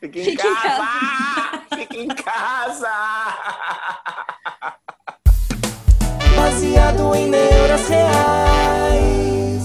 Fica 0.00 0.18
em 0.18 0.24
Fica 0.24 0.42
casa! 0.42 0.86
Fica 1.76 1.96
em 1.98 2.08
casa! 2.08 2.88
Baseado 6.34 7.14
em 7.14 7.28
neuras 7.28 7.86
reais. 7.86 9.62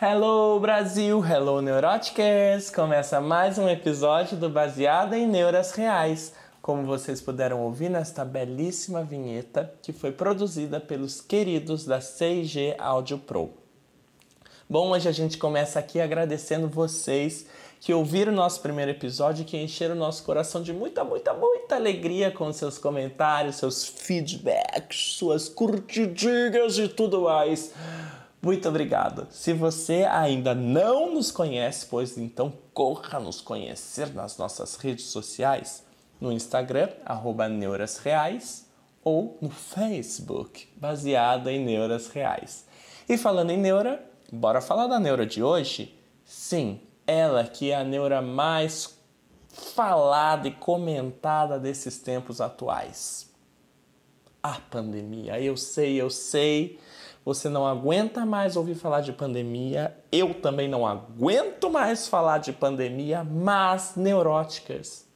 Hello 0.00 0.58
Brasil, 0.58 1.22
hello 1.22 1.60
Neuroticers! 1.60 2.70
Começa 2.70 3.20
mais 3.20 3.58
um 3.58 3.68
episódio 3.68 4.38
do 4.38 4.48
Baseado 4.48 5.12
em 5.12 5.26
Neuras 5.26 5.72
Reais. 5.72 6.32
Como 6.62 6.86
vocês 6.86 7.20
puderam 7.20 7.60
ouvir 7.60 7.90
nesta 7.90 8.24
belíssima 8.24 9.04
vinheta 9.04 9.70
que 9.82 9.92
foi 9.92 10.12
produzida 10.12 10.80
pelos 10.80 11.20
queridos 11.20 11.84
da 11.84 11.98
CG 11.98 12.74
Audio 12.78 13.18
Pro. 13.18 13.67
Bom, 14.70 14.90
hoje 14.90 15.08
a 15.08 15.12
gente 15.12 15.38
começa 15.38 15.78
aqui 15.78 15.98
agradecendo 15.98 16.68
vocês 16.68 17.46
que 17.80 17.94
ouviram 17.94 18.34
o 18.34 18.36
nosso 18.36 18.60
primeiro 18.60 18.90
episódio 18.90 19.40
e 19.40 19.44
que 19.46 19.56
encheram 19.56 19.94
o 19.94 19.98
nosso 19.98 20.22
coração 20.22 20.62
de 20.62 20.74
muita, 20.74 21.02
muita, 21.02 21.32
muita 21.32 21.76
alegria 21.76 22.30
com 22.30 22.52
seus 22.52 22.76
comentários, 22.76 23.56
seus 23.56 23.86
feedbacks, 23.86 25.14
suas 25.14 25.48
curtidinhas 25.48 26.76
e 26.76 26.86
tudo 26.86 27.22
mais. 27.22 27.72
Muito 28.42 28.68
obrigado. 28.68 29.26
Se 29.30 29.54
você 29.54 30.04
ainda 30.04 30.54
não 30.54 31.14
nos 31.14 31.30
conhece, 31.30 31.86
pois 31.86 32.18
então 32.18 32.52
corra 32.74 33.18
nos 33.18 33.40
conhecer 33.40 34.12
nas 34.12 34.36
nossas 34.36 34.76
redes 34.76 35.06
sociais, 35.06 35.82
no 36.20 36.30
Instagram, 36.30 36.90
arroba 37.06 37.48
Neuras 37.48 37.96
Reais, 37.96 38.66
ou 39.02 39.38
no 39.40 39.48
Facebook, 39.48 40.68
baseada 40.76 41.50
em 41.50 41.64
Neuras 41.64 42.08
Reais. 42.08 42.66
E 43.08 43.16
falando 43.16 43.50
em 43.50 43.56
neura, 43.56 44.06
Bora 44.30 44.60
falar 44.60 44.86
da 44.86 45.00
neura 45.00 45.24
de 45.24 45.42
hoje? 45.42 45.98
Sim, 46.22 46.80
ela 47.06 47.44
que 47.44 47.70
é 47.70 47.76
a 47.76 47.82
neura 47.82 48.20
mais 48.20 48.98
falada 49.48 50.46
e 50.46 50.50
comentada 50.50 51.58
desses 51.58 51.98
tempos 51.98 52.38
atuais. 52.38 53.30
A 54.42 54.60
pandemia. 54.70 55.40
Eu 55.40 55.56
sei, 55.56 55.98
eu 55.98 56.10
sei. 56.10 56.78
Você 57.24 57.48
não 57.48 57.66
aguenta 57.66 58.26
mais 58.26 58.54
ouvir 58.54 58.74
falar 58.74 59.00
de 59.00 59.14
pandemia. 59.14 59.96
Eu 60.12 60.34
também 60.34 60.68
não 60.68 60.86
aguento 60.86 61.70
mais 61.70 62.06
falar 62.06 62.36
de 62.36 62.52
pandemia, 62.52 63.24
mas 63.24 63.96
neuróticas. 63.96 65.06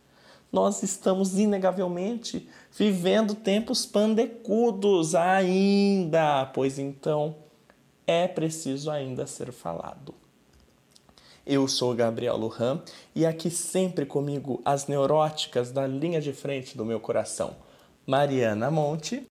Nós 0.50 0.82
estamos 0.82 1.38
inegavelmente 1.38 2.48
vivendo 2.70 3.34
tempos 3.34 3.84
pandecudos 3.84 5.14
ainda. 5.14 6.46
Pois 6.46 6.78
então, 6.78 7.36
é 8.06 8.26
preciso 8.28 8.90
ainda 8.90 9.26
ser 9.26 9.52
falado. 9.52 10.14
Eu 11.44 11.66
sou 11.66 11.94
Gabriel 11.94 12.36
Lujan 12.36 12.82
e 13.14 13.26
aqui 13.26 13.50
sempre 13.50 14.06
comigo 14.06 14.62
as 14.64 14.86
neuróticas 14.86 15.72
da 15.72 15.86
linha 15.86 16.20
de 16.20 16.32
frente 16.32 16.76
do 16.76 16.84
meu 16.84 17.00
coração. 17.00 17.56
Mariana 18.06 18.70
Monte. 18.70 19.26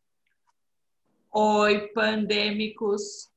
Oi, 1.32 1.88
pandêmicos. 1.94 3.30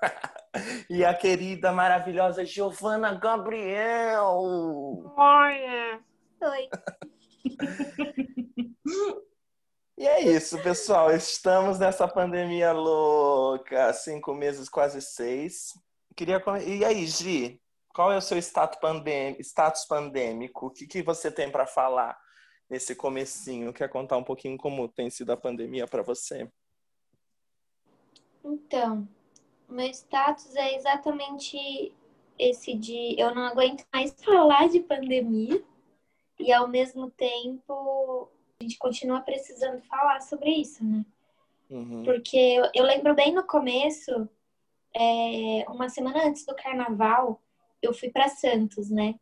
e 0.88 1.04
a 1.04 1.12
querida, 1.12 1.70
maravilhosa 1.70 2.44
Giovana 2.44 3.12
Gabriel. 3.14 4.38
Oi. 5.16 6.00
Oi. 6.40 6.68
E 9.98 10.06
é 10.06 10.20
isso, 10.20 10.62
pessoal. 10.62 11.10
Estamos 11.10 11.76
nessa 11.76 12.06
pandemia 12.06 12.70
louca, 12.70 13.92
cinco 13.92 14.32
meses, 14.32 14.68
quase 14.68 15.02
seis. 15.02 15.76
Queria 16.14 16.40
e 16.64 16.84
aí, 16.84 17.04
Gi? 17.04 17.60
Qual 17.92 18.12
é 18.12 18.16
o 18.16 18.20
seu 18.20 18.38
status, 18.38 18.78
pandêmico? 18.78 19.42
Status 19.42 19.84
pandêmico? 19.86 20.66
O 20.66 20.70
que, 20.70 20.86
que 20.86 21.02
você 21.02 21.32
tem 21.32 21.50
para 21.50 21.66
falar 21.66 22.16
nesse 22.70 22.94
comecinho? 22.94 23.72
Quer 23.72 23.88
contar 23.88 24.16
um 24.18 24.22
pouquinho 24.22 24.56
como 24.56 24.86
tem 24.86 25.10
sido 25.10 25.32
a 25.32 25.36
pandemia 25.36 25.84
para 25.88 26.04
você? 26.04 26.48
Então, 28.44 29.08
meu 29.68 29.88
status 29.88 30.54
é 30.54 30.76
exatamente 30.76 31.92
esse 32.38 32.72
de 32.72 33.20
eu 33.20 33.34
não 33.34 33.46
aguento 33.46 33.84
mais 33.92 34.14
falar 34.22 34.68
de 34.68 34.78
pandemia 34.78 35.60
e 36.38 36.52
ao 36.52 36.68
mesmo 36.68 37.10
tempo 37.10 38.30
a 38.60 38.64
gente 38.64 38.76
continua 38.78 39.20
precisando 39.20 39.80
falar 39.82 40.20
sobre 40.20 40.50
isso, 40.50 40.84
né? 40.84 41.04
Uhum. 41.70 42.02
Porque 42.02 42.36
eu, 42.36 42.64
eu, 42.74 42.84
lembro 42.84 43.14
bem 43.14 43.32
no 43.32 43.44
começo, 43.44 44.28
é, 44.94 45.64
uma 45.68 45.88
semana 45.88 46.26
antes 46.26 46.44
do 46.44 46.56
carnaval, 46.56 47.40
eu 47.80 47.94
fui 47.94 48.10
para 48.10 48.28
Santos, 48.28 48.90
né? 48.90 49.14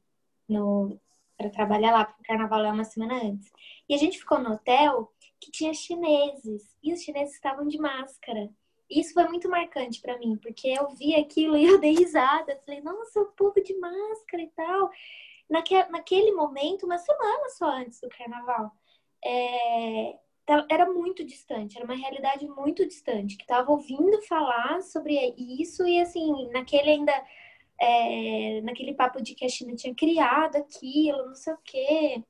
No, 0.49 0.99
para 1.37 1.51
trabalhar 1.51 1.93
lá, 1.93 2.05
porque 2.07 2.23
o 2.23 2.27
carnaval 2.27 2.65
é 2.65 2.73
uma 2.73 2.85
semana 2.85 3.23
antes. 3.23 3.53
E 3.89 3.95
a 3.95 3.99
gente 3.99 4.19
ficou 4.19 4.39
no 4.39 4.53
hotel 4.53 5.13
que 5.39 5.51
tinha 5.51 5.75
chineses, 5.75 6.75
e 6.83 6.95
os 6.95 7.03
chineses 7.03 7.35
estavam 7.35 7.69
de 7.69 7.79
máscara. 7.79 8.51
E 8.89 9.01
isso 9.01 9.13
foi 9.13 9.29
muito 9.29 9.51
marcante 9.51 10.01
para 10.01 10.19
mim, 10.19 10.39
porque 10.39 10.69
eu 10.69 10.89
vi 10.91 11.15
aquilo 11.15 11.57
e 11.59 11.67
eu 11.67 11.79
dei 11.79 11.93
risada. 11.93 12.59
Falei, 12.65 12.81
nossa, 12.81 13.21
o 13.21 13.27
povo 13.33 13.63
de 13.63 13.77
máscara 13.79 14.43
e 14.43 14.49
tal. 14.49 14.91
Naque, 15.51 15.75
naquele 15.91 16.33
momento, 16.33 16.87
uma 16.87 16.97
semana 16.97 17.51
só 17.51 17.67
antes 17.67 18.01
do 18.01 18.09
carnaval 18.09 18.73
é, 19.27 20.19
era 20.71 20.87
muito 20.87 21.25
distante, 21.25 21.77
era 21.77 21.85
uma 21.85 21.97
realidade 21.97 22.47
muito 22.47 22.87
distante, 22.87 23.37
que 23.37 23.43
estava 23.43 23.71
ouvindo 23.71 24.23
falar 24.23 24.81
sobre 24.83 25.35
isso 25.37 25.87
e 25.87 26.01
assim, 26.01 26.49
naquele 26.53 26.91
ainda 26.91 27.13
é, 27.81 28.61
naquele 28.63 28.95
papo 28.95 29.21
de 29.21 29.35
que 29.35 29.45
a 29.45 29.49
China 29.49 29.75
tinha 29.75 29.95
criado 29.95 30.57
aquilo, 30.57 31.27
não 31.27 31.35
sei 31.35 31.53
o 31.53 31.59
quê. 31.65 32.23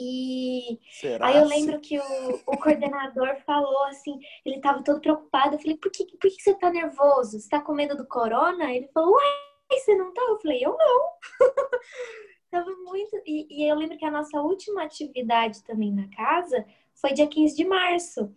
E 0.00 0.78
Será 0.92 1.26
aí 1.26 1.36
eu 1.36 1.44
lembro 1.44 1.80
que 1.80 1.98
o, 1.98 2.34
o 2.46 2.56
coordenador 2.56 3.36
falou 3.44 3.84
assim, 3.86 4.18
ele 4.44 4.56
estava 4.56 4.82
todo 4.82 5.00
preocupado. 5.00 5.56
Eu 5.56 5.58
falei, 5.58 5.76
por 5.76 5.90
que, 5.90 6.06
por 6.06 6.30
que 6.30 6.40
você 6.40 6.52
está 6.52 6.70
nervoso? 6.70 7.38
Você 7.38 7.48
tá 7.48 7.60
com 7.60 7.72
medo 7.72 7.96
do 7.96 8.06
corona? 8.06 8.72
Ele 8.72 8.88
falou, 8.94 9.14
uai, 9.14 9.26
você 9.72 9.96
não 9.96 10.14
tá? 10.14 10.22
Eu 10.22 10.38
falei, 10.38 10.64
eu 10.64 10.76
não. 10.76 11.10
Tava 12.50 12.70
muito. 12.84 13.16
E, 13.26 13.46
e, 13.50 13.68
eu 13.68 13.76
lembro 13.76 13.98
que 13.98 14.04
a 14.04 14.10
nossa 14.10 14.40
última 14.40 14.84
atividade 14.84 15.62
também 15.64 15.92
na 15.92 16.08
casa 16.08 16.64
foi 16.94 17.12
dia 17.12 17.26
15 17.26 17.54
de 17.54 17.64
março. 17.64 18.34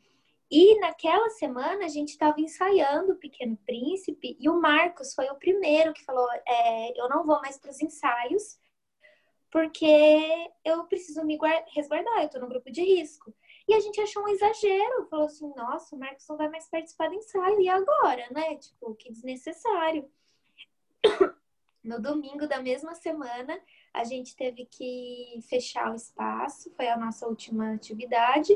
E 0.49 0.77
naquela 0.79 1.29
semana 1.29 1.85
a 1.85 1.87
gente 1.87 2.09
estava 2.09 2.41
ensaiando 2.41 3.13
o 3.13 3.17
Pequeno 3.17 3.57
Príncipe 3.65 4.35
e 4.39 4.49
o 4.49 4.59
Marcos 4.59 5.13
foi 5.13 5.27
o 5.29 5.35
primeiro 5.35 5.93
que 5.93 6.03
falou: 6.03 6.27
é, 6.45 6.99
Eu 6.99 7.07
não 7.07 7.25
vou 7.25 7.39
mais 7.41 7.57
para 7.57 7.71
os 7.71 7.81
ensaios 7.81 8.59
porque 9.51 10.49
eu 10.63 10.85
preciso 10.85 11.23
me 11.25 11.37
resguardar, 11.75 12.19
eu 12.19 12.25
estou 12.25 12.41
no 12.41 12.47
grupo 12.47 12.71
de 12.71 12.81
risco. 12.81 13.35
E 13.67 13.73
a 13.73 13.79
gente 13.81 13.99
achou 13.99 14.23
um 14.23 14.29
exagero, 14.29 15.07
falou 15.09 15.25
assim: 15.25 15.53
Nossa, 15.55 15.95
o 15.95 15.99
Marcos 15.99 16.25
não 16.27 16.37
vai 16.37 16.49
mais 16.49 16.69
participar 16.69 17.09
do 17.09 17.15
ensaio, 17.15 17.59
e 17.59 17.67
agora, 17.67 18.25
né? 18.31 18.55
Tipo, 18.55 18.95
que 18.95 19.11
desnecessário. 19.11 20.09
No 21.83 21.99
domingo 21.99 22.47
da 22.47 22.61
mesma 22.61 22.93
semana, 22.93 23.59
a 23.93 24.03
gente 24.03 24.35
teve 24.35 24.65
que 24.65 25.39
fechar 25.49 25.91
o 25.91 25.95
espaço, 25.95 26.71
foi 26.75 26.87
a 26.87 26.97
nossa 26.97 27.27
última 27.27 27.73
atividade. 27.73 28.55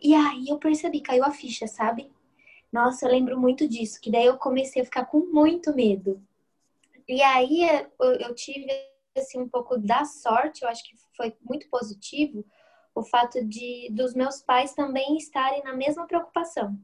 E 0.00 0.14
aí 0.14 0.48
eu 0.48 0.58
percebi, 0.58 1.00
caiu 1.00 1.24
a 1.24 1.30
ficha, 1.30 1.66
sabe? 1.66 2.10
Nossa, 2.72 3.06
eu 3.06 3.10
lembro 3.10 3.40
muito 3.40 3.66
disso, 3.66 4.00
que 4.00 4.10
daí 4.10 4.26
eu 4.26 4.36
comecei 4.36 4.82
a 4.82 4.84
ficar 4.84 5.06
com 5.06 5.20
muito 5.20 5.74
medo. 5.74 6.22
E 7.08 7.22
aí 7.22 7.62
eu 8.20 8.34
tive 8.34 8.68
assim 9.16 9.40
um 9.40 9.48
pouco 9.48 9.78
da 9.78 10.04
sorte, 10.04 10.62
eu 10.62 10.68
acho 10.68 10.84
que 10.84 10.94
foi 11.16 11.34
muito 11.42 11.68
positivo 11.68 12.44
o 12.94 13.02
fato 13.02 13.44
de 13.44 13.88
dos 13.92 14.14
meus 14.14 14.42
pais 14.42 14.74
também 14.74 15.16
estarem 15.16 15.62
na 15.64 15.74
mesma 15.74 16.06
preocupação. 16.06 16.78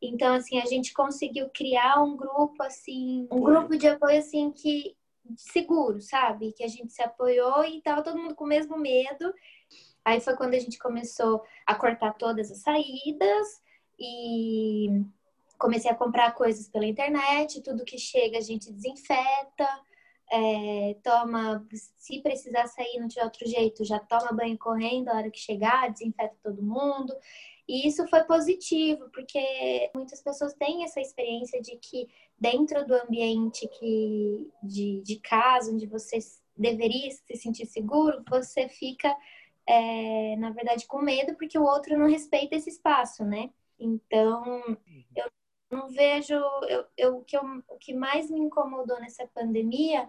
Então 0.00 0.34
assim, 0.34 0.58
a 0.58 0.64
gente 0.64 0.92
conseguiu 0.92 1.48
criar 1.50 2.02
um 2.02 2.16
grupo 2.16 2.62
assim, 2.62 3.28
um 3.30 3.40
grupo 3.40 3.76
de 3.76 3.88
apoio 3.88 4.18
assim 4.18 4.50
que 4.50 4.96
seguro, 5.36 6.00
sabe? 6.00 6.52
Que 6.52 6.64
a 6.64 6.68
gente 6.68 6.92
se 6.92 7.02
apoiou 7.02 7.64
e 7.64 7.80
tava 7.82 8.02
todo 8.02 8.18
mundo 8.18 8.34
com 8.34 8.44
o 8.44 8.48
mesmo 8.48 8.78
medo. 8.78 9.32
Aí 10.04 10.20
foi 10.20 10.36
quando 10.36 10.54
a 10.54 10.58
gente 10.58 10.78
começou 10.78 11.42
a 11.66 11.74
cortar 11.74 12.12
todas 12.14 12.50
as 12.50 12.58
saídas 12.58 13.60
e 13.98 14.88
comecei 15.58 15.90
a 15.90 15.94
comprar 15.94 16.32
coisas 16.32 16.68
pela 16.68 16.86
internet, 16.86 17.62
tudo 17.62 17.84
que 17.84 17.98
chega 17.98 18.38
a 18.38 18.42
gente 18.42 18.72
desinfeta, 18.72 19.66
é, 20.30 20.96
toma, 21.02 21.66
se 21.96 22.20
precisar 22.20 22.66
sair 22.66 22.98
não 22.98 23.08
tiver 23.08 23.24
outro 23.24 23.46
jeito, 23.48 23.84
já 23.84 23.98
toma 23.98 24.32
banho 24.32 24.58
correndo 24.58 25.08
a 25.08 25.16
hora 25.16 25.30
que 25.30 25.38
chegar, 25.38 25.90
desinfeta 25.90 26.36
todo 26.42 26.62
mundo. 26.62 27.14
E 27.68 27.88
isso 27.88 28.06
foi 28.08 28.22
positivo, 28.24 29.08
porque 29.10 29.90
muitas 29.94 30.22
pessoas 30.22 30.54
têm 30.54 30.84
essa 30.84 31.00
experiência 31.00 31.60
de 31.60 31.76
que 31.76 32.08
dentro 32.38 32.86
do 32.86 32.94
ambiente 32.94 33.66
que, 33.68 34.50
de, 34.62 35.00
de 35.02 35.16
casa, 35.20 35.72
onde 35.72 35.86
você 35.86 36.18
deveria 36.56 37.10
se 37.10 37.36
sentir 37.36 37.66
seguro, 37.66 38.22
você 38.28 38.68
fica, 38.68 39.14
é, 39.66 40.36
na 40.36 40.50
verdade, 40.50 40.86
com 40.86 41.00
medo 41.00 41.34
porque 41.36 41.58
o 41.58 41.64
outro 41.64 41.98
não 41.98 42.08
respeita 42.08 42.54
esse 42.54 42.70
espaço, 42.70 43.24
né? 43.24 43.50
Então, 43.78 44.60
eu 45.14 45.30
não 45.70 45.88
vejo. 45.88 46.34
Eu, 46.34 46.84
eu, 46.96 47.16
o, 47.18 47.24
que 47.24 47.36
eu, 47.36 47.42
o 47.68 47.78
que 47.78 47.94
mais 47.94 48.30
me 48.30 48.40
incomodou 48.40 48.98
nessa 49.00 49.26
pandemia 49.28 50.08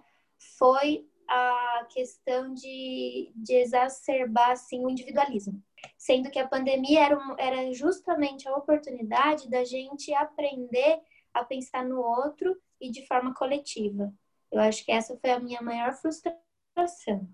foi 0.58 1.06
a 1.28 1.86
questão 1.90 2.54
de, 2.54 3.34
de 3.36 3.54
exacerbar 3.54 4.52
assim, 4.52 4.86
o 4.86 4.90
individualismo. 4.90 5.62
Sendo 5.98 6.32
que 6.32 6.40
a 6.40 6.48
pandemia 6.48 7.06
era, 7.06 7.18
um, 7.18 7.36
era 7.38 7.74
justamente 7.74 8.48
a 8.48 8.56
oportunidade 8.56 9.50
da 9.50 9.66
gente 9.66 10.14
aprender 10.14 11.02
a 11.34 11.44
pensar 11.44 11.86
no 11.86 12.00
outro 12.00 12.56
e 12.80 12.92
de 12.92 13.06
forma 13.08 13.34
coletiva. 13.34 14.14
Eu 14.52 14.62
acho 14.62 14.84
que 14.84 14.92
essa 14.92 15.18
foi 15.18 15.32
a 15.32 15.40
minha 15.40 15.62
maior 15.62 15.94
frustração. 15.94 17.28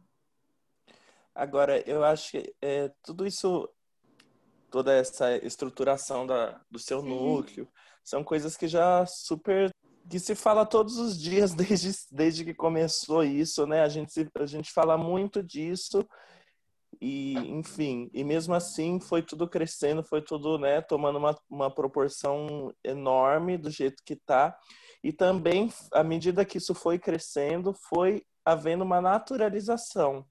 Agora, 1.35 1.79
eu 1.89 2.03
acho 2.03 2.31
que 2.31 2.55
é, 2.61 2.91
tudo 3.03 3.25
isso, 3.25 3.67
toda 4.69 4.93
essa 4.93 5.35
estruturação 5.37 6.27
da, 6.27 6.61
do 6.69 6.79
seu 6.79 6.99
uhum. 6.99 7.35
núcleo, 7.37 7.67
são 8.03 8.23
coisas 8.23 8.55
que 8.55 8.67
já 8.67 9.05
super 9.05 9.71
que 10.09 10.19
se 10.19 10.35
fala 10.35 10.65
todos 10.65 10.97
os 10.97 11.19
dias 11.19 11.53
desde, 11.55 11.91
desde 12.11 12.45
que 12.45 12.53
começou 12.53 13.23
isso, 13.23 13.65
né? 13.65 13.81
A 13.81 13.89
gente, 13.89 14.29
a 14.37 14.45
gente 14.45 14.71
fala 14.71 14.97
muito 14.97 15.41
disso 15.41 16.05
e, 17.05 17.33
enfim, 17.51 18.09
e 18.13 18.23
mesmo 18.23 18.53
assim 18.53 18.97
foi 18.97 19.21
tudo 19.21 19.45
crescendo, 19.45 20.01
foi 20.01 20.21
tudo, 20.21 20.57
né, 20.57 20.79
tomando 20.79 21.17
uma, 21.17 21.37
uma 21.49 21.69
proporção 21.69 22.73
enorme 22.81 23.57
do 23.57 23.69
jeito 23.69 24.01
que 24.05 24.15
tá. 24.15 24.57
E 25.03 25.11
também, 25.11 25.69
à 25.91 26.01
medida 26.01 26.45
que 26.45 26.57
isso 26.57 26.73
foi 26.73 26.97
crescendo, 26.97 27.73
foi 27.89 28.25
havendo 28.45 28.85
uma 28.85 29.01
naturalização 29.01 30.25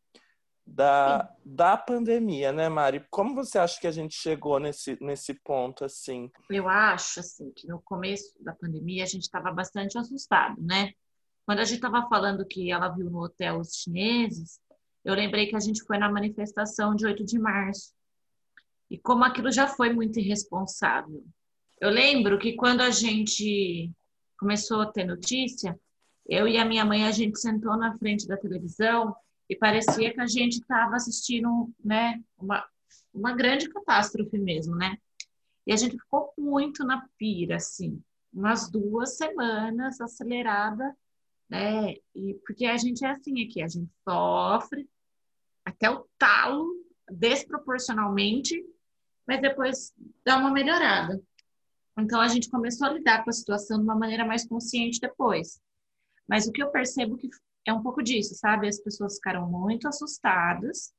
da, 0.67 1.31
da 1.45 1.77
pandemia, 1.77 2.53
né, 2.53 2.71
Mari? 2.71 3.05
Como 3.11 3.35
você 3.35 3.59
acha 3.59 3.79
que 3.79 3.87
a 3.87 3.93
gente 3.93 4.15
chegou 4.15 4.59
nesse, 4.59 4.97
nesse 4.99 5.35
ponto, 5.35 5.85
assim? 5.85 6.31
Eu 6.49 6.71
acho, 6.71 7.21
assim, 7.21 7.53
que 7.55 7.69
no 7.69 7.83
começo 7.83 8.33
da 8.43 8.55
pandemia 8.55 9.05
a 9.05 9.07
gente 9.07 9.25
estava 9.25 9.53
bastante 9.53 9.99
assustado, 9.99 10.57
né? 10.63 10.93
Quando 11.45 11.59
a 11.59 11.65
gente 11.65 11.85
estava 11.85 12.09
falando 12.09 12.47
que 12.47 12.73
ela 12.73 12.89
viu 12.89 13.11
no 13.11 13.23
hotel 13.23 13.59
os 13.59 13.75
chineses, 13.75 14.59
eu 15.05 15.15
lembrei 15.15 15.47
que 15.47 15.57
a 15.57 15.61
gente 15.61 15.83
foi 15.83 15.99
na 15.99 16.11
manifestação 16.11 16.95
de 16.95 17.05
8 17.07 17.25
de 17.25 17.39
março. 17.39 17.93
E 18.91 18.99
como 18.99 19.25
aquilo 19.25 19.51
já 19.51 19.67
foi 19.67 19.93
muito 19.93 20.19
irresponsável. 20.19 21.25
Eu 21.81 21.91
lembro 21.91 22.39
que 22.39 22.55
quando 22.55 22.83
a 22.83 22.91
gente 22.91 23.91
começou 24.39 24.83
a 24.83 24.87
ter 24.87 25.05
notícia, 25.05 25.79
eu 26.27 26.47
e 26.47 26.57
a 26.57 26.65
minha 26.65 26.85
mãe, 26.85 27.05
a 27.05 27.11
gente 27.11 27.41
sentou 27.41 27.77
na 27.77 27.97
frente 27.99 28.27
da 28.27 28.37
televisão 28.37 29.15
e 29.49 29.57
parecia 29.57 30.13
que 30.13 30.21
a 30.21 30.27
gente 30.27 30.61
estava 30.61 30.95
assistindo, 30.97 31.71
né, 31.85 32.23
uma, 32.39 32.65
uma 33.13 33.35
grande 33.35 33.69
catástrofe 33.69 34.39
mesmo, 34.39 34.77
né? 34.77 34.97
E 35.67 35.73
a 35.73 35.77
gente 35.77 35.99
ficou 35.99 36.33
muito 36.39 36.85
na 36.85 37.07
pira, 37.19 37.57
assim, 37.57 38.01
umas 38.33 38.71
duas 38.71 39.17
semanas 39.17 40.01
acelerada, 40.01 40.97
né? 41.53 41.97
E 42.15 42.35
porque 42.47 42.65
a 42.65 42.79
gente 42.79 43.05
é 43.05 43.11
assim 43.11 43.45
aqui, 43.45 43.63
a 43.63 43.69
gente 43.69 43.93
sofre 44.09 44.89
até 45.63 45.91
o 45.91 46.09
talo 46.17 46.67
desproporcionalmente, 47.11 48.65
mas 49.27 49.43
depois 49.43 49.93
dá 50.25 50.39
uma 50.39 50.51
melhorada. 50.51 51.23
Então 51.99 52.23
a 52.23 52.29
gente 52.29 52.49
começou 52.49 52.87
a 52.87 52.93
lidar 52.95 53.23
com 53.23 53.29
a 53.29 53.35
situação 53.35 53.77
de 53.77 53.85
uma 53.85 53.95
maneira 53.95 54.25
mais 54.25 54.49
consciente 54.49 54.99
depois. 54.99 55.61
Mas 56.27 56.47
o 56.47 56.53
que 56.53 56.63
eu 56.63 56.71
percebo 56.71 57.19
que 57.19 57.29
é 57.67 57.73
um 57.75 57.83
pouco 57.83 58.03
disso, 58.03 58.35
sabe? 58.35 58.67
As 58.67 58.81
pessoas 58.81 59.17
ficaram 59.17 59.47
muito 59.47 59.87
assustadas 59.87 60.95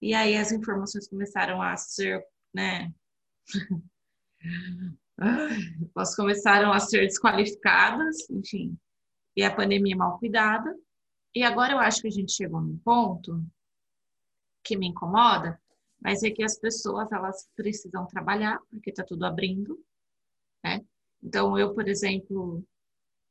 e 0.00 0.14
aí 0.14 0.36
as 0.36 0.52
informações 0.52 1.08
começaram 1.08 1.60
a 1.60 1.76
ser, 1.76 2.24
né? 2.54 2.94
Elas 5.96 6.14
começaram 6.14 6.72
a 6.72 6.78
ser 6.78 7.00
desqualificadas, 7.00 8.30
enfim. 8.30 8.78
E 9.36 9.44
a 9.44 9.54
pandemia 9.54 9.96
mal 9.96 10.18
cuidada. 10.18 10.74
E 11.34 11.42
agora 11.42 11.74
eu 11.74 11.78
acho 11.78 12.00
que 12.00 12.08
a 12.08 12.10
gente 12.10 12.32
chegou 12.32 12.60
num 12.60 12.78
ponto 12.78 13.44
que 14.64 14.76
me 14.76 14.88
incomoda, 14.88 15.60
mas 16.00 16.22
é 16.22 16.30
que 16.30 16.42
as 16.42 16.58
pessoas 16.58 17.12
elas 17.12 17.48
precisam 17.54 18.06
trabalhar 18.06 18.58
porque 18.70 18.90
está 18.90 19.04
tudo 19.04 19.24
abrindo, 19.24 19.78
né? 20.64 20.84
Então 21.22 21.58
eu, 21.58 21.74
por 21.74 21.86
exemplo, 21.86 22.64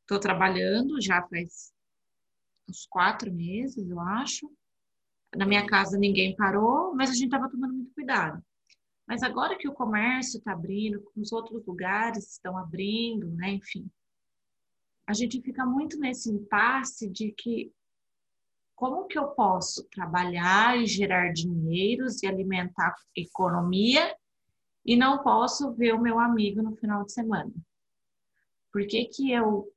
estou 0.02 0.20
trabalhando 0.20 1.02
já 1.02 1.22
faz 1.24 1.74
uns 2.70 2.86
quatro 2.86 3.34
meses, 3.34 3.90
eu 3.90 4.00
acho. 4.00 4.50
Na 5.36 5.46
minha 5.46 5.66
casa 5.66 5.98
ninguém 5.98 6.36
parou, 6.36 6.96
mas 6.96 7.10
a 7.10 7.14
gente 7.14 7.26
estava 7.26 7.50
tomando 7.50 7.74
muito 7.74 7.94
cuidado. 7.94 8.44
Mas 9.08 9.22
agora 9.22 9.58
que 9.58 9.68
o 9.68 9.74
comércio 9.74 10.38
está 10.38 10.54
abrindo, 10.54 11.04
os 11.16 11.32
outros 11.32 11.66
lugares 11.66 12.32
estão 12.32 12.58
abrindo, 12.58 13.28
né? 13.32 13.50
Enfim, 13.52 13.90
a 15.08 15.14
gente 15.14 15.42
fica 15.42 15.66
muito 15.66 16.00
nesse 16.00 16.30
impasse 16.30 17.10
de 17.10 17.32
que 17.32 17.72
como 18.76 19.08
que 19.08 19.18
eu 19.18 19.28
posso 19.28 19.84
trabalhar 19.86 20.78
e 20.78 20.86
gerar 20.86 21.32
dinheiros 21.32 22.22
e 22.22 22.28
alimentar 22.28 22.94
economia 23.16 24.16
e 24.86 24.96
não 24.98 25.24
posso 25.24 25.72
ver 25.74 25.94
o 25.94 26.02
meu 26.02 26.20
amigo 26.20 26.62
no 26.62 26.76
final 26.76 27.06
de 27.06 27.14
semana? 27.14 27.52
Por 28.72 28.86
que, 28.86 29.06
que 29.06 29.32
eu 29.32 29.72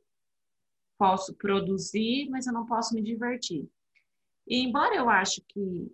posso 0.98 1.32
produzir, 1.34 2.28
mas 2.28 2.46
eu 2.46 2.52
não 2.52 2.66
posso 2.66 2.94
me 2.94 3.00
divertir. 3.00 3.70
E 4.46 4.58
embora 4.64 4.96
eu 4.96 5.08
acho 5.08 5.40
que 5.46 5.90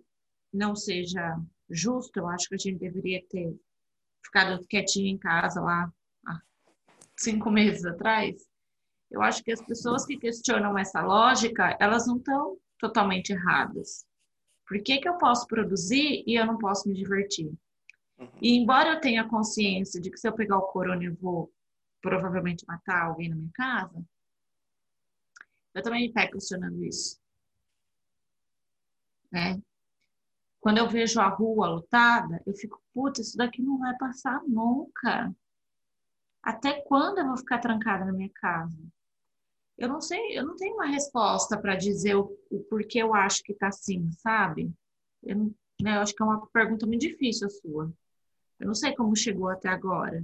não 0.51 0.75
seja 0.75 1.39
justo, 1.69 2.17
eu 2.17 2.27
acho 2.27 2.49
que 2.49 2.55
a 2.55 2.57
gente 2.57 2.79
deveria 2.79 3.23
ter 3.29 3.55
ficado 4.23 4.65
quietinho 4.67 5.07
em 5.07 5.17
casa 5.17 5.61
lá 5.61 5.93
há 6.25 6.41
cinco 7.15 7.51
meses 7.51 7.85
atrás. 7.85 8.35
Eu 9.15 9.21
acho 9.21 9.41
que 9.41 9.51
as 9.53 9.61
pessoas 9.61 10.05
que 10.05 10.17
questionam 10.17 10.77
essa 10.77 11.01
lógica, 11.01 11.77
elas 11.79 12.05
não 12.05 12.17
estão 12.17 12.57
totalmente 12.77 13.31
erradas. 13.31 14.05
Por 14.67 14.83
que, 14.83 14.97
que 14.97 15.07
eu 15.07 15.17
posso 15.17 15.47
produzir 15.47 16.21
e 16.27 16.35
eu 16.37 16.45
não 16.45 16.57
posso 16.57 16.89
me 16.89 16.93
divertir? 16.93 17.49
Uhum. 18.19 18.29
E 18.41 18.57
embora 18.57 18.89
eu 18.89 18.99
tenha 18.99 19.25
consciência 19.25 20.01
de 20.01 20.11
que 20.11 20.17
se 20.17 20.27
eu 20.27 20.33
pegar 20.33 20.57
o 20.57 20.67
corona 20.67 21.01
eu 21.01 21.15
vou 21.15 21.49
provavelmente 22.01 22.65
matar 22.67 23.05
alguém 23.05 23.29
na 23.29 23.37
minha 23.37 23.51
casa, 23.53 24.05
eu 25.73 25.81
também 25.81 26.07
me 26.07 26.13
pego 26.13 26.33
questionando 26.33 26.83
isso. 26.83 27.17
Né? 29.31 29.61
Quando 30.59 30.79
eu 30.79 30.89
vejo 30.89 31.21
a 31.21 31.29
rua 31.29 31.67
lotada, 31.67 32.43
eu 32.45 32.53
fico, 32.53 32.83
puta, 32.93 33.21
isso 33.21 33.37
daqui 33.37 33.61
não 33.61 33.79
vai 33.79 33.95
passar 33.97 34.43
nunca. 34.45 35.33
Até 36.43 36.81
quando 36.81 37.19
eu 37.19 37.27
vou 37.27 37.37
ficar 37.37 37.59
trancada 37.59 38.03
na 38.03 38.11
minha 38.11 38.29
casa? 38.33 38.77
Eu 39.77 39.89
não 39.89 39.99
sei, 39.99 40.37
eu 40.37 40.45
não 40.45 40.55
tenho 40.55 40.75
uma 40.75 40.87
resposta 40.87 41.57
para 41.57 41.75
dizer 41.75 42.15
o, 42.15 42.37
o, 42.49 42.59
porquê 42.69 42.99
eu 42.99 43.13
acho 43.13 43.43
que 43.43 43.53
tá 43.53 43.67
assim, 43.67 44.09
sabe? 44.13 44.71
Eu, 45.21 45.53
né, 45.81 45.97
eu 45.97 46.01
acho 46.01 46.15
que 46.15 46.23
é 46.23 46.25
uma 46.25 46.47
pergunta 46.47 46.85
muito 46.85 47.01
difícil 47.01 47.47
a 47.47 47.49
sua. 47.49 47.93
Eu 48.59 48.67
não 48.67 48.75
sei 48.75 48.95
como 48.95 49.15
chegou 49.15 49.49
até 49.49 49.67
agora, 49.67 50.23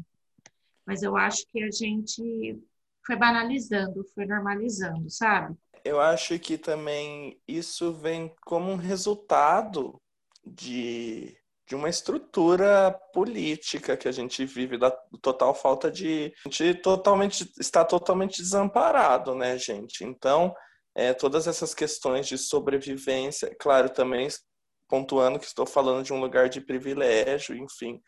mas 0.86 1.04
eu 1.04 1.18
acho 1.18 1.46
que 1.52 1.62
a 1.62 1.70
gente 1.70 2.58
foi 3.06 3.16
banalizando, 3.16 4.06
foi 4.16 4.26
normalizando, 4.26 5.10
sabe? 5.10 5.58
Eu 5.84 6.00
acho 6.00 6.38
que 6.40 6.58
também 6.58 7.42
isso 7.48 7.94
vem 7.94 8.34
como 8.46 8.72
um 8.72 8.76
resultado 8.76 10.00
de, 10.46 11.36
de 11.72 11.76
uma 11.76 11.88
estrutura 11.88 12.92
política 13.14 13.96
que 13.96 14.06
a 14.06 14.12
gente 14.12 14.44
vive 14.44 14.78
da 14.78 14.92
total 15.22 15.56
falta 15.56 15.90
de 15.90 16.34
a 16.46 16.50
gente 16.50 16.74
totalmente 16.82 17.50
está 17.58 17.86
totalmente 17.86 18.42
desamparado, 18.42 19.34
né, 19.34 19.58
gente? 19.58 20.04
Então, 20.04 20.54
é, 20.94 21.14
todas 21.14 21.48
essas 21.48 21.74
questões 21.74 22.28
de 22.28 22.38
sobrevivência, 22.38 23.56
claro, 23.58 23.90
também 23.90 24.28
pontuando 24.86 25.40
que 25.40 25.46
estou 25.46 25.66
falando 25.66 26.04
de 26.04 26.12
um 26.12 26.20
lugar 26.20 26.50
de 26.50 26.60
privilégio, 26.60 27.56
enfim, 27.56 28.02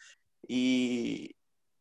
e, 0.50 1.34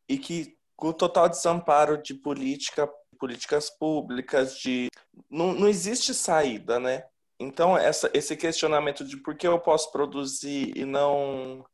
e 0.08 0.18
que 0.18 0.56
o 0.80 0.92
total 0.92 1.28
desamparo 1.28 2.00
de 2.00 2.14
política 2.14 2.88
políticas 3.18 3.70
públicas, 3.70 4.56
de 4.56 4.86
não, 5.28 5.52
não 5.52 5.68
existe 5.68 6.14
saída, 6.14 6.78
né? 6.78 7.02
Então 7.40 7.76
essa, 7.76 8.08
esse 8.14 8.36
questionamento 8.36 9.04
de 9.04 9.16
por 9.16 9.36
que 9.36 9.48
eu 9.48 9.58
posso 9.58 9.90
produzir 9.90 10.72
e 10.76 10.84
não 10.84 11.64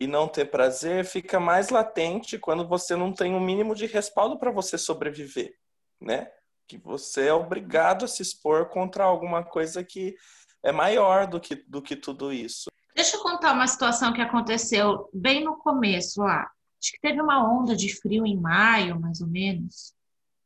e 0.00 0.06
não 0.06 0.28
ter 0.28 0.46
prazer 0.46 1.04
fica 1.04 1.40
mais 1.40 1.70
latente 1.70 2.38
quando 2.38 2.66
você 2.66 2.94
não 2.94 3.12
tem 3.12 3.34
o 3.34 3.38
um 3.38 3.40
mínimo 3.40 3.74
de 3.74 3.86
respaldo 3.86 4.38
para 4.38 4.50
você 4.50 4.78
sobreviver, 4.78 5.56
né? 6.00 6.30
Que 6.66 6.78
você 6.78 7.26
é 7.26 7.32
obrigado 7.32 8.04
a 8.04 8.08
se 8.08 8.22
expor 8.22 8.68
contra 8.68 9.04
alguma 9.04 9.42
coisa 9.42 9.82
que 9.82 10.16
é 10.62 10.70
maior 10.70 11.26
do 11.26 11.40
que, 11.40 11.56
do 11.66 11.82
que 11.82 11.96
tudo 11.96 12.32
isso. 12.32 12.70
Deixa 12.94 13.16
eu 13.16 13.22
contar 13.22 13.52
uma 13.52 13.66
situação 13.66 14.12
que 14.12 14.20
aconteceu 14.20 15.08
bem 15.12 15.44
no 15.44 15.56
começo 15.56 16.20
lá. 16.20 16.50
Acho 16.80 16.92
que 16.92 17.00
teve 17.00 17.20
uma 17.20 17.42
onda 17.42 17.74
de 17.74 17.94
frio 17.94 18.24
em 18.24 18.36
maio, 18.36 19.00
mais 19.00 19.20
ou 19.20 19.26
menos, 19.26 19.94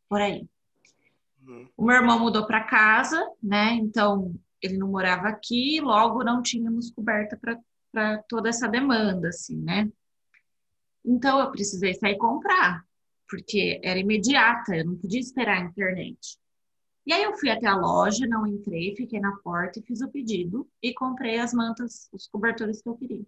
por 0.09 0.21
aí. 0.21 0.47
Uhum. 1.47 1.69
O 1.77 1.85
meu 1.85 1.97
irmão 1.97 2.19
mudou 2.19 2.47
para 2.47 2.65
casa, 2.65 3.27
né? 3.43 3.75
Então 3.75 4.35
ele 4.61 4.79
não 4.79 4.89
morava 4.89 5.29
aqui, 5.29 5.81
logo 5.81 6.23
não 6.23 6.41
tínhamos 6.41 6.91
coberta 6.91 7.37
para 7.37 7.59
toda 8.29 8.49
essa 8.49 8.69
demanda, 8.69 9.29
assim, 9.29 9.57
né? 9.57 9.91
Então 11.05 11.41
eu 11.41 11.51
precisei 11.51 11.95
sair 11.95 12.17
comprar. 12.17 12.85
porque 13.29 13.81
era 13.83 13.99
imediata, 13.99 14.77
eu 14.77 14.85
não 14.85 14.97
podia 14.97 15.19
esperar 15.21 15.57
a 15.63 15.65
internet. 15.65 16.39
E 17.07 17.13
aí 17.13 17.23
eu 17.23 17.35
fui 17.37 17.51
até 17.51 17.67
a 17.67 17.75
loja, 17.77 18.27
não 18.27 18.47
entrei, 18.47 18.95
fiquei 18.95 19.19
na 19.21 19.37
porta 19.39 19.79
e 19.79 19.83
fiz 19.83 20.03
o 20.03 20.11
pedido 20.11 20.69
e 20.83 20.93
comprei 20.95 21.39
as 21.39 21.53
mantas, 21.55 22.09
os 22.13 22.29
cobertores 22.29 22.83
que 22.83 22.89
eu 22.89 22.95
queria. 22.97 23.25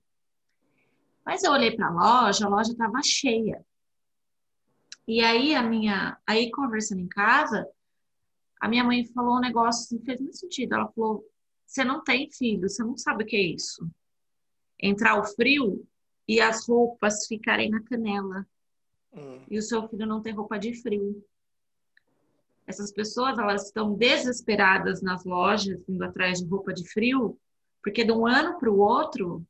Mas 1.25 1.43
eu 1.43 1.53
olhei 1.53 1.75
para 1.75 1.89
a 1.89 1.91
loja, 1.91 2.47
a 2.47 2.49
loja 2.49 2.73
estava 2.73 3.01
cheia. 3.03 3.65
E 5.09 5.23
aí 5.23 5.55
a 5.55 5.63
minha, 5.63 6.19
aí 6.27 6.51
conversando 6.51 7.01
em 7.01 7.09
casa, 7.09 7.67
a 8.61 8.69
minha 8.69 8.85
mãe 8.85 9.07
falou 9.07 9.37
um 9.37 9.41
negócio 9.41 9.85
assim, 9.85 10.05
fez 10.05 10.21
muito 10.21 10.37
sentido. 10.37 10.75
Ela 10.75 10.89
falou: 10.93 11.25
"Você 11.67 11.83
não 11.83 12.05
tem 12.05 12.31
filho, 12.31 12.69
você 12.69 12.83
não 12.85 12.97
sabe 12.97 13.25
o 13.25 13.27
que 13.27 13.37
é 13.37 13.43
isso. 13.43 13.89
Entrar 14.87 15.19
o 15.19 15.25
frio 15.25 15.87
e 16.29 16.41
as 16.41 16.69
roupas 16.69 17.27
ficarem 17.27 17.71
na 17.71 17.83
canela. 17.83 18.47
Hum. 19.15 19.41
E 19.51 19.59
o 19.59 19.63
seu 19.63 19.89
filho 19.89 20.07
não 20.07 20.21
tem 20.21 20.35
roupa 20.35 20.59
de 20.59 20.75
frio. 20.75 21.25
Essas 22.67 22.93
pessoas, 22.93 23.39
elas 23.39 23.67
estão 23.67 23.95
desesperadas 23.95 25.01
nas 25.01 25.25
lojas, 25.25 25.83
indo 25.89 26.05
atrás 26.05 26.41
de 26.41 26.47
roupa 26.47 26.73
de 26.73 26.87
frio, 26.87 27.39
porque 27.83 28.05
de 28.05 28.13
um 28.13 28.27
ano 28.27 28.59
para 28.59 28.71
o 28.71 28.79
outro, 28.79 29.43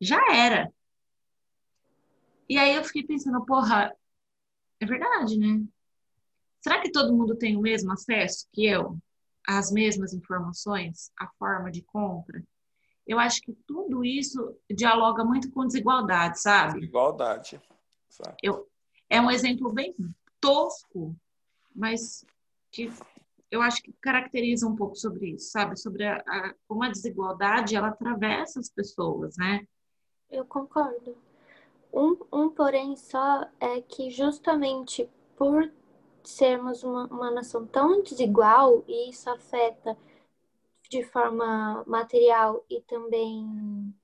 já 0.00 0.20
era. 0.32 0.72
E 2.48 2.58
aí 2.58 2.74
eu 2.74 2.82
fiquei 2.82 3.04
pensando, 3.04 3.44
porra, 3.44 3.94
é 4.80 4.86
verdade, 4.86 5.38
né? 5.38 5.64
Será 6.60 6.80
que 6.80 6.90
todo 6.90 7.16
mundo 7.16 7.36
tem 7.36 7.56
o 7.56 7.60
mesmo 7.60 7.92
acesso 7.92 8.48
que 8.52 8.66
eu 8.66 8.98
às 9.46 9.70
mesmas 9.70 10.12
informações, 10.12 11.12
a 11.16 11.28
forma 11.38 11.70
de 11.70 11.82
compra? 11.82 12.42
Eu 13.10 13.18
acho 13.18 13.42
que 13.42 13.52
tudo 13.66 14.04
isso 14.04 14.56
dialoga 14.70 15.24
muito 15.24 15.50
com 15.50 15.66
desigualdade, 15.66 16.38
sabe? 16.38 16.74
Desigualdade. 16.78 17.60
Eu, 18.40 18.68
é 19.08 19.20
um 19.20 19.28
exemplo 19.28 19.72
bem 19.72 19.92
tosco, 20.40 21.16
mas 21.74 22.24
que 22.70 22.88
eu 23.50 23.60
acho 23.62 23.82
que 23.82 23.92
caracteriza 23.94 24.64
um 24.64 24.76
pouco 24.76 24.94
sobre 24.94 25.30
isso, 25.30 25.50
sabe? 25.50 25.76
Sobre 25.76 26.06
a, 26.06 26.18
a, 26.18 26.54
como 26.68 26.84
a 26.84 26.88
desigualdade 26.88 27.74
ela 27.74 27.88
atravessa 27.88 28.60
as 28.60 28.68
pessoas, 28.68 29.36
né? 29.36 29.66
Eu 30.30 30.44
concordo. 30.44 31.18
Um, 31.92 32.16
um 32.32 32.48
porém 32.48 32.94
só 32.94 33.44
é 33.58 33.80
que 33.80 34.08
justamente 34.08 35.10
por 35.36 35.68
sermos 36.22 36.84
uma, 36.84 37.08
uma 37.08 37.32
nação 37.32 37.66
tão 37.66 38.04
desigual 38.04 38.84
e 38.86 39.10
isso 39.10 39.28
afeta 39.28 39.98
de 40.90 41.04
forma 41.04 41.84
material 41.86 42.64
e 42.68 42.80
também 42.80 43.94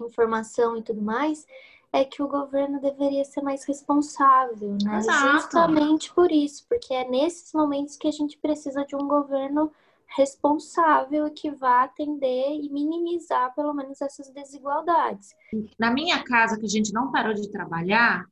informação 0.00 0.76
e 0.76 0.82
tudo 0.82 1.00
mais, 1.00 1.46
é 1.92 2.04
que 2.04 2.22
o 2.22 2.28
governo 2.28 2.80
deveria 2.80 3.24
ser 3.24 3.40
mais 3.40 3.64
responsável, 3.64 4.76
né? 4.82 4.98
Exato. 4.98 5.30
Justamente 5.30 6.12
por 6.12 6.30
isso, 6.30 6.66
porque 6.68 6.92
é 6.92 7.08
nesses 7.08 7.52
momentos 7.54 7.96
que 7.96 8.08
a 8.08 8.12
gente 8.12 8.36
precisa 8.38 8.84
de 8.84 8.96
um 8.96 9.06
governo 9.06 9.72
responsável 10.16 11.30
que 11.30 11.50
vá 11.50 11.84
atender 11.84 12.60
e 12.60 12.68
minimizar 12.70 13.54
pelo 13.54 13.72
menos 13.72 14.00
essas 14.00 14.28
desigualdades. 14.30 15.34
Na 15.78 15.90
minha 15.90 16.22
casa, 16.22 16.58
que 16.58 16.66
a 16.66 16.68
gente 16.68 16.92
não 16.92 17.10
parou 17.10 17.34
de 17.34 17.50
trabalhar, 17.50 18.26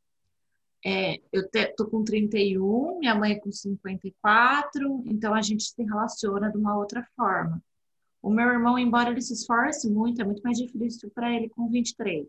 é, 0.84 1.20
eu 1.32 1.48
te, 1.48 1.66
tô 1.76 1.86
com 1.86 2.04
31, 2.04 2.98
minha 2.98 3.14
mãe 3.14 3.32
é 3.32 3.40
com 3.40 3.50
54, 3.50 5.02
então 5.06 5.32
a 5.32 5.40
gente 5.40 5.64
se 5.64 5.82
relaciona 5.82 6.50
de 6.50 6.58
uma 6.58 6.76
outra 6.76 7.06
forma. 7.16 7.62
O 8.24 8.30
meu 8.30 8.48
irmão, 8.48 8.78
embora 8.78 9.10
ele 9.10 9.20
se 9.20 9.34
esforce 9.34 9.90
muito, 9.90 10.22
é 10.22 10.24
muito 10.24 10.42
mais 10.42 10.56
difícil 10.56 11.10
para 11.10 11.30
ele 11.30 11.50
com 11.50 11.68
23 11.68 12.26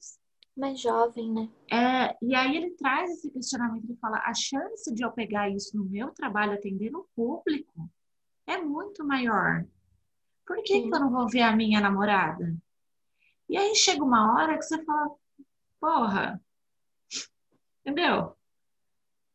mais 0.58 0.80
jovem, 0.80 1.32
né? 1.34 1.50
É, 1.70 2.16
e 2.22 2.34
aí 2.34 2.56
ele 2.56 2.72
traz 2.72 3.12
esse 3.12 3.30
questionamento 3.30 3.92
e 3.92 3.98
fala: 3.98 4.20
a 4.20 4.34
chance 4.34 4.94
de 4.94 5.04
eu 5.04 5.12
pegar 5.12 5.50
isso 5.50 5.76
no 5.78 5.84
meu 5.84 6.12
trabalho, 6.12 6.54
atender 6.54 6.90
no 6.90 7.08
público, 7.16 7.90
é 8.48 8.58
muito 8.58 9.06
maior. 9.06 9.66
Por 10.46 10.64
que, 10.64 10.84
que 10.84 10.88
eu 10.88 11.00
não 11.00 11.12
vou 11.12 11.28
ver 11.28 11.42
a 11.42 11.56
minha 11.56 11.82
namorada? 11.82 12.56
E 13.50 13.58
aí 13.58 13.76
chega 13.76 14.04
uma 14.04 14.34
hora 14.34 14.58
que 14.58 14.64
você 14.64 14.82
fala: 14.86 15.10
porra, 15.80 16.42
entendeu? 17.82 18.34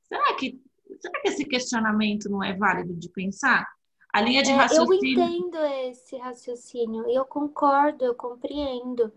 Será 0.05 0.35
que, 0.37 0.59
será 1.01 1.21
que 1.21 1.29
esse 1.29 1.45
questionamento 1.45 2.31
não 2.31 2.43
é 2.43 2.57
válido 2.57 2.95
de 2.95 3.11
pensar? 3.11 3.67
A 4.13 4.21
linha 4.21 4.43
de 4.43 4.53
raciocínio. 4.53 5.21
É, 5.21 5.25
eu 5.25 5.29
entendo 5.29 5.59
esse 5.89 6.17
raciocínio, 6.17 7.09
e 7.09 7.15
eu 7.15 7.25
concordo, 7.25 8.05
eu 8.05 8.15
compreendo. 8.15 9.13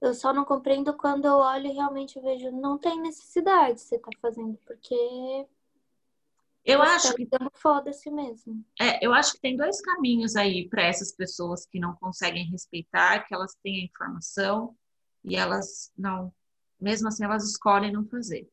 Eu 0.00 0.14
só 0.14 0.32
não 0.32 0.44
compreendo 0.44 0.92
quando 0.94 1.24
eu 1.24 1.34
olho 1.34 1.66
e 1.66 1.72
realmente 1.72 2.20
vejo, 2.20 2.50
não 2.50 2.78
tem 2.78 3.00
necessidade 3.00 3.80
você 3.80 3.98
tá 3.98 4.10
fazendo, 4.20 4.58
porque 4.66 5.46
eu 6.66 6.82
acho 6.82 7.14
que 7.14 7.28
foda-se 7.52 8.10
mesmo. 8.10 8.64
É, 8.80 9.04
eu 9.04 9.14
acho 9.14 9.34
que 9.34 9.40
tem 9.40 9.56
dois 9.56 9.80
caminhos 9.80 10.34
aí 10.34 10.68
para 10.68 10.82
essas 10.82 11.12
pessoas 11.12 11.64
que 11.64 11.78
não 11.78 11.94
conseguem 11.94 12.50
respeitar, 12.50 13.20
que 13.20 13.32
elas 13.32 13.54
têm 13.62 13.82
a 13.82 13.84
informação 13.84 14.76
e 15.24 15.36
elas 15.36 15.92
não, 15.96 16.34
mesmo 16.80 17.06
assim 17.06 17.24
elas 17.24 17.48
escolhem 17.48 17.92
não 17.92 18.04
fazer. 18.04 18.48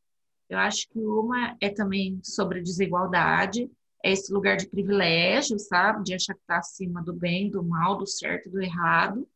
Eu 0.48 0.60
acho 0.60 0.88
que 0.89 1.00
uma 1.00 1.58
é 1.60 1.70
também 1.70 2.20
sobre 2.24 2.62
desigualdade, 2.62 3.67
é 4.04 4.12
esse 4.12 4.32
lugar 4.34 4.58
de 4.58 4.68
privilégio, 4.68 5.58
sabe, 5.58 6.04
de 6.04 6.14
achar 6.14 6.34
que 6.34 6.42
está 6.42 6.58
acima 6.58 7.02
do 7.02 7.14
bem, 7.14 7.50
do 7.50 7.64
mal, 7.64 7.98
do 7.98 8.06
certo, 8.06 8.50
do 8.50 8.62
errado 8.62 9.28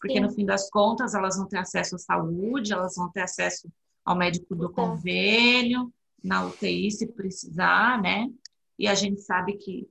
porque 0.00 0.14
Sim. 0.14 0.20
no 0.20 0.30
fim 0.30 0.46
das 0.46 0.70
contas 0.70 1.14
elas 1.14 1.36
vão 1.36 1.46
ter 1.46 1.58
acesso 1.58 1.96
à 1.96 1.98
saúde, 1.98 2.72
elas 2.72 2.94
vão 2.96 3.10
ter 3.10 3.22
acesso 3.22 3.70
ao 4.04 4.16
médico 4.16 4.54
do 4.54 4.70
convênio, 4.70 5.92
na 6.22 6.44
UTI 6.46 6.90
se 6.90 7.06
precisar, 7.06 8.00
né? 8.00 8.30
E 8.78 8.86
a 8.86 8.94
gente 8.94 9.20
sabe 9.20 9.54
que 9.54 9.88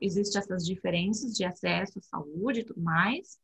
existem 0.00 0.40
essas 0.40 0.64
diferenças 0.64 1.34
de 1.34 1.44
acesso 1.44 1.98
à 1.98 2.02
saúde 2.02 2.60
e 2.60 2.64
tudo 2.64 2.80
mais. 2.80 3.38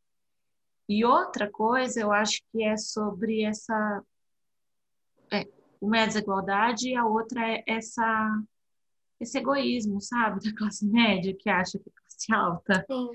E 0.89 1.05
outra 1.05 1.51
coisa, 1.51 2.01
eu 2.01 2.13
acho 2.13 2.41
que 2.53 2.63
é 2.63 2.77
sobre 2.77 3.43
essa. 3.43 4.05
É, 5.33 5.47
uma 5.81 5.99
é 5.99 6.03
a 6.05 6.07
desigualdade 6.07 6.91
e 6.91 6.97
a 6.97 7.05
outra 7.05 7.45
é 7.45 7.65
essa, 7.67 8.41
esse 9.21 9.39
egoísmo, 9.39 10.01
sabe? 10.01 10.45
Da 10.45 10.57
classe 10.57 10.87
média 10.87 11.35
que 11.35 11.49
acha 11.49 11.79
que 11.79 11.89
é 11.89 11.93
classe 11.93 12.33
alta. 12.33 12.85
Sim 12.87 13.13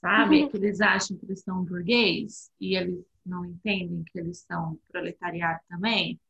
sabe? 0.00 0.44
Uhum. 0.44 0.48
Que 0.50 0.56
eles 0.56 0.80
acham 0.80 1.16
que 1.16 1.26
eles 1.26 1.40
são 1.40 1.64
burguês 1.64 2.50
e 2.60 2.76
eles 2.76 3.04
não 3.24 3.44
entendem 3.44 4.04
que 4.04 4.18
eles 4.18 4.38
são 4.38 4.78
proletariado 4.88 5.60
também, 5.68 6.20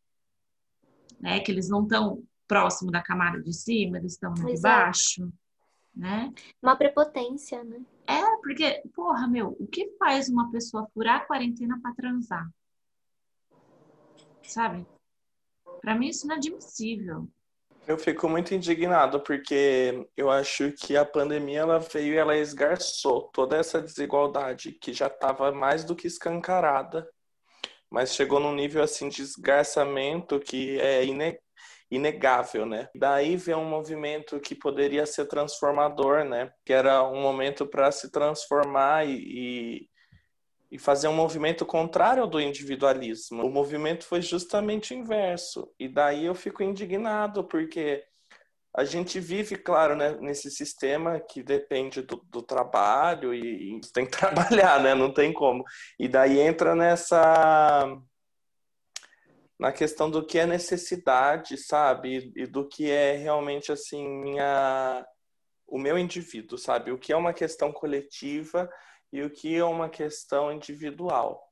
né? 1.20 1.40
Que 1.40 1.52
eles 1.52 1.68
não 1.68 1.82
estão 1.82 2.22
próximo 2.48 2.90
da 2.90 3.02
camada 3.02 3.42
de 3.42 3.52
cima, 3.52 3.98
eles 3.98 4.12
estão 4.12 4.32
de 4.32 4.60
baixo, 4.60 5.30
né? 5.94 6.32
Uma 6.62 6.76
prepotência, 6.76 7.62
né? 7.64 7.84
É, 8.06 8.22
porque, 8.40 8.82
porra, 8.94 9.26
meu, 9.26 9.56
o 9.58 9.66
que 9.66 9.90
faz 9.98 10.28
uma 10.28 10.50
pessoa 10.50 10.88
furar 10.94 11.16
a 11.16 11.26
quarentena 11.26 11.78
para 11.82 11.94
transar? 11.94 12.48
Sabe? 14.42 14.86
Para 15.80 15.96
mim 15.96 16.08
isso 16.08 16.24
é 16.24 16.32
inadmissível. 16.32 17.28
Eu 17.86 17.96
fico 17.96 18.28
muito 18.28 18.52
indignado 18.52 19.20
porque 19.20 20.08
eu 20.16 20.28
acho 20.28 20.72
que 20.72 20.96
a 20.96 21.04
pandemia 21.04 21.60
ela 21.60 21.78
veio 21.78 22.14
e 22.14 22.16
ela 22.16 22.36
esgarçou 22.36 23.30
toda 23.32 23.56
essa 23.56 23.80
desigualdade 23.80 24.72
que 24.72 24.92
já 24.92 25.06
estava 25.06 25.52
mais 25.52 25.84
do 25.84 25.94
que 25.94 26.08
escancarada, 26.08 27.08
mas 27.88 28.12
chegou 28.12 28.40
num 28.40 28.54
nível 28.54 28.82
assim 28.82 29.08
de 29.08 29.22
esgarçamento 29.22 30.40
que 30.40 30.80
é 30.80 31.04
inegável, 31.88 32.66
né? 32.66 32.88
Daí 32.92 33.36
vem 33.36 33.54
um 33.54 33.68
movimento 33.68 34.40
que 34.40 34.56
poderia 34.56 35.06
ser 35.06 35.26
transformador, 35.26 36.24
né? 36.24 36.50
Que 36.64 36.72
era 36.72 37.08
um 37.08 37.20
momento 37.20 37.64
para 37.68 37.92
se 37.92 38.10
transformar 38.10 39.06
e, 39.06 39.12
e 39.16 39.88
fazer 40.78 41.08
um 41.08 41.14
movimento 41.14 41.64
contrário 41.64 42.22
ao 42.22 42.28
do 42.28 42.40
individualismo. 42.40 43.44
O 43.44 43.50
movimento 43.50 44.04
foi 44.04 44.20
justamente 44.20 44.94
inverso. 44.94 45.72
E 45.78 45.88
daí 45.88 46.26
eu 46.26 46.34
fico 46.34 46.62
indignado, 46.62 47.44
porque 47.44 48.04
a 48.76 48.84
gente 48.84 49.18
vive, 49.18 49.56
claro, 49.56 49.96
né, 49.96 50.16
nesse 50.20 50.50
sistema 50.50 51.18
que 51.18 51.42
depende 51.42 52.02
do, 52.02 52.16
do 52.28 52.42
trabalho 52.42 53.32
e, 53.32 53.76
e, 53.76 53.80
tem 53.92 54.04
que 54.04 54.12
trabalhar, 54.18 54.82
né? 54.82 54.94
Não 54.94 55.12
tem 55.12 55.32
como. 55.32 55.64
E 55.98 56.06
daí 56.06 56.38
entra 56.38 56.74
nessa 56.74 57.86
na 59.58 59.72
questão 59.72 60.10
do 60.10 60.26
que 60.26 60.38
é 60.38 60.44
necessidade, 60.44 61.56
sabe? 61.56 62.32
E, 62.36 62.42
e 62.42 62.46
do 62.46 62.68
que 62.68 62.90
é 62.90 63.16
realmente 63.16 63.72
assim 63.72 64.06
minha 64.06 65.06
o 65.66 65.78
meu 65.78 65.98
indivíduo, 65.98 66.58
sabe? 66.58 66.92
O 66.92 66.98
que 66.98 67.12
é 67.12 67.16
uma 67.16 67.32
questão 67.32 67.72
coletiva 67.72 68.68
e 69.12 69.22
o 69.22 69.30
que 69.30 69.56
é 69.56 69.64
uma 69.64 69.88
questão 69.88 70.52
individual. 70.52 71.42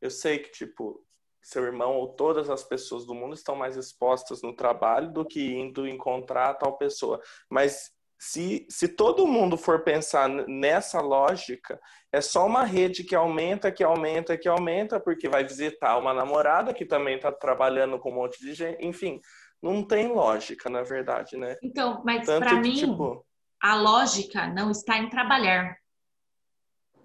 Eu 0.00 0.10
sei 0.10 0.38
que, 0.38 0.50
tipo, 0.50 1.04
seu 1.42 1.64
irmão 1.64 1.96
ou 1.96 2.08
todas 2.14 2.50
as 2.50 2.62
pessoas 2.62 3.06
do 3.06 3.14
mundo 3.14 3.34
estão 3.34 3.56
mais 3.56 3.76
expostas 3.76 4.42
no 4.42 4.54
trabalho 4.54 5.12
do 5.12 5.24
que 5.24 5.52
indo 5.52 5.86
encontrar 5.86 6.54
tal 6.54 6.76
pessoa. 6.76 7.20
Mas 7.50 7.90
se, 8.18 8.66
se 8.68 8.86
todo 8.86 9.26
mundo 9.26 9.56
for 9.56 9.82
pensar 9.82 10.28
nessa 10.28 11.00
lógica, 11.00 11.80
é 12.12 12.20
só 12.20 12.46
uma 12.46 12.64
rede 12.64 13.02
que 13.02 13.14
aumenta, 13.14 13.72
que 13.72 13.82
aumenta, 13.82 14.36
que 14.36 14.46
aumenta, 14.46 15.00
porque 15.00 15.26
vai 15.26 15.42
visitar 15.42 15.96
uma 15.96 16.12
namorada 16.12 16.74
que 16.74 16.84
também 16.84 17.16
está 17.16 17.32
trabalhando 17.32 17.98
com 17.98 18.10
um 18.10 18.16
monte 18.16 18.38
de 18.40 18.52
gente. 18.52 18.84
Enfim, 18.84 19.18
não 19.62 19.82
tem 19.82 20.08
lógica, 20.08 20.68
na 20.68 20.82
verdade, 20.82 21.38
né? 21.38 21.56
Então, 21.62 22.02
mas 22.04 22.26
para 22.26 22.60
mim, 22.60 22.74
tipo... 22.74 23.24
a 23.62 23.74
lógica 23.74 24.46
não 24.48 24.70
está 24.70 24.98
em 24.98 25.08
trabalhar. 25.08 25.79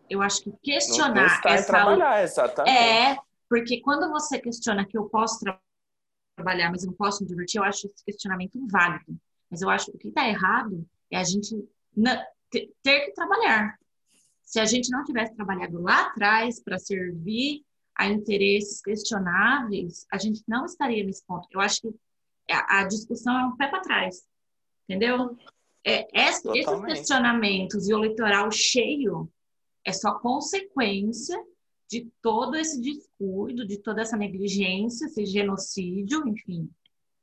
Eu 0.10 0.22
acho 0.22 0.44
que 0.44 0.52
questionar 0.64 1.42
não, 1.44 1.52
essa... 1.52 1.68
trabalhar, 1.68 2.24
exatamente. 2.24 2.78
É, 2.78 3.18
porque 3.50 3.82
quando 3.82 4.10
você 4.10 4.40
questiona 4.40 4.86
que 4.86 4.98
eu 4.98 5.06
posso 5.10 5.40
trabalhar, 6.36 6.70
mas 6.70 6.84
eu 6.84 6.90
não 6.90 6.98
posso 6.98 7.24
me 7.24 7.30
divertir, 7.30 7.60
eu 7.60 7.64
acho 7.64 7.88
esse 7.88 8.04
questionamento 8.06 8.60
válido. 8.70 9.18
Mas 9.50 9.62
eu 9.62 9.70
acho 9.70 9.92
que 9.92 9.98
o 9.98 10.00
que 10.00 10.08
está 10.10 10.28
errado 10.28 10.86
é 11.12 11.18
a 11.18 11.24
gente 11.24 11.56
ter 12.84 13.00
que 13.06 13.12
trabalhar. 13.14 13.78
Se 14.44 14.60
a 14.60 14.66
gente 14.66 14.90
não 14.92 15.04
tivesse 15.04 15.36
trabalhado 15.36 15.82
lá 15.82 16.08
atrás 16.08 16.62
para 16.62 16.78
servir 16.78 17.64
a 17.96 18.08
interesses 18.08 18.82
questionáveis, 18.82 20.06
a 20.12 20.18
gente 20.18 20.44
não 20.48 20.66
estaria 20.66 21.04
nesse 21.04 21.26
ponto. 21.26 21.48
Eu 21.52 21.62
acho 21.62 21.82
que 21.82 21.96
a, 22.52 22.84
discussão 22.84 23.38
é 23.40 23.46
um 23.46 23.56
pé 23.56 23.68
para 23.68 23.82
trás, 23.82 24.24
entendeu? 24.84 25.36
É, 25.84 26.08
esses 26.14 26.66
questionamentos 26.86 27.88
e 27.88 27.94
o 27.94 28.04
litoral 28.04 28.52
cheio 28.52 29.32
é 29.86 29.94
só 29.94 30.16
consequência 30.20 31.40
de 31.88 32.12
todo 32.22 32.56
esse 32.56 32.82
descuido, 32.82 33.66
de 33.66 33.78
toda 33.78 34.02
essa 34.02 34.18
negligência, 34.18 35.06
esse 35.06 35.26
genocídio, 35.26 36.28
enfim, 36.28 36.70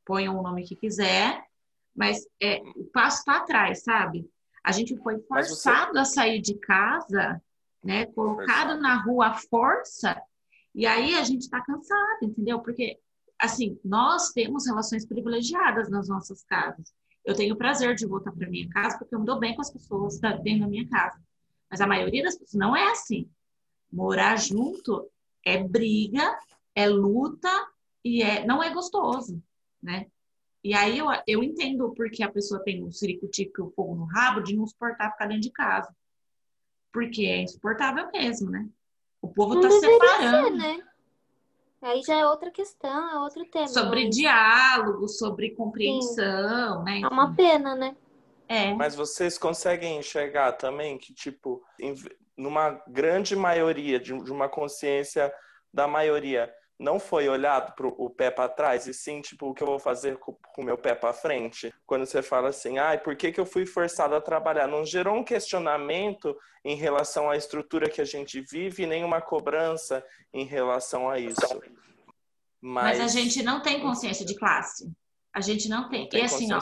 ponham 0.04 0.38
o 0.38 0.42
nome 0.42 0.64
que 0.64 0.76
quiser, 0.76 1.45
mas 1.95 2.25
é, 2.40 2.62
o 2.76 2.85
passo 2.85 3.19
está 3.19 3.38
atrás, 3.38 3.83
sabe? 3.83 4.31
A 4.64 4.71
gente 4.71 4.97
foi 4.99 5.19
forçado 5.23 5.92
você... 5.92 5.99
a 5.99 6.04
sair 6.04 6.40
de 6.40 6.54
casa, 6.54 7.42
né? 7.83 8.07
Colocado 8.07 8.81
na 8.81 9.02
rua 9.02 9.28
à 9.28 9.35
força, 9.35 10.23
e 10.75 10.87
aí 10.87 11.14
a 11.14 11.25
gente 11.25 11.42
está 11.42 11.61
cansado, 11.61 12.19
entendeu? 12.23 12.61
Porque, 12.61 12.99
assim, 13.38 13.78
nós 13.85 14.31
temos 14.31 14.66
relações 14.66 15.04
privilegiadas 15.04 15.90
nas 15.90 16.09
nossas 16.09 16.42
casas. 16.45 16.95
Eu 17.25 17.35
tenho 17.35 17.54
o 17.54 17.59
prazer 17.59 17.95
de 17.95 18.07
voltar 18.07 18.33
para 18.33 18.49
minha 18.49 18.69
casa 18.71 18.99
porque 18.99 19.14
eu 19.14 19.21
me 19.21 19.26
dou 19.26 19.38
bem 19.38 19.54
com 19.54 19.61
as 19.61 19.71
pessoas 19.71 20.19
dentro 20.19 20.61
da 20.61 20.69
minha 20.69 20.88
casa. 20.88 21.21
Mas 21.73 21.81
a 21.81 21.87
maioria 21.87 22.23
das 22.23 22.37
pessoas 22.37 22.61
não 22.61 22.76
é 22.76 22.91
assim. 22.91 23.26
Morar 23.91 24.37
junto 24.37 25.11
é 25.43 25.57
briga, 25.57 26.38
é 26.75 26.87
luta 26.87 27.49
e 28.05 28.23
é, 28.23 28.45
não 28.45 28.62
é 28.62 28.69
gostoso, 28.69 29.43
né? 29.83 30.07
E 30.62 30.75
aí 30.75 30.99
eu, 30.99 31.07
eu 31.26 31.43
entendo 31.43 31.95
porque 31.97 32.23
a 32.23 32.31
pessoa 32.31 32.62
tem 32.62 32.85
um 32.85 32.93
ciricutico 32.93 33.59
e 33.59 33.62
o 33.62 33.71
fogo 33.71 33.95
no 33.95 34.05
rabo 34.05 34.43
de 34.43 34.55
não 34.55 34.67
suportar 34.67 35.12
ficar 35.12 35.26
dentro 35.26 35.45
de 35.45 35.50
casa. 35.50 35.88
Porque 36.93 37.25
é 37.25 37.41
insuportável 37.41 38.12
mesmo, 38.12 38.50
né? 38.50 38.69
O 39.23 39.29
povo 39.29 39.55
está 39.55 39.71
separando. 39.71 40.49
Ser, 40.49 40.57
né? 40.59 40.85
Aí 41.81 42.02
já 42.02 42.17
é 42.17 42.26
outra 42.26 42.50
questão, 42.50 43.11
é 43.11 43.19
outro 43.19 43.47
tema. 43.47 43.67
Sobre 43.67 44.05
mas... 44.05 44.14
diálogo, 44.14 45.09
sobre 45.09 45.52
compreensão, 45.52 46.81
Sim. 46.81 46.85
né? 46.85 46.97
Enfim. 46.99 47.07
É 47.07 47.09
uma 47.09 47.35
pena, 47.35 47.75
né? 47.75 47.97
É. 48.53 48.75
Mas 48.75 48.95
vocês 48.95 49.39
conseguem 49.39 49.99
enxergar 49.99 50.53
também 50.53 50.99
que, 50.99 51.15
tipo, 51.15 51.63
numa 52.37 52.83
grande 52.87 53.35
maioria, 53.35 53.99
de 53.99 54.13
uma 54.13 54.47
consciência 54.47 55.33
da 55.73 55.89
maioria, 55.89 56.53
não 56.79 56.99
foi 56.99 57.29
olhado 57.29 57.75
pro, 57.75 57.95
o 57.97 58.11
pé 58.11 58.31
para 58.31 58.49
trás, 58.49 58.87
e 58.87 58.93
sim, 58.93 59.23
tipo, 59.23 59.47
o 59.47 59.55
que 59.55 59.63
eu 59.63 59.67
vou 59.67 59.79
fazer 59.79 60.19
com 60.19 60.37
o 60.59 60.63
meu 60.63 60.77
pé 60.77 60.95
para 60.95 61.15
frente. 61.15 61.73
Quando 61.87 62.05
você 62.05 62.21
fala 62.21 62.49
assim, 62.49 62.79
ai, 62.79 62.99
por 62.99 63.17
que, 63.17 63.33
que 63.33 63.41
eu 63.41 63.47
fui 63.47 63.65
forçado 63.65 64.15
a 64.15 64.21
trabalhar? 64.21 64.67
Não 64.67 64.85
gerou 64.85 65.17
um 65.17 65.25
questionamento 65.25 66.37
em 66.63 66.77
relação 66.77 67.31
à 67.31 67.37
estrutura 67.37 67.89
que 67.89 68.01
a 68.01 68.05
gente 68.05 68.41
vive, 68.41 68.87
nem 68.87 69.03
uma 69.03 69.23
cobrança 69.23 70.05
em 70.33 70.45
relação 70.45 71.09
a 71.09 71.19
isso. 71.19 71.63
Mas, 72.61 72.99
Mas 72.99 73.01
a 73.01 73.09
gente 73.09 73.43
não 73.43 73.63
tem 73.63 73.81
consciência 73.81 74.27
de 74.27 74.37
classe. 74.37 74.93
A 75.33 75.41
gente 75.41 75.69
não 75.69 75.89
tem. 75.89 76.03
Não 76.03 76.09
tem 76.09 76.21
e 76.21 76.25
assim, 76.25 76.53
ó, 76.53 76.61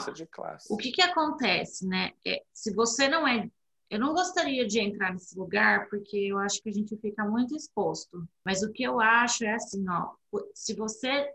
o 0.69 0.77
que 0.77 0.91
que 0.91 1.01
acontece, 1.01 1.85
né? 1.87 2.11
É, 2.25 2.43
se 2.53 2.73
você 2.73 3.09
não 3.09 3.27
é 3.27 3.49
eu 3.91 3.99
não 3.99 4.13
gostaria 4.13 4.65
de 4.65 4.79
entrar 4.79 5.11
nesse 5.11 5.37
lugar 5.37 5.89
porque 5.89 6.15
eu 6.15 6.39
acho 6.39 6.63
que 6.63 6.69
a 6.69 6.71
gente 6.71 6.95
fica 6.95 7.25
muito 7.25 7.53
exposto. 7.53 8.25
Mas 8.41 8.63
o 8.63 8.71
que 8.71 8.83
eu 8.83 9.01
acho 9.01 9.43
é 9.43 9.53
assim, 9.53 9.83
ó, 9.89 10.13
se 10.53 10.73
você 10.73 11.29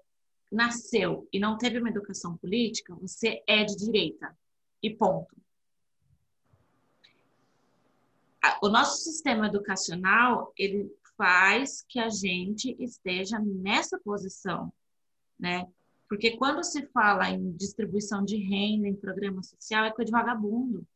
nasceu 0.51 1.29
e 1.31 1.39
não 1.39 1.59
teve 1.59 1.79
uma 1.79 1.91
educação 1.91 2.35
política, 2.39 2.95
você 2.95 3.43
é 3.47 3.63
de 3.63 3.77
direita. 3.77 4.35
E 4.83 4.89
ponto. 4.89 5.37
O 8.63 8.71
nosso 8.71 9.03
sistema 9.03 9.49
educacional, 9.49 10.51
ele 10.57 10.91
faz 11.15 11.85
que 11.87 11.99
a 11.99 12.09
gente 12.09 12.75
esteja 12.83 13.39
nessa 13.39 13.99
posição, 13.99 14.73
né? 15.39 15.67
Porque 16.09 16.37
quando 16.37 16.63
se 16.63 16.87
fala 16.87 17.29
em 17.31 17.53
distribuição 17.53 18.25
de 18.25 18.37
renda, 18.37 18.87
em 18.87 18.95
programa 18.95 19.43
social, 19.43 19.85
é 19.85 19.91
coisa 19.91 20.07
de 20.07 20.13
vagabundo. 20.13 20.87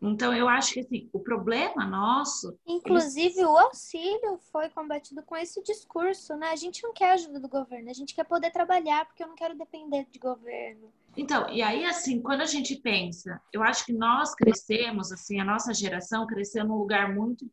Então, 0.00 0.32
eu 0.32 0.48
acho 0.48 0.74
que 0.74 0.80
assim, 0.80 1.10
o 1.12 1.18
problema 1.18 1.84
nosso. 1.84 2.56
Inclusive, 2.64 3.44
o 3.44 3.56
auxílio 3.56 4.38
foi 4.52 4.68
combatido 4.68 5.22
com 5.24 5.36
esse 5.36 5.60
discurso, 5.62 6.36
né? 6.36 6.50
A 6.50 6.56
gente 6.56 6.82
não 6.84 6.92
quer 6.92 7.12
ajuda 7.12 7.40
do 7.40 7.48
governo, 7.48 7.90
a 7.90 7.92
gente 7.92 8.14
quer 8.14 8.24
poder 8.24 8.52
trabalhar, 8.52 9.06
porque 9.06 9.24
eu 9.24 9.26
não 9.26 9.34
quero 9.34 9.58
depender 9.58 10.06
de 10.08 10.18
governo. 10.20 10.92
Então, 11.16 11.48
e 11.48 11.62
aí, 11.62 11.84
assim, 11.84 12.22
quando 12.22 12.42
a 12.42 12.46
gente 12.46 12.76
pensa, 12.76 13.42
eu 13.52 13.60
acho 13.60 13.84
que 13.84 13.92
nós 13.92 14.36
crescemos, 14.36 15.10
assim, 15.10 15.40
a 15.40 15.44
nossa 15.44 15.74
geração 15.74 16.26
cresceu 16.28 16.64
num 16.64 16.76
lugar 16.76 17.12
muito 17.12 17.50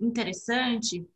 interessante 0.00 1.08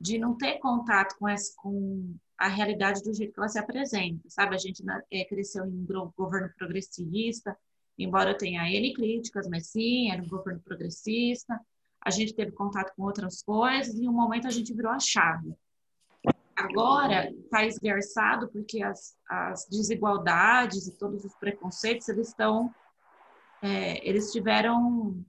de 0.00 0.18
não 0.18 0.36
ter 0.36 0.58
contato 0.58 1.16
com, 1.18 1.28
essa, 1.28 1.52
com 1.56 2.14
a 2.38 2.48
realidade 2.48 3.02
do 3.02 3.14
jeito 3.14 3.32
que 3.32 3.40
ela 3.40 3.48
se 3.48 3.58
apresenta, 3.58 4.28
sabe? 4.28 4.54
A 4.54 4.58
gente 4.58 4.82
é, 5.10 5.24
cresceu 5.24 5.64
em 5.64 5.70
um 5.70 6.12
governo 6.16 6.50
progressista 6.56 7.56
embora 7.98 8.36
tenha 8.36 8.68
N 8.68 8.92
críticas, 8.92 9.48
mas 9.48 9.68
sim, 9.68 10.10
era 10.10 10.22
um 10.22 10.28
governo 10.28 10.60
progressista. 10.60 11.58
A 12.00 12.10
gente 12.10 12.34
teve 12.34 12.52
contato 12.52 12.94
com 12.94 13.02
outras 13.02 13.42
coisas 13.42 13.94
e 13.94 14.04
em 14.04 14.08
um 14.08 14.12
momento 14.12 14.46
a 14.46 14.50
gente 14.50 14.74
virou 14.74 14.92
a 14.92 15.00
chave. 15.00 15.54
Agora 16.54 17.30
está 17.30 17.64
esgarçado 17.64 18.48
porque 18.48 18.82
as, 18.82 19.16
as, 19.28 19.66
desigualdades 19.68 20.86
e 20.86 20.98
todos 20.98 21.24
os 21.24 21.34
preconceitos 21.34 22.08
eles 22.08 22.28
estão, 22.28 22.74
é, 23.62 24.06
eles 24.08 24.32
tiveram 24.32 25.22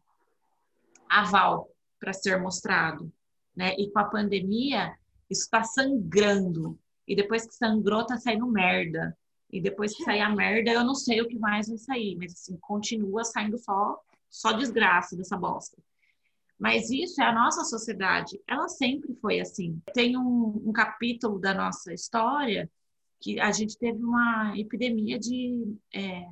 aval 1.10 1.70
para 2.00 2.13
ser 2.13 2.39
mostrado, 2.39 3.12
né? 3.56 3.76
E 3.78 3.89
com 3.91 4.00
a 4.00 4.06
pandemia 4.06 4.96
isso 5.30 5.43
está 5.43 5.63
sangrando 5.63 6.80
e 7.08 7.15
depois 7.15 7.48
que 7.48 7.54
sangrou 7.54 8.02
está 8.02 8.17
saindo 8.17 8.46
merda. 8.48 9.17
E 9.50 9.62
depois 9.62 9.96
que 9.96 10.04
sair 10.04 10.20
a 10.20 10.30
merda, 10.30 10.72
eu 10.72 10.84
não 10.84 10.93
sei 10.93 11.22
o 11.22 11.28
que 11.28 11.39
mais 11.39 11.70
vai 11.70 11.78
sair, 11.78 12.17
mas 12.17 12.34
assim, 12.34 12.58
continua 12.58 13.24
saindo 13.24 13.58
só, 13.58 13.98
só 14.30 14.52
desgraça 14.52 15.15
dessa 15.15 15.38
bosta. 15.38 15.82
Mas 16.60 16.89
isso 16.89 17.22
é 17.22 17.26
a 17.26 17.32
nossa 17.32 17.63
sociedade, 17.63 18.41
ela 18.46 18.67
sempre 18.67 19.13
foi 19.15 19.39
assim. 19.39 19.82
Tem 19.93 20.17
um, 20.17 20.63
um 20.65 20.74
capítulo 20.74 21.39
da 21.39 21.54
nossa 21.54 21.93
história 21.93 22.70
que 23.22 23.39
a 23.39 23.52
gente 23.52 23.78
teve 23.78 24.04
uma 24.04 24.54
epidemia 24.58 25.17
de 25.17 25.78
é, 25.93 26.28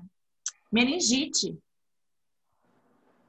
meningite. 0.72 1.58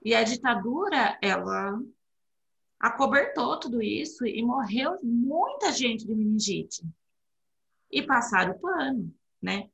E 0.05 0.15
a 0.15 0.25
ditadura, 0.25 1.19
ela 1.23 1.79
acobertou 2.79 3.59
tudo 3.61 3.81
isso 3.83 4.27
e 4.27 4.43
morreu 4.43 4.99
muita 5.03 5.73
gente 5.73 6.07
de 6.07 6.15
meningite. 6.15 6.83
E 7.91 8.03
passaram 8.03 8.53
o 8.53 8.59
pano, 8.59 9.15
né? 9.41 9.69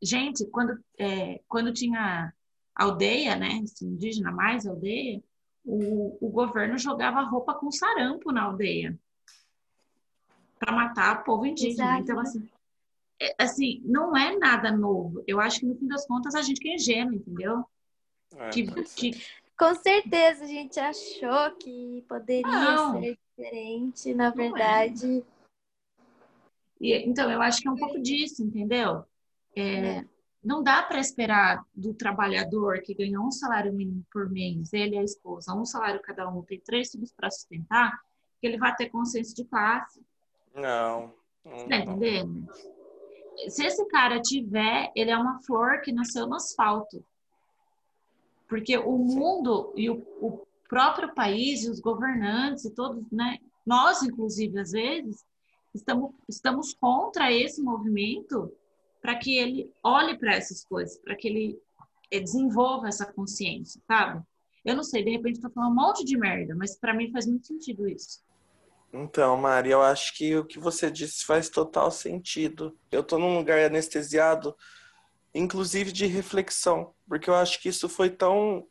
Gente, 0.00 0.46
quando, 0.46 0.78
é, 0.98 1.40
quando 1.48 1.72
tinha 1.72 2.32
aldeia, 2.74 3.34
né, 3.34 3.60
indígena 3.82 4.30
mais 4.30 4.66
aldeia, 4.66 5.22
o, 5.64 6.16
o 6.20 6.30
governo 6.30 6.78
jogava 6.78 7.20
roupa 7.22 7.54
com 7.54 7.70
sarampo 7.70 8.30
na 8.30 8.44
aldeia 8.44 8.98
para 10.58 10.72
matar 10.72 11.20
o 11.20 11.24
povo 11.24 11.46
indígena. 11.46 11.98
Exato. 11.98 12.02
Então, 12.02 12.20
assim, 12.20 12.48
é, 13.20 13.34
assim, 13.38 13.82
não 13.84 14.16
é 14.16 14.36
nada 14.36 14.70
novo. 14.70 15.22
Eu 15.26 15.40
acho 15.40 15.60
que 15.60 15.66
no 15.66 15.76
fim 15.76 15.86
das 15.86 16.06
contas 16.06 16.34
a 16.34 16.42
gente 16.42 16.60
que 16.60 16.68
é 16.68 16.74
ingênuo, 16.74 17.14
entendeu? 17.14 17.64
É, 18.36 18.50
que, 18.50 18.66
que... 18.94 19.22
Com 19.58 19.74
certeza 19.74 20.44
a 20.44 20.48
gente 20.48 20.78
achou 20.78 21.50
que 21.58 22.04
poderia 22.08 22.46
não, 22.46 23.00
ser 23.00 23.18
diferente, 23.36 24.14
na 24.14 24.26
é. 24.26 24.30
verdade. 24.30 25.18
É. 25.18 25.37
E, 26.80 26.94
então, 27.08 27.30
eu 27.30 27.40
acho 27.42 27.60
que 27.60 27.68
é 27.68 27.70
um 27.70 27.76
pouco 27.76 28.00
disso, 28.00 28.42
entendeu? 28.42 29.04
É, 29.56 30.04
não 30.42 30.62
dá 30.62 30.82
para 30.82 31.00
esperar 31.00 31.64
do 31.74 31.92
trabalhador 31.92 32.80
que 32.82 32.94
ganha 32.94 33.20
um 33.20 33.30
salário 33.30 33.72
mínimo 33.72 34.04
por 34.12 34.30
mês, 34.30 34.72
ele 34.72 34.94
e 34.94 34.98
a 34.98 35.02
esposa, 35.02 35.54
um 35.54 35.64
salário 35.64 36.00
cada 36.00 36.28
um, 36.28 36.42
tem 36.42 36.60
três 36.60 36.90
filhos 36.90 37.12
para 37.12 37.30
sustentar, 37.30 37.98
que 38.40 38.46
ele 38.46 38.56
vai 38.56 38.74
ter 38.76 38.88
consciência 38.88 39.34
de 39.34 39.44
classe. 39.44 40.00
Não. 40.54 41.12
Você 41.44 41.68
tá 41.68 41.76
entendendo? 41.76 42.46
Se 43.48 43.64
esse 43.64 43.84
cara 43.86 44.20
tiver, 44.20 44.92
ele 44.94 45.10
é 45.10 45.16
uma 45.16 45.40
flor 45.42 45.80
que 45.80 45.92
nasceu 45.92 46.26
no 46.26 46.36
asfalto. 46.36 47.04
Porque 48.48 48.76
o 48.78 48.96
mundo 48.96 49.72
e 49.76 49.90
o, 49.90 50.02
o 50.20 50.46
próprio 50.68 51.14
país 51.14 51.64
e 51.64 51.70
os 51.70 51.80
governantes 51.80 52.64
e 52.64 52.74
todos, 52.74 53.04
né, 53.10 53.38
nós 53.66 54.02
inclusive 54.02 54.58
às 54.58 54.72
vezes 54.72 55.24
estamos, 55.74 56.12
estamos 56.28 56.74
contra 56.74 57.32
esse 57.32 57.62
movimento 57.62 58.52
para 59.00 59.16
que 59.16 59.36
ele 59.36 59.72
olhe 59.82 60.18
para 60.18 60.34
essas 60.34 60.64
coisas, 60.64 60.98
para 60.98 61.16
que 61.16 61.28
ele 61.28 61.58
eh, 62.10 62.20
desenvolva 62.20 62.88
essa 62.88 63.06
consciência, 63.12 63.80
sabe? 63.86 64.22
Eu 64.64 64.76
não 64.76 64.82
sei, 64.82 65.04
de 65.04 65.10
repente 65.10 65.36
estou 65.36 65.50
falando 65.50 65.72
um 65.72 65.74
monte 65.74 66.04
de 66.04 66.16
merda, 66.18 66.54
mas 66.54 66.76
para 66.76 66.92
mim 66.92 67.10
faz 67.10 67.26
muito 67.26 67.46
sentido 67.46 67.88
isso. 67.88 68.22
Então, 68.92 69.36
Mari, 69.36 69.70
eu 69.70 69.82
acho 69.82 70.14
que 70.16 70.34
o 70.36 70.44
que 70.44 70.58
você 70.58 70.90
disse 70.90 71.24
faz 71.24 71.48
total 71.48 71.90
sentido. 71.90 72.76
Eu 72.90 73.02
tô 73.02 73.18
num 73.18 73.36
lugar 73.36 73.60
anestesiado, 73.60 74.56
inclusive 75.34 75.92
de 75.92 76.06
reflexão, 76.06 76.94
porque 77.06 77.28
eu 77.28 77.34
acho 77.34 77.60
que 77.60 77.68
isso 77.68 77.88
foi 77.88 78.08
tão 78.08 78.66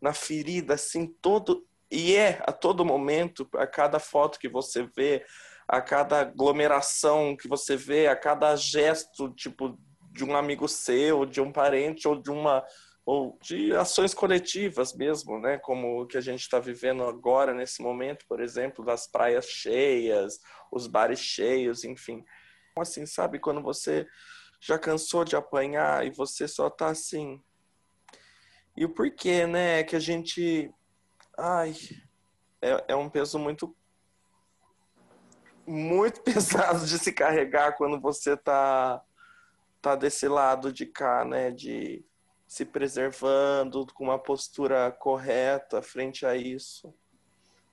na 0.00 0.14
ferida, 0.14 0.74
assim, 0.74 1.06
todo. 1.06 1.66
E 1.90 2.14
é 2.14 2.42
a 2.46 2.52
todo 2.52 2.84
momento, 2.84 3.46
a 3.54 3.66
cada 3.66 3.98
foto 3.98 4.38
que 4.38 4.48
você 4.48 4.84
vê, 4.96 5.26
a 5.70 5.80
cada 5.80 6.18
aglomeração 6.18 7.36
que 7.36 7.46
você 7.46 7.76
vê, 7.76 8.08
a 8.08 8.16
cada 8.16 8.56
gesto, 8.56 9.32
tipo, 9.34 9.78
de 10.10 10.24
um 10.24 10.34
amigo 10.34 10.66
seu, 10.66 11.24
de 11.24 11.40
um 11.40 11.52
parente 11.52 12.08
ou 12.08 12.20
de 12.20 12.28
uma 12.28 12.66
ou 13.06 13.38
de 13.40 13.72
ações 13.74 14.12
coletivas 14.12 14.92
mesmo, 14.92 15.38
né? 15.38 15.58
Como 15.58 16.02
o 16.02 16.06
que 16.06 16.18
a 16.18 16.20
gente 16.20 16.40
está 16.40 16.58
vivendo 16.58 17.04
agora 17.04 17.54
nesse 17.54 17.80
momento, 17.82 18.26
por 18.28 18.40
exemplo, 18.40 18.84
das 18.84 19.06
praias 19.06 19.46
cheias, 19.46 20.40
os 20.72 20.88
bares 20.88 21.20
cheios, 21.20 21.84
enfim. 21.84 22.24
Assim, 22.76 23.06
sabe 23.06 23.38
quando 23.38 23.62
você 23.62 24.08
já 24.60 24.76
cansou 24.76 25.24
de 25.24 25.36
apanhar 25.36 26.04
e 26.04 26.10
você 26.10 26.48
só 26.48 26.68
tá 26.68 26.88
assim. 26.88 27.40
E 28.76 28.84
o 28.84 28.92
porquê, 28.92 29.46
né? 29.46 29.84
Que 29.84 29.94
a 29.94 30.00
gente, 30.00 30.68
ai, 31.38 31.76
é, 32.60 32.86
é 32.88 32.96
um 32.96 33.08
peso 33.08 33.38
muito 33.38 33.74
muito 35.70 36.20
pesado 36.22 36.84
de 36.84 36.98
se 36.98 37.12
carregar 37.12 37.76
quando 37.76 38.00
você 38.00 38.36
tá 38.36 39.02
tá 39.80 39.96
desse 39.96 40.28
lado 40.28 40.72
de 40.72 40.84
cá, 40.84 41.24
né? 41.24 41.50
De 41.50 42.04
se 42.46 42.64
preservando 42.64 43.86
com 43.94 44.04
uma 44.04 44.18
postura 44.18 44.90
correta 44.90 45.80
frente 45.80 46.26
a 46.26 46.36
isso. 46.36 46.92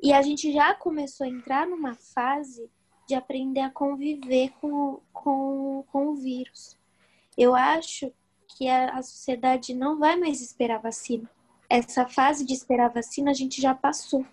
E 0.01 0.13
a 0.13 0.21
gente 0.21 0.53
já 0.53 0.75
começou 0.75 1.25
a 1.25 1.29
entrar 1.29 1.67
numa 1.67 1.95
fase 1.95 2.69
de 3.07 3.15
aprender 3.15 3.61
a 3.61 3.71
conviver 3.71 4.51
com, 4.61 5.01
com, 5.11 5.83
com 5.91 6.07
o 6.09 6.15
vírus. 6.15 6.77
Eu 7.35 7.55
acho 7.55 8.13
que 8.47 8.67
a, 8.67 8.91
a 8.91 9.01
sociedade 9.01 9.73
não 9.73 9.97
vai 9.97 10.15
mais 10.15 10.41
esperar 10.41 10.79
vacina. 10.79 11.29
Essa 11.69 12.07
fase 12.07 12.45
de 12.45 12.53
esperar 12.53 12.89
vacina 12.89 13.31
a 13.31 13.33
gente 13.33 13.61
já 13.61 13.73
passou. 13.73 14.25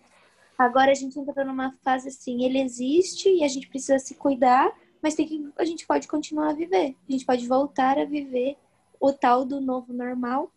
Agora 0.58 0.90
a 0.90 0.94
gente 0.94 1.18
entra 1.18 1.44
numa 1.44 1.72
fase 1.82 2.08
assim, 2.08 2.44
ele 2.44 2.60
existe 2.60 3.28
e 3.28 3.42
a 3.42 3.48
gente 3.48 3.68
precisa 3.68 3.98
se 3.98 4.14
cuidar, 4.14 4.72
mas 5.02 5.14
tem 5.14 5.26
que, 5.26 5.52
a 5.58 5.64
gente 5.64 5.86
pode 5.86 6.06
continuar 6.06 6.50
a 6.50 6.54
viver. 6.54 6.96
A 7.08 7.12
gente 7.12 7.26
pode 7.26 7.46
voltar 7.46 7.98
a 7.98 8.04
viver 8.04 8.56
o 9.00 9.12
tal 9.12 9.44
do 9.44 9.60
novo 9.60 9.92
normal 9.92 10.50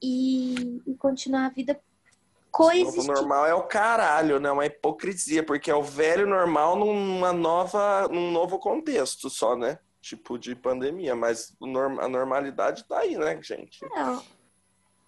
e, 0.00 0.80
e 0.86 0.94
continuar 0.94 1.46
a 1.46 1.50
vida 1.50 1.80
coexistindo. 2.50 3.02
O 3.02 3.06
novo 3.06 3.20
normal 3.20 3.46
é 3.46 3.54
o 3.54 3.64
caralho, 3.64 4.38
né? 4.38 4.50
Uma 4.50 4.66
hipocrisia, 4.66 5.42
porque 5.42 5.70
é 5.70 5.74
o 5.74 5.82
velho 5.82 6.26
normal 6.26 6.76
numa 6.76 7.32
nova, 7.32 8.08
num 8.08 8.30
novo 8.30 8.58
contexto 8.58 9.28
só, 9.28 9.56
né? 9.56 9.78
Tipo 10.00 10.38
de 10.38 10.54
pandemia, 10.54 11.16
mas 11.16 11.56
a 12.00 12.08
normalidade 12.08 12.84
tá 12.84 13.00
aí, 13.00 13.16
né, 13.16 13.40
gente? 13.42 13.80
Não. 13.90 14.22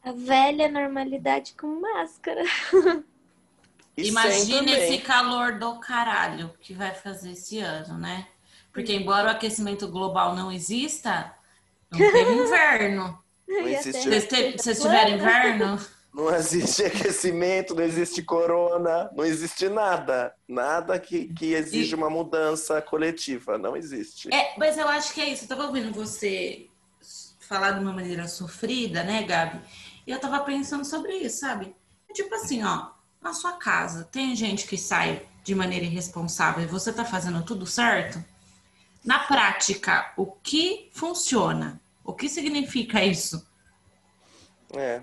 A 0.03 0.12
velha 0.12 0.68
normalidade 0.68 1.55
com 1.55 1.81
máscara. 1.81 2.42
E 3.97 4.09
Imagina 4.09 4.71
esse 4.73 4.99
calor 4.99 5.59
do 5.59 5.79
caralho 5.81 6.53
que 6.61 6.75
vai 6.75 6.95
fazer 6.95 7.33
esse 7.33 7.59
ano, 7.59 7.99
né? 7.99 8.27
Porque 8.73 8.93
embora 8.93 9.29
o 9.29 9.31
aquecimento 9.31 9.89
global 9.89 10.37
não 10.37 10.53
exista, 10.53 11.33
não 11.91 11.99
tem 11.99 12.33
inverno. 12.39 13.19
Não 13.49 13.67
existe... 13.67 14.09
Vocês 14.59 14.81
tiverem 14.81 15.15
inverno? 15.15 15.79
Não 16.17 16.35
existe 16.35 16.83
aquecimento, 16.83 17.75
não 17.75 17.85
existe 17.85 18.23
corona, 18.23 19.11
não 19.15 19.23
existe 19.23 19.69
nada. 19.69 20.35
Nada 20.49 20.99
que, 20.99 21.27
que 21.35 21.53
exige 21.53 21.93
e... 21.93 21.95
uma 21.95 22.09
mudança 22.09 22.81
coletiva. 22.81 23.59
Não 23.59 23.77
existe. 23.77 24.33
É, 24.35 24.55
mas 24.57 24.79
eu 24.79 24.89
acho 24.89 25.13
que 25.13 25.21
é 25.21 25.29
isso. 25.29 25.45
Eu 25.45 25.49
tava 25.49 25.67
ouvindo 25.67 25.93
você 25.93 26.71
falar 27.39 27.73
de 27.73 27.81
uma 27.81 27.93
maneira 27.93 28.27
sofrida, 28.29 29.03
né, 29.05 29.25
Gabi? 29.25 29.61
E 30.07 30.11
eu 30.11 30.19
tava 30.19 30.41
pensando 30.41 30.87
sobre 30.87 31.17
isso, 31.17 31.41
sabe? 31.41 31.77
Tipo 32.15 32.35
assim, 32.35 32.65
ó, 32.65 32.93
na 33.27 33.35
sua 33.35 33.53
casa, 33.53 34.05
tem 34.05 34.35
gente 34.37 34.67
que 34.67 34.79
sai 34.79 35.27
de 35.43 35.55
maneira 35.55 35.85
irresponsável 35.85 36.62
e 36.62 36.67
você 36.67 36.93
tá 36.93 37.05
fazendo 37.05 37.43
tudo 37.45 37.67
certo? 37.67 38.25
Na 39.05 39.19
prática, 39.19 40.12
o 40.17 40.27
que 40.27 40.91
funciona? 40.93 41.81
O 42.05 42.12
que 42.12 42.29
significa 42.29 43.05
isso? 43.05 43.47
É. 44.75 45.03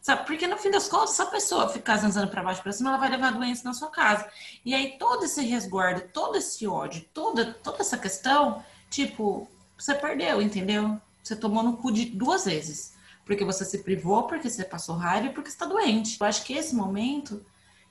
Sabe? 0.00 0.26
Porque 0.26 0.46
no 0.46 0.56
fim 0.56 0.70
das 0.70 0.88
contas, 0.88 1.10
se 1.10 1.22
a 1.22 1.26
pessoa 1.26 1.68
ficar 1.68 1.98
zanzando 1.98 2.28
para 2.28 2.42
baixo 2.42 2.62
para 2.62 2.72
cima, 2.72 2.90
ela 2.90 2.98
vai 2.98 3.10
levar 3.10 3.32
doença 3.32 3.62
na 3.64 3.74
sua 3.74 3.90
casa. 3.90 4.26
E 4.64 4.74
aí 4.74 4.98
todo 4.98 5.24
esse 5.24 5.42
resguardo, 5.42 6.00
todo 6.12 6.36
esse 6.36 6.66
ódio, 6.66 7.04
toda, 7.12 7.52
toda 7.52 7.80
essa 7.80 7.98
questão, 7.98 8.64
tipo, 8.88 9.46
você 9.76 9.94
perdeu, 9.94 10.40
entendeu? 10.40 10.98
Você 11.22 11.36
tomou 11.36 11.62
no 11.62 11.76
cu 11.76 11.92
de 11.92 12.06
duas 12.06 12.46
vezes. 12.46 12.94
Porque 13.30 13.44
você 13.44 13.64
se 13.64 13.84
privou, 13.84 14.24
porque 14.24 14.50
você 14.50 14.64
passou 14.64 14.96
raiva 14.96 15.28
e 15.28 15.32
porque 15.32 15.48
está 15.48 15.64
doente. 15.64 16.16
Eu 16.18 16.26
acho 16.26 16.42
que 16.42 16.52
esse 16.52 16.74
momento 16.74 17.46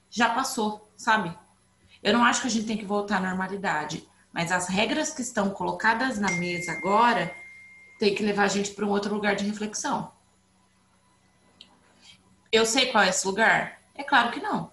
já 0.10 0.28
passou, 0.28 0.92
sabe? 0.98 1.34
Eu 2.04 2.12
não 2.12 2.26
acho 2.26 2.42
que 2.42 2.48
a 2.48 2.50
gente 2.50 2.68
tem 2.68 2.76
que 2.76 2.84
voltar 2.84 3.20
à 3.20 3.22
normalidade. 3.22 4.06
Mas 4.34 4.52
as 4.52 4.68
regras 4.68 5.14
que 5.14 5.22
estão 5.22 5.50
colocadas 5.50 6.20
na 6.20 6.30
mesa 6.32 6.74
agora 6.74 7.34
tem 7.98 8.14
que 8.14 8.22
levar 8.22 8.44
a 8.44 8.48
gente 8.50 8.72
para 8.72 8.86
um 8.86 8.90
outro 8.90 9.14
lugar 9.14 9.38
de 9.38 9.46
reflexão. 9.46 10.12
Eu 12.52 12.66
sei 12.66 12.88
qual 12.88 13.06
é 13.06 13.08
esse 13.08 13.26
lugar? 13.26 13.82
É 13.96 14.04
claro 14.04 14.32
que 14.32 14.42
não. 14.42 14.70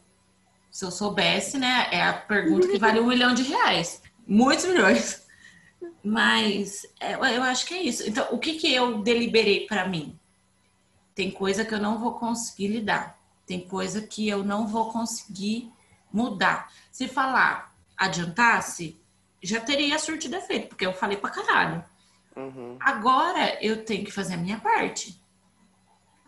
Se 0.69 0.85
eu 0.85 0.91
soubesse, 0.91 1.59
né? 1.59 1.87
É 1.93 2.03
a 2.03 2.13
pergunta 2.13 2.67
que 2.67 2.77
vale 2.77 2.99
um 2.99 3.07
milhão 3.07 3.33
de 3.33 3.45
reais. 3.45 4.03
Muitos 4.27 4.65
milhões. 4.65 5.25
Mas 6.03 6.85
é, 6.99 7.15
eu 7.15 7.45
acho 7.45 7.67
que 7.67 7.75
é 7.75 7.83
isso. 7.85 8.03
Então, 8.05 8.27
o 8.33 8.39
que, 8.41 8.55
que 8.55 8.75
eu 8.75 9.01
deliberei 9.01 9.65
para 9.69 9.87
mim? 9.87 10.19
Tem 11.17 11.31
coisa 11.31 11.65
que 11.65 11.73
eu 11.73 11.81
não 11.81 11.99
vou 11.99 12.13
conseguir 12.13 12.69
lidar. 12.69 13.19
Tem 13.47 13.67
coisa 13.67 14.03
que 14.03 14.29
eu 14.29 14.45
não 14.45 14.67
vou 14.67 14.93
conseguir 14.93 15.73
mudar. 16.13 16.71
Se 16.93 17.09
falar 17.09 17.75
adiantasse, 17.97 19.01
já 19.43 19.59
teria 19.59 19.99
surtido 19.99 20.37
efeito, 20.37 20.69
porque 20.69 20.85
eu 20.85 20.93
falei 20.93 21.17
pra 21.17 21.31
caralho. 21.31 21.83
Uhum. 22.37 22.77
Agora 22.79 23.57
eu 23.65 23.83
tenho 23.83 24.05
que 24.05 24.11
fazer 24.11 24.35
a 24.35 24.37
minha 24.37 24.61
parte. 24.61 25.19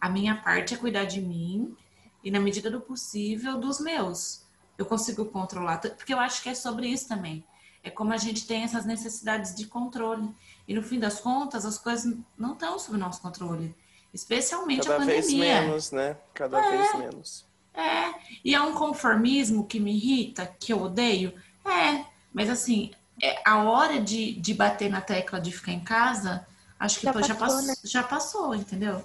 A 0.01 0.09
minha 0.09 0.35
parte 0.37 0.73
é 0.73 0.79
cuidar 0.79 1.05
de 1.05 1.21
mim 1.21 1.77
e, 2.25 2.31
na 2.31 2.41
medida 2.41 2.71
do 2.71 2.81
possível, 2.81 3.59
dos 3.59 3.81
meus. 3.81 4.47
Eu 4.79 4.87
consigo 4.87 5.27
controlar, 5.27 5.83
porque 5.83 6.15
eu 6.15 6.19
acho 6.19 6.43
que 6.43 6.49
é 6.49 6.55
sobre 6.55 6.89
isso 6.89 7.07
também. 7.07 7.45
É 7.83 7.91
como 7.91 8.15
a 8.15 8.17
gente 8.17 8.47
tem 8.47 8.63
essas 8.63 8.87
necessidades 8.87 9.55
de 9.55 9.67
controle. 9.67 10.35
E 10.67 10.73
no 10.73 10.83
fim 10.83 10.99
das 10.99 11.21
contas, 11.21 11.67
as 11.67 11.77
coisas 11.77 12.17
não 12.39 12.55
estão 12.55 12.79
sob 12.79 12.97
nosso 12.97 13.21
controle. 13.21 13.77
Especialmente 14.13 14.83
Cada 14.83 14.97
a 14.97 14.99
pandemia. 14.99 15.23
Cada 15.23 15.29
vez 15.29 15.35
menos, 15.35 15.91
né? 15.93 16.17
Cada 16.35 16.59
é, 16.59 16.77
vez 16.77 16.95
menos. 16.95 17.47
É. 17.75 18.15
E 18.45 18.55
é 18.55 18.61
um 18.61 18.75
conformismo 18.75 19.67
que 19.67 19.79
me 19.79 19.95
irrita, 19.95 20.47
que 20.59 20.73
eu 20.73 20.83
odeio. 20.83 21.33
É. 21.65 22.05
Mas 22.33 22.49
assim, 22.51 22.91
é, 23.23 23.41
a 23.45 23.63
hora 23.63 24.01
de, 24.01 24.33
de 24.33 24.55
bater 24.55 24.91
na 24.91 25.01
tecla 25.01 25.41
de 25.41 25.53
ficar 25.53 25.73
em 25.73 25.81
casa, 25.81 26.47
acho 26.79 27.01
que 27.01 27.07
já, 27.07 27.13
pô, 27.13 27.21
passou, 27.21 27.35
já, 27.35 27.35
passou, 27.35 27.63
né? 27.63 27.75
já 27.85 28.03
passou, 28.03 28.55
entendeu? 28.55 29.05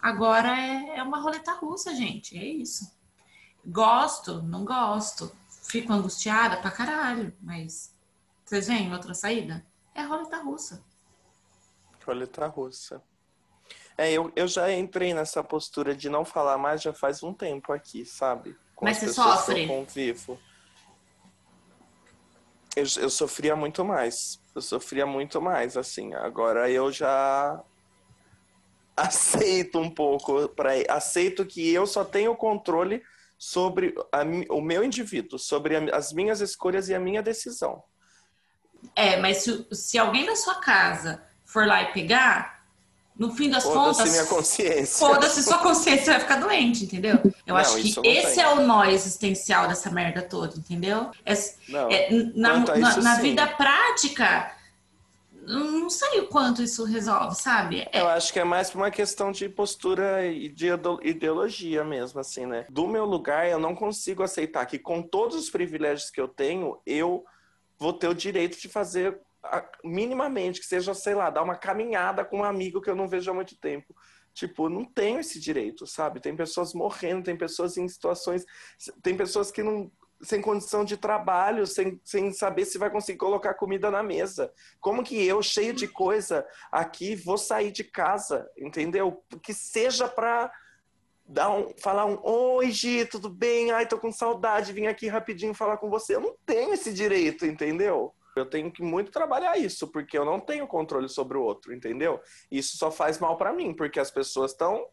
Agora 0.00 0.48
é, 0.48 0.98
é 0.98 1.02
uma 1.02 1.20
roleta 1.20 1.52
russa, 1.52 1.94
gente. 1.94 2.36
É 2.36 2.44
isso. 2.44 2.92
Gosto, 3.64 4.42
não 4.42 4.64
gosto. 4.64 5.34
Fico 5.62 5.92
angustiada 5.92 6.58
pra 6.58 6.70
caralho, 6.70 7.32
mas 7.40 7.94
vocês 8.44 8.66
veem 8.66 8.92
outra 8.92 9.14
saída? 9.14 9.64
É 9.94 10.02
roleta 10.02 10.36
russa. 10.42 10.84
Roleta 12.04 12.46
russa. 12.46 13.02
É, 13.96 14.12
eu, 14.12 14.32
eu 14.34 14.48
já 14.48 14.72
entrei 14.72 15.14
nessa 15.14 15.42
postura 15.42 15.94
de 15.94 16.08
não 16.08 16.24
falar 16.24 16.58
mais 16.58 16.82
já 16.82 16.92
faz 16.92 17.22
um 17.22 17.32
tempo 17.32 17.72
aqui, 17.72 18.04
sabe? 18.04 18.56
Com 18.74 18.84
Mas 18.84 18.98
você 18.98 19.12
sofre? 19.12 19.66
Convivo 19.66 20.38
eu, 22.76 22.84
eu 22.96 23.10
sofria 23.10 23.54
muito 23.54 23.84
mais. 23.84 24.40
Eu 24.54 24.60
sofria 24.60 25.06
muito 25.06 25.40
mais, 25.40 25.76
assim. 25.76 26.14
Agora 26.14 26.70
eu 26.70 26.90
já 26.90 27.62
aceito 28.96 29.78
um 29.78 29.90
pouco 29.90 30.48
para 30.50 30.72
aceito 30.88 31.44
que 31.44 31.72
eu 31.72 31.86
só 31.86 32.04
tenho 32.04 32.34
controle 32.36 33.02
sobre 33.36 33.94
a, 34.12 34.22
o 34.50 34.60
meu 34.60 34.84
indivíduo, 34.84 35.38
sobre 35.38 35.76
a, 35.76 35.96
as 35.96 36.12
minhas 36.12 36.40
escolhas 36.40 36.88
e 36.88 36.94
a 36.94 37.00
minha 37.00 37.22
decisão. 37.22 37.82
É, 38.94 39.16
mas 39.16 39.38
se, 39.38 39.66
se 39.72 39.98
alguém 39.98 40.26
da 40.26 40.36
sua 40.36 40.56
casa 40.56 41.24
for 41.44 41.66
lá 41.66 41.82
e 41.82 41.92
pegar, 41.92 42.53
no 43.16 43.32
fim 43.32 43.48
das 43.48 43.62
contas. 43.62 43.96
Foda-se 43.98 44.10
minha 44.10 44.26
consciência. 44.26 45.06
Foda-se 45.06 45.42
sua 45.42 45.58
consciência, 45.58 46.12
vai 46.12 46.20
ficar 46.20 46.36
doente, 46.40 46.84
entendeu? 46.84 47.20
Eu 47.24 47.54
não, 47.54 47.56
acho 47.56 47.76
que 47.76 47.88
esse 48.08 48.34
tem. 48.34 48.44
é 48.44 48.48
o 48.48 48.66
nó 48.66 48.84
existencial 48.84 49.68
dessa 49.68 49.90
merda 49.90 50.22
toda, 50.22 50.56
entendeu? 50.56 51.10
É, 51.24 51.34
não, 51.68 51.90
é, 51.90 52.10
na, 52.34 52.58
na, 52.58 52.96
na 52.96 53.14
vida 53.16 53.46
prática, 53.46 54.52
não 55.46 55.88
sei 55.90 56.20
o 56.20 56.26
quanto 56.26 56.62
isso 56.62 56.84
resolve, 56.84 57.36
sabe? 57.36 57.86
É... 57.92 58.00
Eu 58.00 58.08
acho 58.08 58.32
que 58.32 58.40
é 58.40 58.44
mais 58.44 58.74
uma 58.74 58.90
questão 58.90 59.30
de 59.30 59.48
postura 59.48 60.26
e 60.26 60.48
de 60.48 60.66
ideologia 61.02 61.84
mesmo, 61.84 62.18
assim, 62.18 62.46
né? 62.46 62.66
Do 62.68 62.88
meu 62.88 63.04
lugar, 63.04 63.48
eu 63.48 63.58
não 63.58 63.74
consigo 63.74 64.22
aceitar 64.22 64.66
que 64.66 64.78
com 64.78 65.02
todos 65.02 65.36
os 65.36 65.50
privilégios 65.50 66.10
que 66.10 66.20
eu 66.20 66.26
tenho, 66.26 66.78
eu 66.84 67.24
vou 67.78 67.92
ter 67.92 68.08
o 68.08 68.14
direito 68.14 68.58
de 68.60 68.68
fazer 68.68 69.20
minimamente, 69.82 70.60
que 70.60 70.66
seja, 70.66 70.94
sei 70.94 71.14
lá, 71.14 71.30
dar 71.30 71.42
uma 71.42 71.56
caminhada 71.56 72.24
com 72.24 72.38
um 72.38 72.44
amigo 72.44 72.80
que 72.80 72.90
eu 72.90 72.96
não 72.96 73.08
vejo 73.08 73.30
há 73.30 73.34
muito 73.34 73.56
tempo. 73.56 73.94
Tipo, 74.32 74.68
não 74.68 74.84
tenho 74.84 75.20
esse 75.20 75.38
direito, 75.38 75.86
sabe? 75.86 76.20
Tem 76.20 76.34
pessoas 76.34 76.74
morrendo, 76.74 77.24
tem 77.24 77.36
pessoas 77.36 77.76
em 77.76 77.86
situações. 77.86 78.44
Tem 79.02 79.16
pessoas 79.16 79.50
que 79.50 79.62
não 79.62 79.90
sem 80.22 80.40
condição 80.40 80.84
de 80.84 80.96
trabalho, 80.96 81.66
sem, 81.66 82.00
sem 82.02 82.32
saber 82.32 82.64
se 82.64 82.78
vai 82.78 82.90
conseguir 82.90 83.18
colocar 83.18 83.54
comida 83.54 83.90
na 83.90 84.02
mesa. 84.02 84.52
Como 84.80 85.04
que 85.04 85.22
eu, 85.24 85.42
cheio 85.42 85.74
de 85.74 85.86
coisa 85.86 86.46
aqui, 86.72 87.14
vou 87.14 87.36
sair 87.36 87.70
de 87.70 87.84
casa, 87.84 88.48
entendeu? 88.56 89.22
Que 89.42 89.52
seja 89.52 90.08
para 90.08 90.50
dar 91.26 91.50
um, 91.50 91.72
falar 91.78 92.06
um 92.06 92.18
oi, 92.22 92.70
Gi, 92.70 93.04
tudo 93.04 93.28
bem? 93.28 93.70
Ai, 93.70 93.86
tô 93.86 93.98
com 93.98 94.10
saudade, 94.10 94.72
vim 94.72 94.86
aqui 94.86 95.08
rapidinho 95.08 95.54
falar 95.54 95.76
com 95.76 95.90
você. 95.90 96.14
Eu 96.14 96.20
não 96.20 96.36
tenho 96.46 96.72
esse 96.72 96.92
direito, 96.92 97.44
entendeu? 97.46 98.14
Eu 98.36 98.46
tenho 98.46 98.70
que 98.70 98.82
muito 98.82 99.10
trabalhar 99.10 99.56
isso, 99.56 99.88
porque 99.88 100.16
eu 100.16 100.24
não 100.24 100.40
tenho 100.40 100.66
controle 100.66 101.08
sobre 101.08 101.38
o 101.38 101.42
outro, 101.42 101.72
entendeu? 101.72 102.20
Isso 102.50 102.76
só 102.76 102.90
faz 102.90 103.18
mal 103.18 103.36
para 103.36 103.52
mim, 103.52 103.72
porque 103.72 104.00
as 104.00 104.10
pessoas 104.10 104.52
estão 104.52 104.86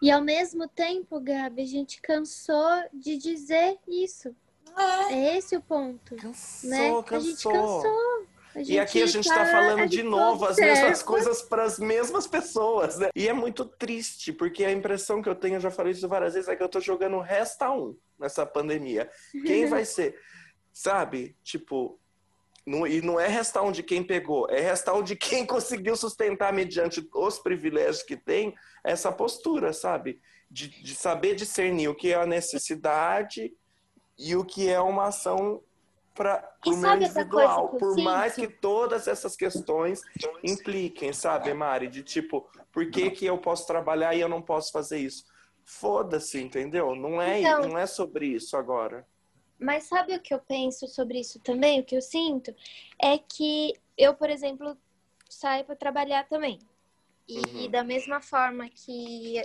e 0.00 0.12
ao 0.12 0.22
mesmo 0.22 0.68
tempo, 0.68 1.20
Gabi, 1.20 1.62
a 1.62 1.66
gente 1.66 2.00
cansou 2.00 2.84
de 2.92 3.16
dizer 3.16 3.78
isso. 3.86 4.34
É, 4.76 5.12
é 5.12 5.38
esse 5.38 5.56
o 5.56 5.60
ponto. 5.60 6.14
Cansou, 6.14 6.70
né? 6.70 7.02
cansou. 7.02 7.16
A 7.16 7.20
gente 7.20 7.42
cansou. 7.42 8.26
A 8.54 8.58
gente 8.60 8.72
e 8.72 8.78
aqui 8.78 9.02
a 9.02 9.06
gente 9.06 9.28
está 9.28 9.44
tá 9.44 9.50
falando 9.50 9.88
de 9.88 10.02
novo 10.02 10.44
as 10.44 10.56
mesmas 10.56 11.02
coisas 11.02 11.42
para 11.42 11.64
as 11.64 11.78
mesmas 11.78 12.26
pessoas, 12.26 12.98
né? 12.98 13.10
E 13.14 13.28
é 13.28 13.32
muito 13.32 13.64
triste, 13.64 14.32
porque 14.32 14.64
a 14.64 14.72
impressão 14.72 15.20
que 15.20 15.28
eu 15.28 15.34
tenho, 15.34 15.56
eu 15.56 15.60
já 15.60 15.70
falei 15.70 15.92
isso 15.92 16.08
várias 16.08 16.34
vezes, 16.34 16.48
é 16.48 16.56
que 16.56 16.62
eu 16.62 16.66
estou 16.66 16.80
jogando 16.80 17.20
resta 17.20 17.70
um 17.70 17.96
nessa 18.18 18.46
pandemia. 18.46 19.10
Quem 19.44 19.66
vai 19.68 19.84
ser? 19.84 20.18
Sabe? 20.72 21.36
Tipo, 21.42 22.00
não, 22.68 22.86
e 22.86 23.00
não 23.00 23.18
é 23.18 23.26
resta 23.26 23.62
um 23.62 23.72
de 23.72 23.82
quem 23.82 24.02
pegou, 24.04 24.48
é 24.50 24.60
resta 24.60 24.92
um 24.92 25.02
de 25.02 25.16
quem 25.16 25.46
conseguiu 25.46 25.96
sustentar 25.96 26.52
mediante 26.52 27.06
os 27.14 27.38
privilégios 27.38 28.02
que 28.02 28.16
tem 28.16 28.54
essa 28.84 29.10
postura, 29.10 29.72
sabe? 29.72 30.20
De, 30.50 30.68
de 30.68 30.94
saber 30.94 31.34
discernir 31.34 31.88
o 31.88 31.94
que 31.94 32.12
é 32.12 32.14
a 32.14 32.26
necessidade 32.26 33.52
e 34.18 34.34
o 34.36 34.44
que 34.44 34.68
é 34.68 34.80
uma 34.80 35.08
ação 35.08 35.62
para 36.14 36.56
o 36.66 36.76
meu 36.76 36.94
individual. 36.96 37.68
Por 37.68 37.94
sinto? 37.94 38.02
mais 38.02 38.34
que 38.34 38.48
todas 38.48 39.06
essas 39.06 39.36
questões 39.36 40.00
impliquem, 40.42 41.12
sabe, 41.12 41.54
Mari? 41.54 41.86
De 41.88 42.02
tipo, 42.02 42.48
por 42.72 42.90
que, 42.90 43.10
que 43.10 43.24
eu 43.24 43.38
posso 43.38 43.66
trabalhar 43.66 44.14
e 44.14 44.20
eu 44.20 44.28
não 44.28 44.42
posso 44.42 44.72
fazer 44.72 44.98
isso? 44.98 45.24
Foda-se, 45.64 46.40
entendeu? 46.40 46.94
Não 46.96 47.22
é, 47.22 47.40
então, 47.40 47.68
não 47.68 47.78
é 47.78 47.86
sobre 47.86 48.26
isso 48.26 48.56
agora. 48.56 49.06
Mas 49.58 49.84
sabe 49.84 50.14
o 50.14 50.20
que 50.20 50.32
eu 50.32 50.38
penso 50.38 50.86
sobre 50.86 51.20
isso 51.20 51.40
também? 51.40 51.80
O 51.80 51.84
que 51.84 51.96
eu 51.96 52.02
sinto 52.02 52.54
é 53.02 53.18
que 53.18 53.74
eu, 53.96 54.14
por 54.14 54.30
exemplo, 54.30 54.76
saio 55.28 55.64
para 55.64 55.74
trabalhar 55.74 56.28
também. 56.28 56.58
E 57.28 57.38
uhum. 57.38 57.70
da 57.70 57.82
mesma 57.82 58.20
forma 58.20 58.68
que 58.68 59.42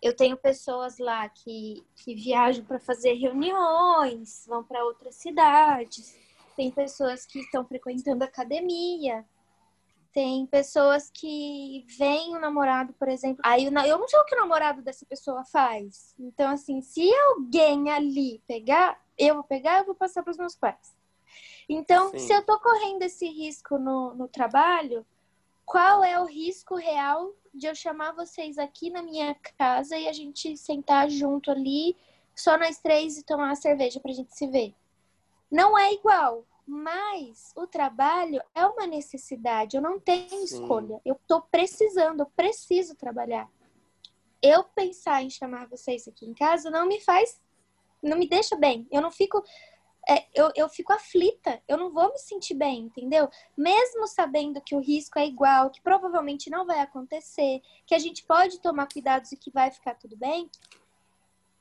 eu 0.00 0.14
tenho 0.14 0.36
pessoas 0.36 0.98
lá 0.98 1.28
que, 1.28 1.82
que 1.96 2.14
viajam 2.14 2.64
para 2.64 2.78
fazer 2.78 3.14
reuniões, 3.14 4.44
vão 4.46 4.62
para 4.62 4.84
outras 4.84 5.16
cidades. 5.16 6.16
Tem 6.54 6.70
pessoas 6.70 7.26
que 7.26 7.40
estão 7.40 7.64
frequentando 7.64 8.22
academia. 8.22 9.24
Tem 10.14 10.46
pessoas 10.46 11.10
que 11.10 11.84
veem 11.98 12.36
o 12.36 12.40
namorado, 12.40 12.92
por 12.92 13.08
exemplo. 13.08 13.42
Aí 13.44 13.64
eu 13.64 13.98
não 13.98 14.08
sei 14.08 14.18
o 14.20 14.24
que 14.24 14.36
o 14.36 14.38
namorado 14.38 14.80
dessa 14.80 15.04
pessoa 15.04 15.44
faz. 15.44 16.14
Então, 16.18 16.52
assim, 16.52 16.80
se 16.80 17.12
alguém 17.30 17.90
ali 17.90 18.40
pegar, 18.46 18.98
eu 19.18 19.34
vou 19.34 19.44
pegar, 19.44 19.80
eu 19.80 19.86
vou 19.86 19.94
passar 19.94 20.22
para 20.22 20.30
os 20.30 20.38
meus 20.38 20.54
pais. 20.54 20.94
Então, 21.68 22.12
Sim. 22.12 22.18
se 22.20 22.32
eu 22.32 22.46
tô 22.46 22.60
correndo 22.60 23.02
esse 23.02 23.26
risco 23.26 23.76
no, 23.76 24.14
no 24.14 24.28
trabalho, 24.28 25.04
qual 25.66 26.04
é 26.04 26.20
o 26.20 26.26
risco 26.26 26.76
real 26.76 27.32
de 27.52 27.66
eu 27.66 27.74
chamar 27.74 28.12
vocês 28.12 28.56
aqui 28.56 28.90
na 28.90 29.02
minha 29.02 29.34
casa 29.58 29.96
e 29.98 30.08
a 30.08 30.12
gente 30.12 30.56
sentar 30.56 31.10
junto 31.10 31.50
ali, 31.50 31.96
só 32.36 32.56
nós 32.56 32.78
três 32.78 33.18
e 33.18 33.24
tomar 33.24 33.46
uma 33.46 33.56
cerveja 33.56 33.98
pra 33.98 34.12
gente 34.12 34.36
se 34.36 34.46
ver. 34.46 34.74
Não 35.50 35.76
é 35.76 35.92
igual, 35.92 36.44
mas 36.66 37.52
o 37.56 37.66
trabalho 37.66 38.42
é 38.54 38.66
uma 38.66 38.86
necessidade, 38.86 39.76
eu 39.76 39.82
não 39.82 40.00
tenho 40.00 40.28
Sim. 40.28 40.44
escolha. 40.44 41.00
Eu 41.04 41.18
tô 41.26 41.42
precisando, 41.42 42.20
eu 42.20 42.26
preciso 42.26 42.94
trabalhar. 42.94 43.50
Eu 44.42 44.64
pensar 44.64 45.22
em 45.22 45.30
chamar 45.30 45.68
vocês 45.68 46.06
aqui 46.08 46.26
em 46.26 46.34
casa 46.34 46.70
não 46.70 46.86
me 46.86 47.00
faz, 47.00 47.40
não 48.02 48.18
me 48.18 48.28
deixa 48.28 48.56
bem. 48.56 48.86
Eu 48.90 49.00
não 49.00 49.10
fico 49.10 49.42
é, 50.08 50.26
eu, 50.34 50.50
eu 50.54 50.68
fico 50.68 50.92
aflita, 50.92 51.62
eu 51.66 51.78
não 51.78 51.90
vou 51.90 52.12
me 52.12 52.18
sentir 52.18 52.54
bem, 52.54 52.80
entendeu? 52.80 53.28
Mesmo 53.56 54.06
sabendo 54.06 54.60
que 54.60 54.74
o 54.74 54.80
risco 54.80 55.18
é 55.18 55.26
igual, 55.26 55.70
que 55.70 55.80
provavelmente 55.80 56.50
não 56.50 56.66
vai 56.66 56.80
acontecer, 56.80 57.62
que 57.86 57.94
a 57.94 57.98
gente 57.98 58.22
pode 58.24 58.60
tomar 58.60 58.86
cuidados 58.86 59.32
e 59.32 59.36
que 59.36 59.50
vai 59.50 59.70
ficar 59.70 59.94
tudo 59.94 60.16
bem, 60.16 60.50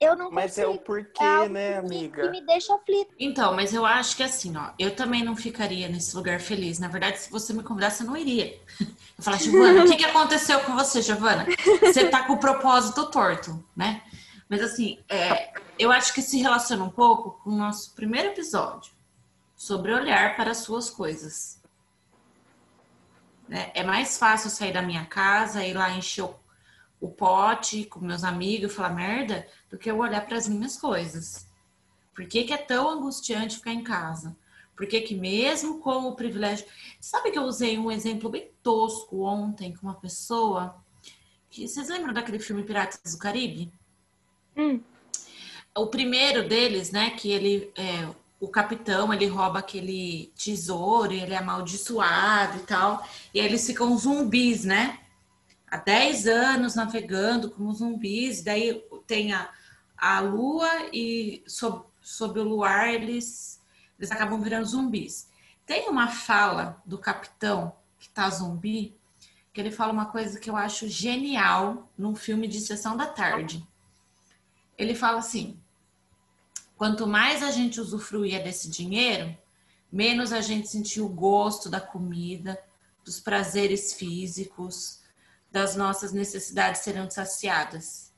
eu 0.04 0.16
não 0.16 0.32
Mas 0.32 0.56
consigo. 0.56 0.68
é 0.68 0.70
o 0.70 0.78
porquê, 0.78 1.24
é 1.24 1.50
né, 1.50 1.78
amiga? 1.78 2.24
Que 2.24 2.30
me 2.30 2.46
deixa 2.46 2.74
aflita. 2.76 3.13
Então, 3.20 3.56
mas 3.56 3.74
eu 3.74 3.86
acho 3.86 4.16
que 4.16 4.24
assim, 4.24 4.56
ó, 4.58 4.72
eu 4.78 4.96
também 4.96 5.24
não 5.24 5.36
ficaria 5.36 5.88
nesse 5.88 6.16
lugar 6.16 6.39
feliz. 6.39 6.80
Na 6.80 6.88
verdade, 6.88 7.20
se 7.20 7.32
você 7.32 7.54
me 7.54 7.63
convidasse, 7.63 8.04
eu 8.04 8.08
não 8.08 8.18
iria. 8.18 8.60
Eu 9.16 9.24
falar, 9.24 9.38
Giovana, 9.38 9.84
o 9.84 9.88
que, 9.88 9.96
que 9.96 10.06
aconteceu 10.06 10.60
com 10.62 10.74
você, 10.76 11.00
Giovana? 11.00 11.46
Você 11.82 12.10
tá 12.10 12.24
com 12.24 12.34
o 12.34 12.39
propósito 12.39 13.12
torto, 13.12 13.63
né? 13.76 14.02
Mas 14.50 14.60
assim, 14.62 15.00
é, 15.08 15.54
eu 15.78 15.92
acho 15.92 16.13
que 16.13 16.22
se 16.22 16.39
relaciona 16.39 16.84
um 16.84 16.89
pouco 16.89 17.39
com 17.44 17.52
o 17.52 17.56
nosso 17.56 17.94
primeiro 17.94 18.30
episódio 18.30 18.92
sobre 19.56 19.94
olhar 19.94 20.36
para 20.36 20.52
as 20.52 20.58
suas 20.58 20.89
coisas. 20.89 21.62
É, 23.50 23.82
é 23.82 23.84
mais 23.84 24.18
fácil 24.18 24.50
sair 24.50 24.74
da 24.74 24.82
minha 24.82 25.06
casa, 25.06 25.63
ir 25.63 25.74
lá 25.74 25.92
encher 25.92 26.24
o, 26.24 26.36
o 27.04 27.10
pote 27.10 27.84
com 27.84 28.00
meus 28.00 28.24
amigos 28.24 28.72
e 28.72 28.74
falar 28.74 28.92
merda, 28.92 29.46
do 29.70 29.78
que 29.78 29.92
eu 29.92 29.98
olhar 29.98 30.26
para 30.26 30.38
as 30.38 30.48
minhas 30.48 30.78
coisas. 30.78 31.46
Por 32.16 32.26
que, 32.26 32.46
que 32.46 32.54
é 32.54 32.58
tão 32.58 32.89
angustiante 32.89 33.58
ficar 33.58 33.74
em 33.74 33.84
casa? 33.84 34.38
Por 34.74 34.88
que, 34.88 35.02
que 35.02 35.13
mesmo 35.13 35.82
com 35.82 36.08
o 36.08 36.16
privilégio. 36.16 36.66
Sabe 37.02 37.30
que 37.30 37.38
eu 37.38 37.44
usei 37.44 37.78
um 37.78 37.92
exemplo 37.92 38.30
bem 38.30 38.50
tosco 38.63 39.22
ontem 39.26 39.74
com 39.74 39.88
uma 39.88 39.96
pessoa? 39.96 40.82
Que... 41.50 41.68
Vocês 41.68 41.89
lembram 41.89 42.13
daquele 42.13 42.39
filme 42.39 42.63
Piratas 42.63 43.12
do 43.12 43.20
Caribe? 43.20 43.70
Hum. 44.56 44.80
O 45.76 45.88
primeiro 45.88 46.48
deles, 46.48 46.89
né, 46.89 47.10
que 47.10 47.30
ele 47.30 47.70
é, 47.76 48.08
o 48.39 48.48
capitão, 48.48 49.13
ele 49.13 49.28
rouba 49.28 49.60
aquele 49.60 50.32
tesouro, 50.38 51.12
ele 51.12 51.34
é 51.34 51.38
amaldiçoado 51.38 52.60
e 52.60 52.62
tal, 52.62 53.06
e 53.34 53.42
aí 53.42 53.46
eles 53.46 53.68
ficam 53.68 53.98
zumbis, 53.98 54.63
né? 54.63 55.03
Há 55.73 55.77
10 55.77 56.27
anos 56.27 56.75
navegando 56.75 57.49
como 57.49 57.73
zumbis, 57.73 58.43
daí 58.43 58.83
tem 59.07 59.33
a, 59.33 59.49
a 59.97 60.19
lua 60.19 60.69
e 60.93 61.43
sob, 61.47 61.86
sob 62.01 62.39
o 62.39 62.43
luar 62.43 62.93
eles, 62.93 63.62
eles 63.97 64.12
acabam 64.12 64.41
virando 64.41 64.67
zumbis. 64.67 65.29
Tem 65.65 65.89
uma 65.89 66.07
fala 66.07 66.81
do 66.86 66.97
capitão 66.97 67.75
que 67.97 68.09
tá 68.09 68.29
zumbi, 68.29 68.95
que 69.51 69.62
ele 69.62 69.71
fala 69.71 69.93
uma 69.93 70.05
coisa 70.05 70.39
que 70.39 70.49
eu 70.49 70.55
acho 70.55 70.88
genial 70.88 71.89
num 71.97 72.15
filme 72.15 72.47
de 72.47 72.59
sessão 72.59 72.97
da 72.97 73.07
tarde 73.07 73.65
ele 74.77 74.95
fala 74.95 75.19
assim: 75.19 75.59
quanto 76.75 77.07
mais 77.07 77.43
a 77.43 77.51
gente 77.51 77.79
usufruía 77.79 78.39
desse 78.39 78.69
dinheiro, 78.69 79.36
menos 79.91 80.33
a 80.33 80.41
gente 80.41 80.67
sentia 80.67 81.03
o 81.03 81.09
gosto 81.09 81.69
da 81.69 81.79
comida, 81.79 82.59
dos 83.03 83.19
prazeres 83.19 83.93
físicos, 83.93 85.01
das 85.54 85.76
nossas 85.76 86.12
necessidades 86.12 86.82
serão 86.82 87.10
saciadas. 87.10 88.12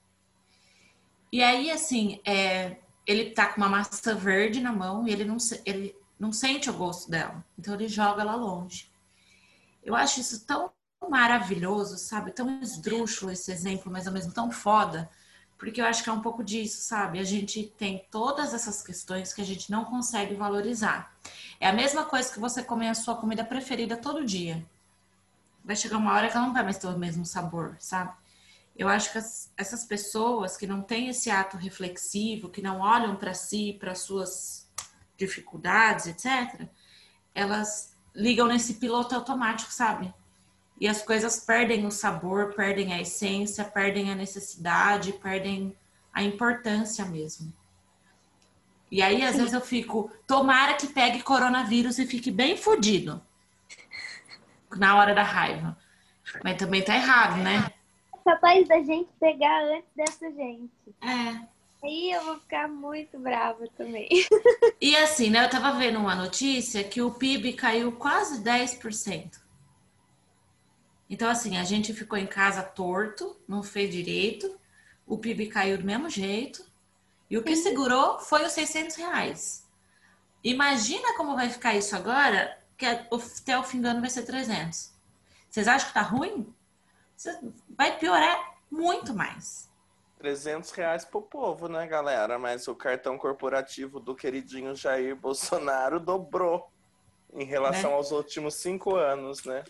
E 1.31 1.43
aí, 1.43 1.69
assim, 1.69 2.19
é, 2.25 2.77
ele 3.05 3.31
tá 3.31 3.47
com 3.47 3.57
uma 3.57 3.69
maçã 3.69 4.15
verde 4.15 4.61
na 4.61 4.71
mão 4.71 5.07
e 5.07 5.11
ele 5.11 5.25
não, 5.25 5.37
ele 5.65 5.95
não 6.17 6.31
sente 6.31 6.69
o 6.69 6.73
gosto 6.73 7.11
dela. 7.11 7.45
Então 7.59 7.73
ele 7.73 7.87
joga 7.87 8.21
ela 8.21 8.35
longe. 8.35 8.89
Eu 9.83 9.93
acho 9.93 10.21
isso 10.21 10.45
tão 10.47 10.71
maravilhoso, 11.07 11.97
sabe? 11.97 12.31
Tão 12.31 12.61
esdrúxulo 12.61 13.31
esse 13.31 13.51
exemplo, 13.51 13.91
mas 13.91 14.07
ao 14.07 14.13
mesmo 14.13 14.31
tão 14.31 14.49
foda 14.49 15.09
porque 15.57 15.79
eu 15.79 15.85
acho 15.85 16.03
que 16.03 16.09
é 16.09 16.13
um 16.13 16.21
pouco 16.21 16.43
disso, 16.43 16.81
sabe? 16.81 17.19
A 17.19 17.23
gente 17.23 17.73
tem 17.77 18.05
todas 18.11 18.53
essas 18.53 18.83
questões 18.83 19.33
que 19.33 19.41
a 19.41 19.45
gente 19.45 19.71
não 19.71 19.85
consegue 19.85 20.35
valorizar. 20.35 21.15
É 21.59 21.67
a 21.67 21.73
mesma 21.73 22.03
coisa 22.03 22.31
que 22.31 22.39
você 22.39 22.61
comer 22.61 22.89
a 22.89 22.93
sua 22.93 23.15
comida 23.15 23.43
preferida 23.43 23.95
todo 23.95 24.25
dia. 24.25 24.65
Vai 25.65 25.75
chegar 25.75 25.97
uma 25.97 26.13
hora 26.13 26.29
que 26.29 26.37
ela 26.37 26.45
não 26.45 26.53
vai 26.53 26.63
mais 26.63 26.77
ter 26.77 26.85
o 26.85 26.97
mesmo 26.97 27.25
sabor, 27.25 27.75
sabe? 27.79 28.13
Eu 28.77 28.87
acho 28.87 29.11
que 29.11 29.17
as, 29.17 29.51
essas 29.57 29.83
pessoas 29.83 30.55
que 30.55 30.67
não 30.67 30.81
têm 30.81 31.07
esse 31.07 31.31
ato 31.31 31.57
reflexivo, 31.57 32.49
que 32.49 32.61
não 32.61 32.81
olham 32.81 33.15
para 33.15 33.33
si, 33.33 33.75
para 33.79 33.95
suas 33.95 34.69
dificuldades, 35.17 36.05
etc., 36.05 36.67
elas 37.33 37.97
ligam 38.13 38.47
nesse 38.47 38.75
piloto 38.75 39.15
automático, 39.15 39.73
sabe? 39.73 40.13
E 40.79 40.87
as 40.87 41.01
coisas 41.01 41.39
perdem 41.39 41.85
o 41.85 41.91
sabor, 41.91 42.53
perdem 42.53 42.93
a 42.93 43.01
essência, 43.01 43.63
perdem 43.63 44.11
a 44.11 44.15
necessidade, 44.15 45.13
perdem 45.13 45.75
a 46.13 46.21
importância 46.21 47.05
mesmo. 47.05 47.51
E 48.91 49.01
aí, 49.01 49.23
às 49.23 49.31
Sim. 49.31 49.37
vezes, 49.39 49.53
eu 49.53 49.61
fico, 49.61 50.11
tomara 50.27 50.75
que 50.75 50.87
pegue 50.87 51.23
coronavírus 51.23 51.97
e 51.97 52.05
fique 52.05 52.29
bem 52.29 52.55
fodido 52.55 53.19
na 54.75 54.97
hora 54.97 55.13
da 55.13 55.23
raiva. 55.23 55.77
Mas 56.43 56.57
também 56.57 56.83
tá 56.83 56.95
errado, 56.95 57.37
né? 57.37 57.71
É 58.13 58.17
capaz 58.23 58.67
da 58.67 58.81
gente 58.81 59.09
pegar 59.19 59.63
antes 59.63 59.89
dessa 59.95 60.31
gente. 60.31 60.71
É. 61.01 61.55
Aí 61.83 62.11
eu 62.11 62.23
vou 62.25 62.39
ficar 62.39 62.67
muito 62.67 63.19
brava 63.19 63.67
também. 63.77 64.09
E 64.81 64.95
assim, 64.97 65.29
né? 65.29 65.45
Eu 65.45 65.49
tava 65.49 65.77
vendo 65.77 65.99
uma 65.99 66.15
notícia 66.15 66.83
que 66.83 67.01
o 67.01 67.11
PIB 67.11 67.53
caiu 67.53 67.91
quase 67.91 68.43
10%. 68.43 69.39
Então, 71.07 71.29
assim, 71.29 71.57
a 71.57 71.63
gente 71.63 71.93
ficou 71.93 72.17
em 72.17 72.25
casa 72.25 72.63
torto, 72.63 73.37
não 73.47 73.61
fez 73.61 73.91
direito, 73.91 74.59
o 75.05 75.17
PIB 75.17 75.47
caiu 75.47 75.77
do 75.77 75.83
mesmo 75.83 76.09
jeito, 76.09 76.65
e 77.29 77.37
o 77.37 77.43
que 77.43 77.55
segurou 77.55 78.19
foi 78.19 78.43
os 78.43 78.51
600 78.53 78.95
reais. 78.95 79.67
Imagina 80.43 81.15
como 81.15 81.35
vai 81.35 81.49
ficar 81.49 81.75
isso 81.75 81.95
agora, 81.95 82.57
que 82.77 82.85
até 82.85 83.57
o 83.57 83.63
fim 83.63 83.81
do 83.81 83.87
ano 83.87 84.01
vai 84.01 84.09
ser 84.09 84.23
300. 84.23 84.93
Vocês 85.49 85.67
acham 85.67 85.87
que 85.87 85.93
tá 85.93 86.01
ruim? 86.01 86.53
Vai 87.69 87.97
piorar 87.97 88.55
muito 88.69 89.13
mais. 89.13 89.69
300 90.17 90.71
reais 90.71 91.05
pro 91.05 91.21
povo, 91.21 91.67
né, 91.67 91.85
galera? 91.87 92.37
Mas 92.39 92.67
o 92.67 92.75
cartão 92.75 93.17
corporativo 93.17 93.99
do 93.99 94.15
queridinho 94.15 94.75
Jair 94.75 95.15
Bolsonaro 95.15 95.99
dobrou 95.99 96.69
em 97.33 97.45
relação 97.45 97.91
né? 97.91 97.95
aos 97.95 98.11
últimos 98.11 98.55
cinco 98.55 98.95
anos, 98.95 99.43
né? 99.43 99.63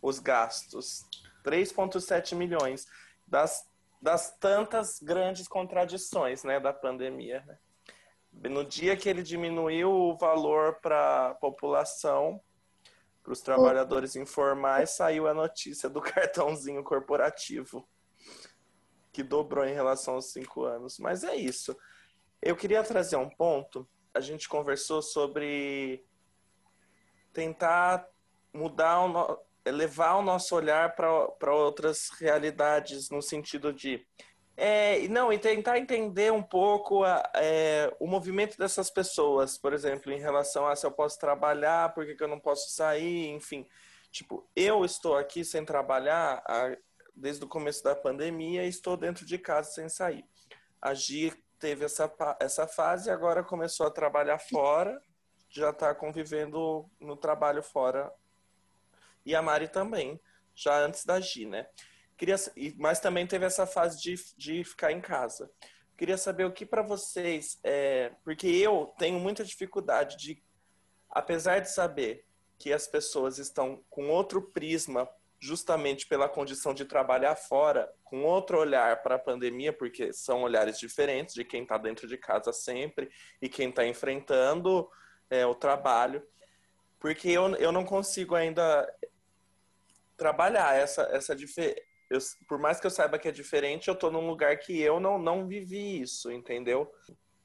Os 0.00 0.18
gastos. 0.18 1.04
3,7 1.44 2.34
milhões. 2.34 2.86
Das, 3.26 3.66
das 4.00 4.36
tantas 4.38 5.00
grandes 5.02 5.48
contradições, 5.48 6.44
né, 6.44 6.58
da 6.58 6.72
pandemia, 6.72 7.42
né? 7.46 7.58
No 8.42 8.64
dia 8.64 8.96
que 8.96 9.08
ele 9.08 9.22
diminuiu 9.22 9.90
o 9.90 10.16
valor 10.16 10.78
para 10.80 11.30
a 11.30 11.34
população, 11.34 12.40
para 13.22 13.32
os 13.32 13.40
trabalhadores 13.40 14.16
informais, 14.16 14.90
saiu 14.90 15.26
a 15.26 15.34
notícia 15.34 15.88
do 15.88 16.00
cartãozinho 16.02 16.82
corporativo 16.84 17.88
que 19.12 19.22
dobrou 19.22 19.64
em 19.64 19.74
relação 19.74 20.14
aos 20.14 20.32
cinco 20.32 20.62
anos. 20.62 20.98
Mas 20.98 21.24
é 21.24 21.34
isso. 21.34 21.76
Eu 22.40 22.54
queria 22.54 22.84
trazer 22.84 23.16
um 23.16 23.28
ponto. 23.28 23.88
A 24.14 24.20
gente 24.20 24.48
conversou 24.48 25.02
sobre 25.02 26.04
tentar 27.32 28.08
mudar, 28.54 29.00
o 29.00 29.38
levar 29.66 30.14
o 30.14 30.22
nosso 30.22 30.54
olhar 30.54 30.94
para 30.94 31.54
outras 31.54 32.10
realidades, 32.10 33.10
no 33.10 33.20
sentido 33.20 33.72
de. 33.72 34.06
É, 34.60 35.06
não, 35.06 35.32
e 35.32 35.38
tentar 35.38 35.78
entender 35.78 36.32
um 36.32 36.42
pouco 36.42 37.04
a, 37.04 37.22
é, 37.36 37.94
o 38.00 38.08
movimento 38.08 38.58
dessas 38.58 38.90
pessoas, 38.90 39.56
por 39.56 39.72
exemplo, 39.72 40.10
em 40.10 40.18
relação 40.18 40.66
a 40.66 40.74
se 40.74 40.84
eu 40.84 40.90
posso 40.90 41.16
trabalhar, 41.16 41.94
por 41.94 42.04
que, 42.04 42.16
que 42.16 42.24
eu 42.24 42.26
não 42.26 42.40
posso 42.40 42.68
sair, 42.72 43.28
enfim. 43.28 43.64
Tipo, 44.10 44.50
eu 44.56 44.84
estou 44.84 45.16
aqui 45.16 45.44
sem 45.44 45.64
trabalhar 45.64 46.42
desde 47.14 47.44
o 47.44 47.48
começo 47.48 47.84
da 47.84 47.94
pandemia 47.94 48.64
e 48.64 48.68
estou 48.68 48.96
dentro 48.96 49.24
de 49.24 49.38
casa 49.38 49.70
sem 49.70 49.88
sair. 49.88 50.24
A 50.82 50.92
Gi 50.92 51.32
teve 51.60 51.84
essa, 51.84 52.12
essa 52.40 52.66
fase, 52.66 53.12
agora 53.12 53.44
começou 53.44 53.86
a 53.86 53.92
trabalhar 53.92 54.40
fora, 54.40 55.00
já 55.48 55.70
está 55.70 55.94
convivendo 55.94 56.84
no 56.98 57.16
trabalho 57.16 57.62
fora. 57.62 58.12
E 59.24 59.36
a 59.36 59.40
Mari 59.40 59.68
também, 59.68 60.20
já 60.52 60.80
antes 60.80 61.04
da 61.04 61.20
Gi, 61.20 61.46
né? 61.46 61.68
Queria, 62.18 62.36
mas 62.76 62.98
também 62.98 63.26
teve 63.28 63.46
essa 63.46 63.64
fase 63.64 64.02
de, 64.02 64.16
de 64.36 64.64
ficar 64.64 64.90
em 64.90 65.00
casa. 65.00 65.48
Queria 65.96 66.18
saber 66.18 66.44
o 66.44 66.52
que 66.52 66.66
para 66.66 66.82
vocês, 66.82 67.60
é, 67.62 68.10
porque 68.24 68.48
eu 68.48 68.92
tenho 68.98 69.20
muita 69.20 69.44
dificuldade 69.44 70.16
de, 70.16 70.42
apesar 71.08 71.60
de 71.60 71.70
saber 71.70 72.26
que 72.58 72.72
as 72.72 72.88
pessoas 72.88 73.38
estão 73.38 73.84
com 73.88 74.08
outro 74.08 74.42
prisma 74.42 75.08
justamente 75.40 76.08
pela 76.08 76.28
condição 76.28 76.74
de 76.74 76.84
trabalhar 76.84 77.36
fora, 77.36 77.88
com 78.02 78.24
outro 78.24 78.58
olhar 78.58 79.00
para 79.00 79.14
a 79.14 79.20
pandemia, 79.20 79.72
porque 79.72 80.12
são 80.12 80.42
olhares 80.42 80.76
diferentes 80.76 81.36
de 81.36 81.44
quem 81.44 81.62
está 81.62 81.78
dentro 81.78 82.08
de 82.08 82.18
casa 82.18 82.52
sempre 82.52 83.08
e 83.40 83.48
quem 83.48 83.68
está 83.68 83.86
enfrentando 83.86 84.90
é, 85.30 85.46
o 85.46 85.54
trabalho. 85.54 86.26
Porque 86.98 87.28
eu, 87.28 87.54
eu 87.56 87.70
não 87.70 87.84
consigo 87.84 88.34
ainda 88.34 88.92
trabalhar 90.16 90.76
essa, 90.76 91.02
essa 91.12 91.36
diferença. 92.08 92.36
Por 92.48 92.58
mais 92.58 92.80
que 92.80 92.86
eu 92.86 92.90
saiba 92.90 93.18
que 93.18 93.28
é 93.28 93.32
diferente, 93.32 93.88
eu 93.88 93.94
estou 93.94 94.10
num 94.10 94.26
lugar 94.26 94.58
que 94.58 94.78
eu 94.80 94.98
não, 94.98 95.18
não 95.18 95.46
vivi 95.46 96.00
isso, 96.00 96.30
entendeu? 96.32 96.90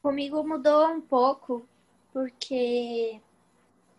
Comigo 0.02 0.44
mudou 0.44 0.88
um 0.88 1.02
pouco, 1.02 1.68
porque 2.12 3.20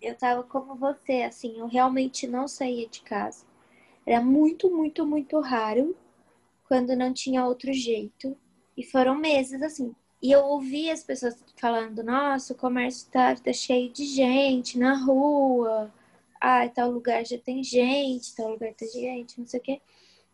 eu 0.00 0.14
tava 0.16 0.42
como 0.42 0.74
você, 0.74 1.22
assim, 1.22 1.58
eu 1.58 1.66
realmente 1.66 2.26
não 2.26 2.48
saía 2.48 2.88
de 2.88 3.02
casa. 3.02 3.44
Era 4.06 4.20
muito, 4.20 4.70
muito, 4.70 5.06
muito 5.06 5.40
raro 5.40 5.96
quando 6.68 6.96
não 6.96 7.12
tinha 7.12 7.46
outro 7.46 7.72
jeito. 7.72 8.36
E 8.76 8.84
foram 8.84 9.14
meses 9.14 9.62
assim. 9.62 9.94
E 10.20 10.32
eu 10.32 10.40
ouvi 10.44 10.90
as 10.90 11.02
pessoas 11.04 11.42
falando: 11.56 12.02
nossa, 12.02 12.52
o 12.52 12.56
comércio 12.56 13.10
tá, 13.10 13.34
tá 13.34 13.52
cheio 13.52 13.90
de 13.90 14.04
gente 14.04 14.78
na 14.78 14.94
rua. 14.94 15.92
Ah, 16.40 16.68
tal 16.68 16.90
lugar 16.90 17.24
já 17.24 17.38
tem 17.38 17.62
gente, 17.62 18.34
tal 18.34 18.50
lugar 18.50 18.74
tem 18.74 18.88
gente, 18.88 19.38
não 19.40 19.46
sei 19.46 19.60
o 19.60 19.62
quê. 19.62 19.80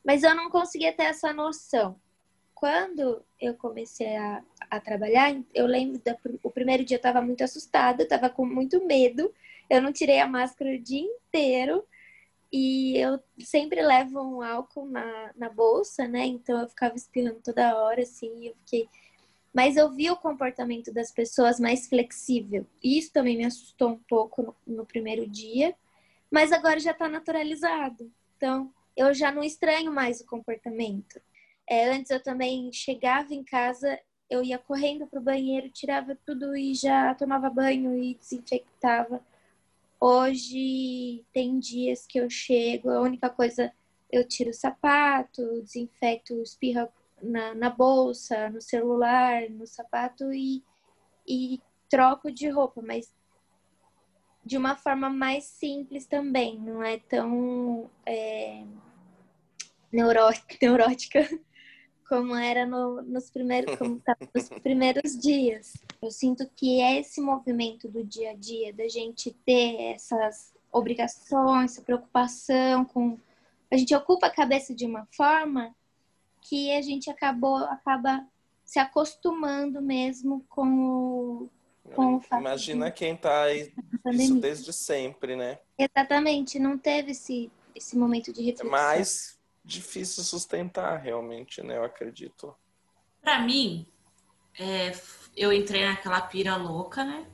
Mas 0.04 0.22
eu 0.22 0.34
não 0.34 0.50
conseguia 0.50 0.92
ter 0.92 1.04
essa 1.04 1.32
noção. 1.32 2.00
Quando 2.54 3.24
eu 3.40 3.54
comecei 3.54 4.16
a, 4.16 4.42
a 4.70 4.80
trabalhar, 4.80 5.34
eu 5.54 5.66
lembro 5.66 6.00
do 6.42 6.50
primeiro 6.50 6.84
dia 6.84 6.96
eu 6.96 6.98
estava 6.98 7.22
muito 7.22 7.42
assustada, 7.42 8.02
estava 8.02 8.28
com 8.28 8.44
muito 8.44 8.84
medo. 8.86 9.32
Eu 9.68 9.80
não 9.80 9.92
tirei 9.92 10.20
a 10.20 10.26
máscara 10.26 10.74
o 10.74 10.78
dia 10.78 11.00
inteiro. 11.00 11.84
E 12.52 12.98
eu 12.98 13.20
sempre 13.38 13.80
levo 13.80 14.20
um 14.20 14.42
álcool 14.42 14.86
na, 14.86 15.30
na 15.36 15.48
bolsa, 15.48 16.08
né? 16.08 16.26
Então 16.26 16.60
eu 16.60 16.68
ficava 16.68 16.96
espirrando 16.96 17.40
toda 17.42 17.80
hora, 17.80 18.02
assim, 18.02 18.48
eu 18.48 18.54
fiquei. 18.64 18.88
Mas 19.54 19.76
eu 19.76 19.90
vi 19.90 20.10
o 20.10 20.16
comportamento 20.16 20.92
das 20.92 21.12
pessoas 21.12 21.60
mais 21.60 21.88
flexível. 21.88 22.66
Isso 22.82 23.12
também 23.12 23.36
me 23.36 23.44
assustou 23.44 23.90
um 23.90 23.98
pouco 23.98 24.42
no, 24.42 24.56
no 24.66 24.86
primeiro 24.86 25.26
dia, 25.28 25.74
mas 26.30 26.52
agora 26.52 26.80
já 26.80 26.90
está 26.90 27.08
naturalizado. 27.08 28.10
Então 28.36 28.72
eu 28.96 29.12
já 29.14 29.32
não 29.32 29.42
estranho 29.42 29.92
mais 29.92 30.20
o 30.20 30.26
comportamento. 30.26 31.20
É, 31.68 31.90
antes 31.90 32.10
eu 32.10 32.22
também 32.22 32.72
chegava 32.72 33.32
em 33.32 33.44
casa, 33.44 33.98
eu 34.28 34.42
ia 34.42 34.58
correndo 34.58 35.06
pro 35.06 35.20
banheiro, 35.20 35.70
tirava 35.70 36.18
tudo 36.26 36.56
e 36.56 36.74
já 36.74 37.14
tomava 37.14 37.50
banho 37.50 37.96
e 37.96 38.14
desinfectava. 38.14 39.24
Hoje 40.00 41.24
tem 41.32 41.58
dias 41.58 42.06
que 42.06 42.18
eu 42.18 42.28
chego, 42.30 42.90
a 42.90 43.00
única 43.00 43.28
coisa 43.28 43.72
eu 44.10 44.26
tiro 44.26 44.50
o 44.50 44.54
sapato, 44.54 45.62
desinfecto, 45.62 46.42
espirra 46.42 46.88
na, 47.22 47.54
na 47.54 47.70
bolsa, 47.70 48.50
no 48.50 48.60
celular, 48.60 49.48
no 49.50 49.66
sapato 49.66 50.32
e, 50.32 50.64
e 51.26 51.60
troco 51.88 52.32
de 52.32 52.48
roupa, 52.48 52.82
mas 52.82 53.12
de 54.44 54.56
uma 54.56 54.76
forma 54.76 55.10
mais 55.10 55.44
simples 55.44 56.06
também, 56.06 56.58
não 56.58 56.82
é 56.82 56.98
tão 56.98 57.90
é, 58.06 58.64
neurótica 59.92 61.28
como 62.10 62.34
era 62.34 62.66
no, 62.66 63.02
nos, 63.02 63.30
primeiros, 63.30 63.76
como 63.76 64.02
nos 64.34 64.48
primeiros 64.60 65.16
dias. 65.16 65.74
Eu 66.02 66.10
sinto 66.10 66.44
que 66.56 66.80
é 66.80 66.98
esse 66.98 67.20
movimento 67.20 67.88
do 67.88 68.02
dia 68.02 68.32
a 68.32 68.34
dia, 68.34 68.72
da 68.72 68.88
gente 68.88 69.30
ter 69.46 69.94
essas 69.94 70.52
obrigações, 70.72 71.70
essa 71.72 71.82
preocupação 71.82 72.84
com. 72.84 73.16
A 73.70 73.76
gente 73.76 73.94
ocupa 73.94 74.26
a 74.26 74.34
cabeça 74.34 74.74
de 74.74 74.84
uma 74.84 75.06
forma 75.12 75.72
que 76.42 76.72
a 76.72 76.82
gente 76.82 77.08
acabou, 77.08 77.58
acaba 77.58 78.26
se 78.64 78.80
acostumando 78.80 79.80
mesmo 79.80 80.44
com 80.48 80.66
o, 80.66 81.48
com 81.94 82.16
o 82.16 82.20
fato 82.20 82.40
Imagina 82.40 82.86
de... 82.86 82.92
quem 82.92 83.16
tá 83.16 83.42
aí 83.42 83.72
isso 84.12 84.34
desde 84.36 84.72
sempre, 84.72 85.36
né? 85.36 85.58
Exatamente, 85.78 86.58
não 86.58 86.78
teve 86.78 87.12
esse, 87.12 87.50
esse 87.74 87.96
momento 87.96 88.32
de 88.32 88.42
reflexão. 88.42 88.70
Mas 88.70 89.38
difícil 89.64 90.24
sustentar 90.24 90.98
realmente, 90.98 91.62
né? 91.62 91.76
Eu 91.76 91.84
acredito. 91.84 92.54
Para 93.20 93.40
mim, 93.40 93.86
é, 94.58 94.92
eu 95.36 95.52
entrei 95.52 95.84
naquela 95.84 96.20
pira 96.20 96.56
louca, 96.56 97.04
né? 97.04 97.26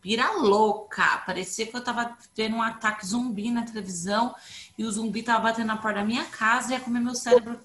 Pira 0.00 0.30
louca. 0.32 1.18
Parecia 1.26 1.66
que 1.66 1.76
eu 1.76 1.82
tava 1.82 2.16
tendo 2.34 2.56
um 2.56 2.62
ataque 2.62 3.06
zumbi 3.06 3.50
na 3.50 3.64
televisão 3.64 4.34
e 4.76 4.84
o 4.84 4.90
zumbi 4.90 5.22
tava 5.22 5.44
batendo 5.44 5.66
na 5.66 5.76
porta 5.76 6.00
da 6.00 6.04
minha 6.04 6.24
casa 6.26 6.72
e 6.72 6.76
ia 6.76 6.80
comer 6.80 7.00
meu 7.00 7.14
cérebro 7.14 7.58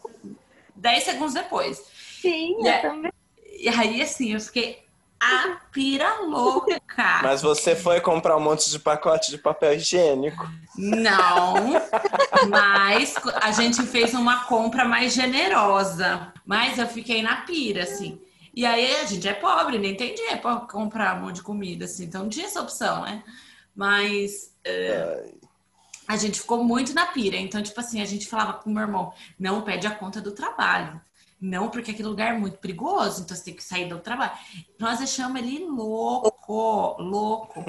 10 0.75 1.03
segundos 1.03 1.33
depois. 1.33 1.77
Sim, 2.21 2.63
e 2.63 2.67
eu 2.67 2.81
também. 2.81 3.11
E 3.45 3.67
aí, 3.67 4.01
assim, 4.01 4.33
eu 4.33 4.39
fiquei 4.39 4.85
a 5.19 5.57
pira 5.71 6.21
louca. 6.21 7.21
Mas 7.21 7.41
você 7.41 7.75
foi 7.75 7.99
comprar 7.99 8.37
um 8.37 8.39
monte 8.39 8.69
de 8.69 8.79
pacote 8.79 9.31
de 9.31 9.37
papel 9.37 9.73
higiênico. 9.73 10.49
Não, 10.77 11.73
mas 12.49 13.15
a 13.41 13.51
gente 13.51 13.83
fez 13.83 14.13
uma 14.13 14.45
compra 14.45 14.85
mais 14.85 15.13
generosa. 15.13 16.31
Mas 16.45 16.77
eu 16.77 16.87
fiquei 16.87 17.21
na 17.21 17.37
pira, 17.41 17.83
assim. 17.83 18.21
E 18.55 18.65
aí 18.65 18.95
a 18.95 19.05
gente 19.05 19.27
é 19.27 19.33
pobre, 19.33 19.77
nem 19.77 19.95
tem 19.95 20.15
dinheiro 20.15 20.41
pra 20.41 20.55
comprar 20.57 21.17
um 21.17 21.25
monte 21.25 21.35
de 21.35 21.43
comida, 21.43 21.85
assim. 21.85 22.05
Então 22.05 22.23
não 22.23 22.29
tinha 22.29 22.45
essa 22.45 22.61
opção, 22.61 23.03
né? 23.03 23.23
Mas 23.75 24.53
é, 24.63 25.31
a 26.07 26.17
gente 26.17 26.41
ficou 26.41 26.63
muito 26.63 26.93
na 26.93 27.05
pira. 27.05 27.37
Então, 27.37 27.61
tipo 27.61 27.79
assim, 27.79 28.01
a 28.01 28.05
gente 28.05 28.27
falava 28.27 28.53
com 28.53 28.69
o 28.69 28.73
meu 28.73 28.81
irmão, 28.81 29.13
não 29.37 29.61
pede 29.61 29.85
a 29.85 29.91
conta 29.91 30.19
do 30.19 30.31
trabalho. 30.31 30.99
Não, 31.41 31.69
porque 31.69 31.91
aquele 31.91 32.07
lugar 32.07 32.33
é 32.33 32.37
muito 32.37 32.57
perigoso, 32.57 33.21
então 33.21 33.35
você 33.35 33.43
tem 33.45 33.53
que 33.53 33.63
sair 33.63 33.87
do 33.87 33.99
trabalho. 33.99 34.31
Nós 34.77 34.99
deixamos 34.99 35.41
ele 35.41 35.65
louco, 35.65 37.01
louco. 37.01 37.65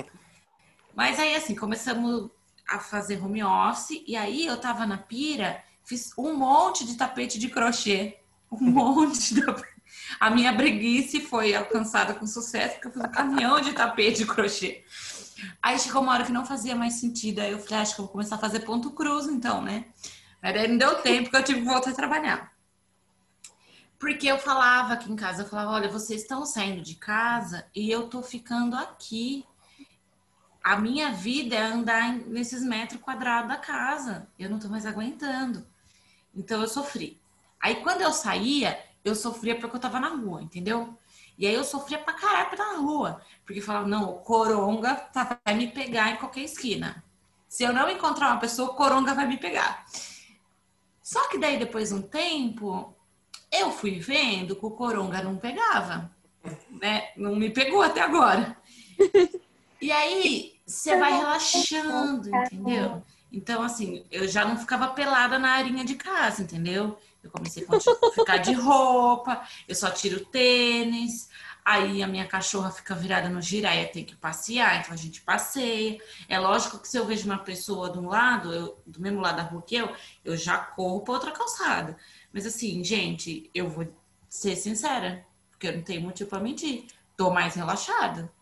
Mas 0.95 1.21
aí, 1.21 1.37
assim, 1.37 1.55
começamos 1.55 2.31
a 2.69 2.79
fazer 2.81 3.23
home 3.23 3.43
office, 3.43 4.03
e 4.07 4.17
aí 4.17 4.47
eu 4.47 4.61
tava 4.61 4.87
na 4.87 4.99
pira, 4.99 5.63
fiz 5.85 6.13
um 6.19 6.35
monte 6.35 6.85
de 6.85 6.97
tapete 6.97 7.39
de 7.39 7.49
crochê. 7.49 8.19
Um 8.51 8.59
monte 8.71 9.35
de 9.35 9.43
A 10.19 10.31
minha 10.31 10.53
breguice 10.53 11.21
foi 11.21 11.55
alcançada 11.55 12.15
com 12.15 12.27
sucesso, 12.27 12.75
porque 12.75 12.89
eu 12.89 12.93
fiz 12.93 13.03
um 13.03 13.13
caminhão 13.13 13.61
de 13.61 13.73
tapete 13.73 14.19
de 14.19 14.27
crochê. 14.27 14.85
Aí 15.63 15.79
chegou 15.79 16.03
uma 16.03 16.13
hora 16.13 16.25
que 16.25 16.33
não 16.33 16.45
fazia 16.45 16.75
mais 16.75 16.95
sentido, 16.95 17.41
aí 17.41 17.53
eu 17.53 17.59
falei, 17.59 17.79
ah, 17.79 17.83
acho 17.83 17.95
que 17.95 18.01
eu 18.01 18.05
vou 18.05 18.13
começar 18.13 18.35
a 18.35 18.39
fazer 18.39 18.61
ponto 18.61 18.91
cruz, 18.91 19.27
então, 19.27 19.63
né? 19.63 19.87
Mas 20.43 20.57
aí 20.57 20.69
não 20.69 20.77
deu 20.77 20.97
tempo, 20.97 21.25
porque 21.25 21.37
eu 21.37 21.45
tive 21.45 21.61
que 21.61 21.67
voltar 21.67 21.91
a 21.91 21.95
trabalhar. 21.95 22.53
Porque 24.01 24.27
eu 24.27 24.39
falava 24.39 24.95
aqui 24.95 25.13
em 25.13 25.15
casa, 25.15 25.43
eu 25.43 25.47
falava, 25.47 25.73
olha, 25.73 25.91
vocês 25.91 26.23
estão 26.23 26.47
saindo 26.47 26.81
de 26.81 26.95
casa 26.95 27.67
e 27.75 27.91
eu 27.91 28.09
tô 28.09 28.23
ficando 28.23 28.75
aqui. 28.75 29.45
A 30.65 30.79
minha 30.79 31.13
vida 31.13 31.55
é 31.55 31.61
andar 31.61 32.15
nesses 32.15 32.63
metros 32.63 32.99
quadrados 32.99 33.51
da 33.51 33.59
casa. 33.59 34.27
Eu 34.39 34.49
não 34.49 34.59
tô 34.59 34.69
mais 34.69 34.87
aguentando. 34.87 35.67
Então 36.35 36.63
eu 36.63 36.67
sofri. 36.67 37.21
Aí 37.61 37.83
quando 37.83 38.01
eu 38.01 38.11
saía, 38.11 38.83
eu 39.05 39.15
sofria 39.15 39.59
porque 39.59 39.77
eu 39.77 39.81
tava 39.81 40.01
na 40.01 40.09
rua, 40.09 40.43
entendeu? 40.43 40.99
E 41.37 41.47
aí 41.47 41.55
eu 41.55 41.63
sofria 41.63 41.99
pra 41.99 42.15
caralho 42.15 42.57
na 42.57 42.79
rua. 42.79 43.21
Porque 43.45 43.61
falava, 43.61 43.87
não, 43.87 44.13
o 44.13 44.21
coronga 44.21 44.95
tá, 44.95 45.39
vai 45.45 45.55
me 45.55 45.69
pegar 45.69 46.11
em 46.11 46.17
qualquer 46.17 46.41
esquina. 46.41 47.05
Se 47.47 47.65
eu 47.65 47.73
não 47.75 47.87
encontrar 47.91 48.29
uma 48.29 48.41
pessoa, 48.41 48.71
o 48.71 48.75
coronga 48.75 49.13
vai 49.13 49.27
me 49.27 49.37
pegar. 49.37 49.85
Só 51.03 51.29
que 51.29 51.37
daí, 51.37 51.59
depois 51.59 51.91
de 51.91 51.97
um 51.97 52.03
tempo, 52.03 52.97
eu 53.51 53.71
fui 53.71 53.99
vendo 53.99 54.55
que 54.57 54.65
o 54.65 54.71
coronga 54.71 55.23
não 55.23 55.37
pegava, 55.37 56.11
né? 56.71 57.09
Não 57.17 57.35
me 57.37 57.51
pegou 57.51 57.83
até 57.83 58.01
agora. 58.01 58.57
E 59.81 59.91
aí 59.91 60.61
você 60.67 60.97
vai 60.97 61.13
relaxando, 61.13 62.29
entendeu? 62.29 63.03
Então, 63.33 63.63
assim, 63.63 64.05
eu 64.11 64.27
já 64.29 64.45
não 64.45 64.57
ficava 64.57 64.89
pelada 64.89 65.39
na 65.39 65.53
arinha 65.53 65.85
de 65.85 65.95
casa, 65.95 66.43
entendeu? 66.43 66.99
Eu 67.23 67.31
comecei 67.31 67.67
a 67.69 68.11
ficar 68.13 68.39
de 68.39 68.53
roupa, 68.53 69.43
eu 69.69 69.75
só 69.75 69.91
tiro 69.91 70.25
tênis, 70.25 71.29
aí 71.65 72.03
a 72.03 72.07
minha 72.07 72.27
cachorra 72.27 72.71
fica 72.71 72.95
virada 72.95 73.29
no 73.29 73.41
giraia, 73.41 73.87
tem 73.87 74.05
que 74.05 74.17
passear, 74.17 74.81
então 74.81 74.93
a 74.93 74.97
gente 74.97 75.21
passeia. 75.21 75.99
É 76.29 76.39
lógico 76.39 76.79
que 76.79 76.89
se 76.89 76.97
eu 76.97 77.07
vejo 77.07 77.27
uma 77.27 77.39
pessoa 77.39 77.91
de 77.91 77.99
um 77.99 78.09
lado, 78.09 78.53
eu, 78.53 78.83
do 78.87 79.01
mesmo 79.01 79.21
lado 79.21 79.37
da 79.37 79.43
rua 79.43 79.63
que 79.63 79.77
eu, 79.77 79.95
eu 80.25 80.37
já 80.37 80.59
corro 80.59 81.03
para 81.03 81.15
outra 81.15 81.31
calçada. 81.31 81.97
Mas 82.33 82.47
assim, 82.47 82.83
gente, 82.85 83.51
eu 83.55 83.69
vou 83.69 83.87
ser 84.29 84.57
sincera, 84.57 85.25
porque 85.51 85.69
eu 85.69 85.77
não 85.77 85.83
tenho 85.83 86.03
motivo 86.03 86.31
para 86.31 86.41
mentir. 86.41 86.87
Tô 87.17 87.31
mais 87.31 87.55
relaxada. 87.55 88.33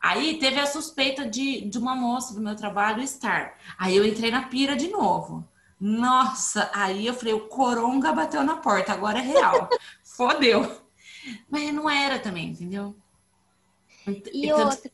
Aí 0.00 0.38
teve 0.38 0.60
a 0.60 0.66
suspeita 0.66 1.26
de, 1.26 1.62
de 1.62 1.78
uma 1.78 1.94
moça 1.94 2.34
do 2.34 2.40
meu 2.40 2.54
trabalho 2.54 3.02
estar. 3.02 3.58
Aí 3.78 3.96
eu 3.96 4.06
entrei 4.06 4.30
na 4.30 4.48
pira 4.48 4.76
de 4.76 4.88
novo. 4.88 5.46
Nossa, 5.80 6.70
aí 6.72 7.06
eu 7.06 7.14
falei, 7.14 7.34
o 7.34 7.48
coronga 7.48 8.12
bateu 8.12 8.42
na 8.42 8.56
porta, 8.56 8.92
agora 8.92 9.18
é 9.18 9.22
real. 9.22 9.68
Fodeu. 10.04 10.80
Mas 11.48 11.72
não 11.72 11.88
era 11.88 12.18
também, 12.18 12.50
entendeu? 12.50 12.94
E 14.06 14.46
então, 14.46 14.66
outra, 14.66 14.90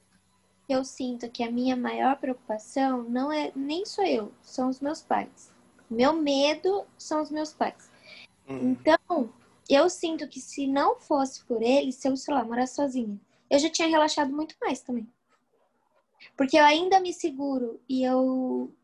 eu 0.69 0.85
sinto 0.85 1.29
que 1.29 1.43
a 1.43 1.51
minha 1.51 1.77
maior 1.77 2.17
preocupação 2.17 3.03
não 3.03 3.31
é 3.33 3.51
nem 3.55 3.85
sou 3.85 4.05
eu, 4.05 4.33
são 4.43 4.69
os 4.69 4.81
meus 4.81 5.03
pais. 5.03 5.53
Meu 5.91 6.13
medo 6.13 6.87
são 6.97 7.21
os 7.21 7.31
meus 7.31 7.53
pais. 7.53 7.90
Uhum. 8.51 8.73
Então, 8.73 9.33
eu 9.69 9.89
sinto 9.89 10.29
que 10.29 10.41
se 10.41 10.67
não 10.67 10.99
fosse 10.99 11.45
por 11.45 11.63
ele, 11.63 11.93
se 11.93 12.09
eu, 12.09 12.17
sei 12.17 12.35
lá, 12.35 12.45
morar 12.45 12.67
sozinha, 12.67 13.19
eu 13.49 13.59
já 13.59 13.71
tinha 13.71 13.89
relaxado 13.89 14.33
muito 14.33 14.57
mais 14.61 14.81
também. 14.81 15.09
Porque 16.37 16.59
eu 16.59 16.65
ainda 16.65 17.01
me 17.01 17.13
seguro 17.13 17.81
e 17.89 18.03
eu 18.03 18.75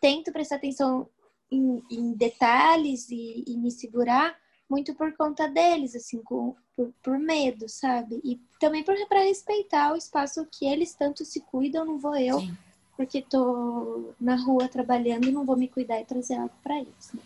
tento 0.00 0.32
prestar 0.32 0.56
atenção 0.56 1.08
em, 1.50 1.82
em 1.90 2.12
detalhes 2.12 3.08
e, 3.10 3.44
e, 3.46 3.56
me 3.56 3.70
segurar 3.70 4.36
muito 4.68 4.94
por 4.94 5.14
conta 5.16 5.46
deles, 5.46 5.94
assim, 5.94 6.22
com, 6.22 6.56
por, 6.74 6.92
por 7.02 7.18
medo, 7.18 7.68
sabe? 7.68 8.20
E 8.24 8.40
também 8.58 8.82
para 8.82 9.20
respeitar 9.20 9.92
o 9.92 9.96
espaço 9.96 10.46
que 10.50 10.66
eles 10.66 10.94
tanto 10.94 11.24
se 11.24 11.40
cuidam, 11.40 11.84
não 11.84 11.98
vou 11.98 12.16
eu, 12.16 12.40
Sim. 12.40 12.56
porque 12.96 13.22
tô 13.22 14.14
na 14.18 14.34
rua 14.34 14.66
trabalhando 14.68 15.28
e 15.28 15.32
não 15.32 15.44
vou 15.44 15.56
me 15.56 15.68
cuidar 15.68 16.00
e 16.00 16.04
trazer 16.04 16.34
algo 16.34 16.54
para 16.62 16.78
eles. 16.78 17.12
Né? 17.12 17.22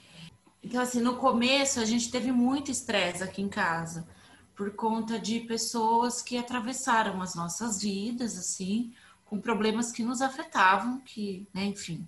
Então, 0.67 0.83
assim, 0.83 1.01
no 1.01 1.15
começo 1.15 1.79
a 1.79 1.85
gente 1.85 2.11
teve 2.11 2.33
muito 2.33 2.73
estresse 2.73 3.23
aqui 3.23 3.41
em 3.41 3.49
casa, 3.49 4.05
por 4.53 4.75
conta 4.75 5.17
de 5.17 5.39
pessoas 5.39 6.21
que 6.21 6.37
atravessaram 6.37 7.23
as 7.23 7.37
nossas 7.37 7.81
vidas, 7.81 8.37
assim, 8.37 8.93
com 9.27 9.41
problemas 9.41 9.93
que 9.93 10.03
nos 10.03 10.21
afetavam, 10.21 10.99
que, 11.05 11.47
né, 11.55 11.67
enfim, 11.67 12.05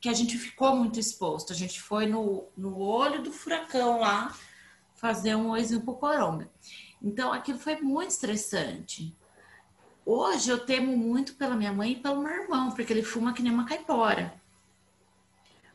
que 0.00 0.08
a 0.08 0.12
gente 0.12 0.38
ficou 0.38 0.76
muito 0.76 1.00
exposto. 1.00 1.52
A 1.52 1.56
gente 1.56 1.82
foi 1.82 2.06
no, 2.06 2.44
no 2.56 2.78
olho 2.78 3.24
do 3.24 3.32
furacão 3.32 3.98
lá 3.98 4.32
fazer 4.94 5.34
um 5.34 5.56
pro 5.80 5.94
coronga. 5.94 6.48
Então, 7.02 7.32
aquilo 7.32 7.58
foi 7.58 7.80
muito 7.80 8.10
estressante. 8.10 9.12
Hoje 10.04 10.48
eu 10.48 10.64
temo 10.64 10.96
muito 10.96 11.34
pela 11.34 11.56
minha 11.56 11.72
mãe 11.72 11.90
e 11.90 11.96
pelo 11.96 12.22
meu 12.22 12.44
irmão, 12.44 12.70
porque 12.70 12.92
ele 12.92 13.02
fuma 13.02 13.32
que 13.32 13.42
nem 13.42 13.52
uma 13.52 13.66
caipora. 13.66 14.40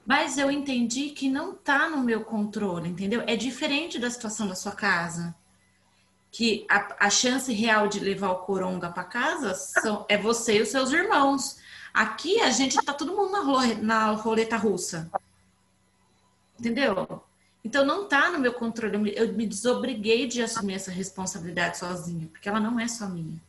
Mas 0.06 0.38
eu 0.38 0.50
entendi 0.50 1.10
que 1.10 1.30
não 1.30 1.54
tá 1.54 1.90
no 1.90 2.04
meu 2.04 2.24
controle, 2.24 2.90
entendeu? 2.90 3.24
É 3.28 3.36
diferente 3.36 4.00
da 4.00 4.10
situação 4.10 4.48
da 4.48 4.56
sua 4.56 4.72
casa. 4.72 5.36
Que 6.32 6.66
a, 6.70 7.08
a 7.08 7.10
chance 7.10 7.52
real 7.54 7.88
de 7.88 8.00
levar 8.00 8.32
o 8.32 8.40
coronga 8.40 8.90
para 8.90 9.04
casa 9.04 9.54
são, 9.54 10.06
é 10.10 10.18
você 10.18 10.58
e 10.58 10.62
os 10.62 10.70
seus 10.70 10.92
irmãos. 10.92 11.58
Aqui 11.94 12.42
a 12.42 12.50
gente 12.50 12.78
tá 12.84 12.94
todo 12.94 13.16
mundo 13.16 13.32
na, 13.32 13.76
na 13.76 14.12
roleta 14.12 14.58
russa. 14.58 15.12
Entendeu? 16.60 17.24
Então 17.64 17.86
não 17.86 18.08
tá 18.08 18.32
no 18.32 18.40
meu 18.40 18.54
controle. 18.54 19.14
Eu 19.16 19.34
me, 19.34 19.46
desobriguei 19.46 20.28
de 20.28 20.42
assumir 20.42 20.76
essa 20.76 20.90
responsabilidade 20.90 21.78
sozinha, 21.78 22.28
porque 22.28 22.50
ela 22.50 22.60
não 22.60 22.80
é 22.80 22.88
só 22.88 23.08
minha. 23.08 23.40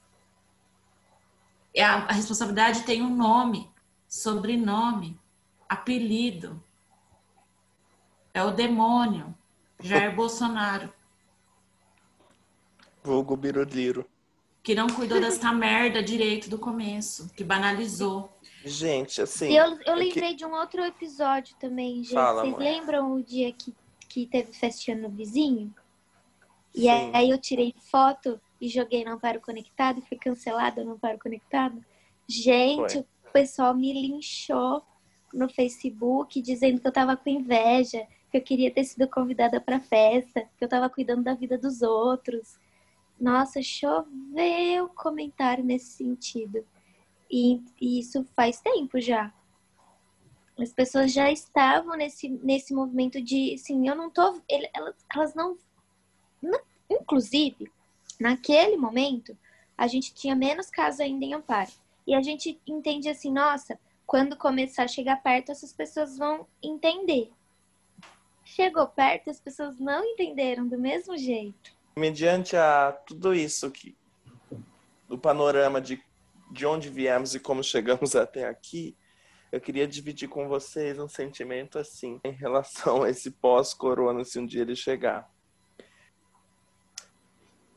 É 1.75 1.83
a 1.83 2.13
responsabilidade 2.13 2.83
tem 2.83 3.01
um 3.01 3.17
nome, 3.17 3.71
sobrenome 4.07 5.19
apelido. 5.73 6.63
É 8.35 8.43
o 8.43 8.51
demônio. 8.51 9.35
Jair 9.81 10.15
Bolsonaro. 10.17 10.93
Vulgo 13.03 13.37
Biruliro. 13.37 14.07
Que 14.63 14.75
não 14.75 14.87
cuidou 14.87 15.19
dessa 15.21 15.53
merda 15.53 16.03
direito 16.03 16.49
do 16.49 16.59
começo, 16.59 17.29
que 17.35 17.43
banalizou. 17.43 18.31
Gente, 18.65 19.21
assim. 19.21 19.53
Eu, 19.53 19.79
eu 19.85 19.95
lembrei 19.95 20.31
que... 20.31 20.37
de 20.37 20.45
um 20.45 20.53
outro 20.53 20.85
episódio 20.85 21.57
também, 21.59 22.05
gente. 22.05 22.15
Fala, 22.15 22.43
Vocês 22.43 22.57
lembram 22.57 23.13
o 23.15 23.23
dia 23.23 23.53
que, 23.53 23.75
que 24.09 24.27
teve 24.27 24.53
festinha 24.53 24.97
no 24.97 25.09
vizinho? 25.09 25.75
E 26.75 26.83
Sim. 26.83 27.11
aí 27.13 27.31
eu 27.31 27.39
tirei 27.39 27.75
foto 27.91 28.41
e 28.61 28.69
joguei 28.69 29.05
não 29.05 29.19
paro 29.19 29.41
conectado 29.41 29.99
e 29.99 30.03
fui 30.03 30.17
cancelada 30.17 30.85
não 30.85 30.99
paro 30.99 31.19
conectado. 31.19 31.85
Gente, 32.29 32.93
Foi. 32.93 33.01
o 33.01 33.33
pessoal 33.33 33.75
me 33.75 33.93
linchou 33.93 34.83
no 35.33 35.49
Facebook 35.49 36.41
dizendo 36.41 36.81
que 36.81 36.87
eu 36.87 36.93
tava 36.93 37.17
com 37.17 37.31
inveja, 37.31 38.07
que 38.31 38.39
eu 38.39 38.43
queria 38.43 38.71
ter 38.71 38.85
sido 38.85 39.09
convidada 39.09 39.61
para 39.61 39.81
festa, 39.81 40.49
que 40.57 40.65
eu 40.65 40.69
tava 40.69 40.89
cuidando 40.89 41.23
da 41.23 41.35
vida 41.35 41.59
dos 41.59 41.83
outros. 41.83 42.59
Nossa, 43.21 43.63
choveu 43.63 44.89
comentário 44.89 45.63
nesse 45.63 45.93
sentido. 45.93 46.65
E, 47.31 47.63
e 47.81 47.99
isso 47.99 48.25
faz 48.35 48.61
tempo 48.61 49.01
já. 49.01 49.33
As 50.59 50.73
pessoas 50.73 51.13
já 51.13 51.31
estavam 51.31 51.97
nesse, 51.97 52.29
nesse 52.29 52.75
movimento 52.75 53.21
de, 53.23 53.55
assim, 53.55 53.89
eu 53.89 53.95
não 53.95 54.11
tô. 54.11 54.41
Elas, 54.49 54.95
elas 55.15 55.35
não. 55.35 55.57
Inclusive, 56.91 57.71
naquele 58.21 58.77
momento, 58.77 59.37
a 59.77 59.87
gente 59.87 60.15
tinha 60.15 60.35
menos 60.35 60.69
casos 60.69 61.01
ainda 61.01 61.25
em 61.25 61.35
amparo. 61.35 61.71
E 62.07 62.15
a 62.15 62.21
gente 62.21 62.61
entende 62.67 63.09
assim, 63.09 63.33
nossa, 63.33 63.79
quando 64.13 64.37
começar 64.37 64.83
a 64.83 64.89
chegar 64.89 65.23
perto, 65.23 65.53
essas 65.53 65.73
pessoas 65.73 66.19
vão 66.19 66.47
entender. 66.63 67.33
Chegou 68.45 68.87
perto, 68.87 69.31
as 69.31 69.41
pessoas 69.41 69.81
não 69.81 70.05
entenderam 70.05 70.69
do 70.69 70.79
mesmo 70.79 71.17
jeito. 71.17 71.75
Mediante 71.97 72.55
a 72.55 72.93
tudo 73.07 73.35
isso 73.35 73.71
que 73.71 73.97
do 75.09 75.17
panorama 75.17 75.81
de, 75.81 75.99
de 76.51 76.67
onde 76.67 76.91
viemos 76.91 77.35
e 77.35 77.41
como 77.41 77.65
chegamos 77.65 78.15
até 78.15 78.47
aqui, 78.47 78.95
eu 79.51 79.59
queria 79.59 79.89
dividir 79.89 80.29
com 80.29 80.47
vocês 80.47 80.99
um 80.99 81.09
sentimento 81.09 81.79
assim 81.79 82.21
em 82.23 82.33
relação 82.33 83.05
a 83.05 83.09
esse 83.09 83.31
pós-corona, 83.31 84.27
se 84.27 84.39
um 84.39 84.45
dia 84.45 84.61
ele 84.61 84.77
chegar. 84.77 85.27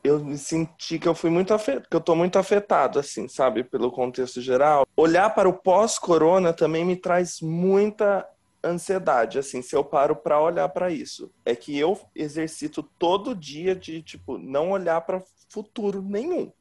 Eu 0.06 0.24
me 0.24 0.38
senti 0.38 1.00
que 1.00 1.08
eu 1.08 1.16
fui 1.16 1.32
muito 1.32 1.52
afetado, 1.52 1.88
que 1.90 1.96
eu 1.96 2.02
tô 2.02 2.16
muito 2.16 2.38
afetado, 2.38 3.00
assim, 3.00 3.28
sabe, 3.28 3.64
pelo 3.64 3.92
contexto 3.92 4.40
geral. 4.40 4.86
Olhar 4.96 5.34
para 5.34 5.50
o 5.50 5.54
pós-corona 5.54 6.54
também 6.54 6.86
me 6.86 6.96
traz 6.96 7.42
muita 7.42 8.28
ansiedade, 8.64 9.40
assim, 9.40 9.64
se 9.64 9.76
eu 9.76 9.84
paro 9.84 10.16
para 10.16 10.40
olhar 10.40 10.70
para 10.70 10.92
isso. 10.92 11.32
É 11.44 11.56
que 11.56 11.76
eu 11.76 12.00
exercito 12.16 12.84
todo 12.84 13.36
dia 13.36 13.76
de, 13.76 14.04
tipo, 14.04 14.38
não 14.38 14.72
olhar 14.72 15.02
para 15.02 15.24
futuro 15.50 16.04
nenhum. 16.04 16.52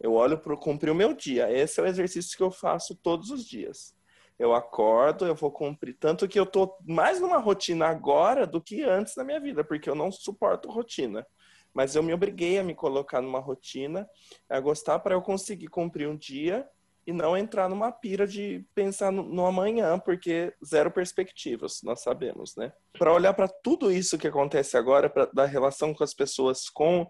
Eu 0.00 0.14
olho 0.14 0.38
para 0.38 0.56
cumprir 0.56 0.90
o 0.90 0.94
meu 0.94 1.12
dia. 1.12 1.52
Esse 1.52 1.80
é 1.80 1.82
o 1.82 1.86
exercício 1.86 2.34
que 2.34 2.42
eu 2.42 2.50
faço 2.50 2.94
todos 2.94 3.30
os 3.30 3.44
dias. 3.44 3.94
Eu 4.38 4.54
acordo, 4.54 5.26
eu 5.26 5.34
vou 5.34 5.50
cumprir. 5.50 5.98
Tanto 6.00 6.26
que 6.26 6.40
eu 6.40 6.46
tô 6.46 6.74
mais 6.86 7.20
numa 7.20 7.36
rotina 7.36 7.88
agora 7.88 8.46
do 8.46 8.58
que 8.58 8.82
antes 8.82 9.14
na 9.16 9.22
minha 9.22 9.38
vida, 9.38 9.62
porque 9.62 9.90
eu 9.90 9.94
não 9.94 10.10
suporto 10.10 10.70
rotina. 10.70 11.26
Mas 11.72 11.94
eu 11.94 12.02
me 12.02 12.12
obriguei 12.12 12.58
a 12.58 12.64
me 12.64 12.74
colocar 12.74 13.20
numa 13.20 13.38
rotina, 13.38 14.08
a 14.48 14.58
gostar 14.60 14.98
para 14.98 15.14
eu 15.14 15.22
conseguir 15.22 15.68
cumprir 15.68 16.08
um 16.08 16.16
dia 16.16 16.68
e 17.06 17.12
não 17.12 17.36
entrar 17.36 17.68
numa 17.68 17.90
pira 17.90 18.26
de 18.26 18.64
pensar 18.74 19.10
no, 19.10 19.22
no 19.22 19.46
amanhã, 19.46 19.98
porque 19.98 20.54
zero 20.64 20.90
perspectivas, 20.90 21.80
nós 21.82 22.02
sabemos, 22.02 22.54
né? 22.56 22.72
Para 22.98 23.12
olhar 23.12 23.34
para 23.34 23.48
tudo 23.48 23.90
isso 23.90 24.18
que 24.18 24.28
acontece 24.28 24.76
agora, 24.76 25.08
pra, 25.08 25.26
da 25.26 25.44
relação 25.44 25.94
com 25.94 26.04
as 26.04 26.14
pessoas 26.14 26.68
com, 26.68 27.06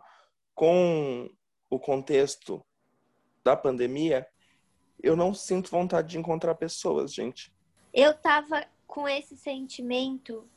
com 0.54 1.28
o 1.68 1.78
contexto 1.78 2.64
da 3.44 3.56
pandemia, 3.56 4.26
eu 5.02 5.16
não 5.16 5.34
sinto 5.34 5.70
vontade 5.70 6.08
de 6.08 6.18
encontrar 6.18 6.54
pessoas, 6.54 7.12
gente. 7.12 7.52
Eu 7.92 8.14
tava 8.14 8.64
com 8.86 9.08
esse 9.08 9.36
sentimento, 9.36 10.48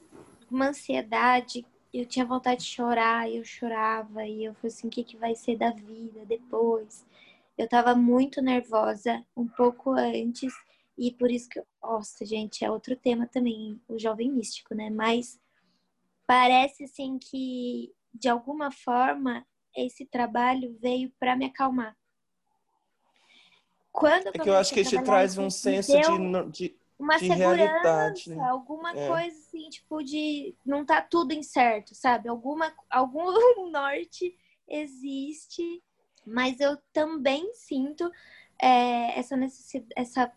uma 0.49 0.69
ansiedade, 0.69 1.65
eu 1.93 2.05
tinha 2.05 2.25
vontade 2.25 2.61
de 2.63 2.69
chorar, 2.69 3.29
eu 3.29 3.45
chorava, 3.45 4.25
e 4.25 4.45
eu 4.45 4.53
falei 4.55 4.67
assim, 4.67 4.87
o 4.87 4.89
que, 4.89 5.03
que 5.03 5.15
vai 5.15 5.35
ser 5.35 5.57
da 5.57 5.69
vida 5.69 6.25
depois? 6.25 7.05
Eu 7.55 7.67
tava 7.69 7.93
muito 7.93 8.41
nervosa 8.41 9.23
um 9.37 9.47
pouco 9.47 9.91
antes, 9.91 10.51
e 10.97 11.11
por 11.11 11.29
isso 11.29 11.47
que, 11.49 11.61
nossa, 11.81 12.25
gente, 12.25 12.65
é 12.65 12.71
outro 12.71 12.95
tema 12.95 13.27
também, 13.27 13.79
o 13.87 13.99
jovem 13.99 14.31
místico, 14.31 14.73
né? 14.73 14.89
Mas 14.89 15.39
parece 16.25 16.85
assim 16.85 17.19
que, 17.19 17.93
de 18.11 18.27
alguma 18.27 18.71
forma, 18.71 19.45
esse 19.75 20.05
trabalho 20.05 20.75
veio 20.79 21.11
para 21.19 21.35
me 21.35 21.45
acalmar. 21.45 21.95
Quando 23.91 24.27
é 24.27 24.31
que 24.31 24.49
eu 24.49 24.55
acho 24.55 24.73
que 24.73 24.83
te 24.83 24.99
traz 25.03 25.37
um 25.37 25.51
senso 25.51 25.91
de, 25.91 26.51
de, 26.51 26.75
uma 27.03 27.17
de 27.17 27.27
segurança, 27.27 27.55
realidade. 27.55 28.39
alguma 28.39 28.91
é. 28.91 29.07
coisa 29.07 29.37
assim, 29.37 29.69
tipo 29.69 30.01
de 30.01 30.55
não 30.65 30.85
tá 30.85 31.01
tudo 31.01 31.33
incerto, 31.33 31.93
sabe? 31.93 32.29
Alguma 32.29 32.73
algum 32.89 33.25
norte 33.69 34.35
existe, 34.67 35.83
mas 36.25 36.59
eu 36.59 36.77
também 36.93 37.53
sinto 37.53 38.09
é, 38.61 39.19
essa 39.19 39.35
necessidade, 39.35 39.93
essa 39.95 40.31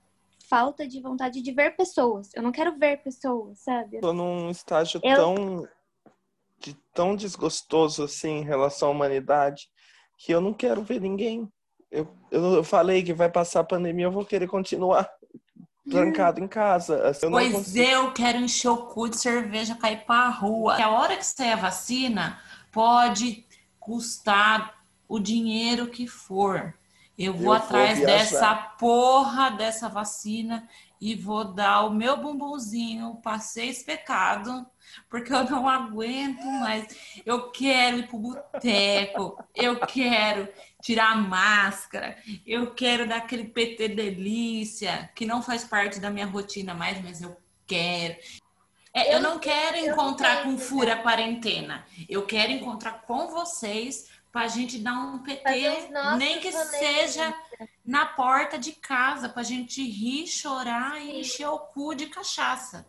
falta 0.48 0.86
de 0.86 1.00
vontade 1.00 1.40
de 1.40 1.52
ver 1.52 1.76
pessoas. 1.76 2.30
Eu 2.34 2.42
não 2.42 2.52
quero 2.52 2.76
ver 2.76 3.02
pessoas, 3.02 3.60
sabe? 3.60 4.00
Tô 4.00 4.12
num 4.12 4.50
estágio 4.50 5.00
eu... 5.02 5.16
tão 5.16 5.68
de 6.58 6.74
tão 6.92 7.14
desgostoso 7.14 8.02
assim 8.02 8.38
em 8.38 8.44
relação 8.44 8.88
à 8.88 8.90
humanidade 8.90 9.68
que 10.16 10.32
eu 10.32 10.40
não 10.40 10.52
quero 10.52 10.82
ver 10.82 11.00
ninguém. 11.00 11.48
Eu, 11.90 12.08
eu 12.30 12.64
falei 12.64 13.04
que 13.04 13.12
vai 13.12 13.30
passar 13.30 13.60
a 13.60 13.64
pandemia, 13.64 14.06
eu 14.06 14.10
vou 14.10 14.24
querer 14.24 14.48
continuar 14.48 15.08
trancado 15.90 16.42
em 16.42 16.48
casa. 16.48 17.08
Assim, 17.08 17.26
eu 17.26 17.32
pois 17.32 17.76
eu 17.76 18.12
quero 18.12 18.38
encher 18.38 18.68
o 18.68 18.86
cu 18.86 19.08
de 19.08 19.18
cerveja, 19.18 19.74
cair 19.74 20.04
pra 20.04 20.28
rua. 20.28 20.76
A 20.76 20.90
hora 20.90 21.16
que 21.16 21.24
sair 21.24 21.52
a 21.52 21.56
vacina, 21.56 22.38
pode 22.72 23.46
custar 23.78 24.74
o 25.08 25.18
dinheiro 25.18 25.86
que 25.86 26.06
for. 26.06 26.74
Eu 27.18 27.32
vou 27.32 27.46
eu 27.46 27.52
atrás 27.54 27.98
vou 27.98 28.06
dessa 28.06 28.54
porra 28.54 29.50
dessa 29.50 29.88
vacina 29.88 30.68
e 31.00 31.14
vou 31.14 31.44
dar 31.44 31.84
o 31.84 31.90
meu 31.90 32.16
bumbumzinho, 32.16 33.18
passei 33.22 33.68
esse 33.68 33.84
pecado, 33.84 34.66
porque 35.08 35.32
eu 35.32 35.44
não 35.44 35.68
aguento 35.68 36.44
mais. 36.44 36.86
Eu 37.24 37.50
quero 37.50 37.98
ir 37.98 38.08
pro 38.08 38.18
boteco, 38.18 39.42
eu 39.54 39.78
quero 39.80 40.48
tirar 40.86 41.10
a 41.10 41.16
máscara, 41.16 42.16
eu 42.46 42.72
quero 42.72 43.08
dar 43.08 43.16
aquele 43.16 43.42
PT 43.42 43.88
delícia, 43.88 45.10
que 45.16 45.26
não 45.26 45.42
faz 45.42 45.64
parte 45.64 45.98
da 45.98 46.10
minha 46.10 46.26
rotina 46.26 46.74
mais, 46.74 47.02
mas 47.02 47.20
eu 47.20 47.36
quero. 47.66 48.14
É, 48.94 49.08
eu, 49.08 49.14
eu, 49.14 49.20
não 49.20 49.40
quero 49.40 49.78
encontrar 49.78 50.44
com 50.44 50.56
fura 50.56 50.94
quarentena. 50.94 51.84
Eu 52.08 52.24
quero 52.24 52.52
encontrar 52.52 53.02
com 53.02 53.26
vocês 53.26 54.08
para 54.30 54.42
a 54.42 54.48
gente 54.48 54.78
dar 54.78 54.92
um 54.92 55.24
PT, 55.24 55.90
nem 56.18 56.38
que 56.38 56.52
seja 56.52 57.34
na 57.84 58.06
porta 58.06 58.56
de 58.56 58.70
casa, 58.70 59.28
para 59.28 59.40
a 59.40 59.44
gente 59.44 59.82
rir, 59.82 60.28
chorar 60.28 61.00
Sim. 61.00 61.08
e 61.08 61.20
encher 61.20 61.48
o 61.48 61.58
cu 61.58 61.96
de 61.96 62.06
cachaça. 62.06 62.86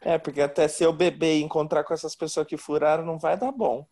É, 0.00 0.18
porque 0.18 0.40
até 0.40 0.68
se 0.68 0.84
eu 0.84 0.92
beber 0.92 1.38
e 1.38 1.42
encontrar 1.42 1.82
com 1.82 1.92
essas 1.92 2.14
pessoas 2.14 2.46
que 2.46 2.56
furaram, 2.56 3.04
não 3.04 3.18
vai 3.18 3.36
dar 3.36 3.50
bom. 3.50 3.84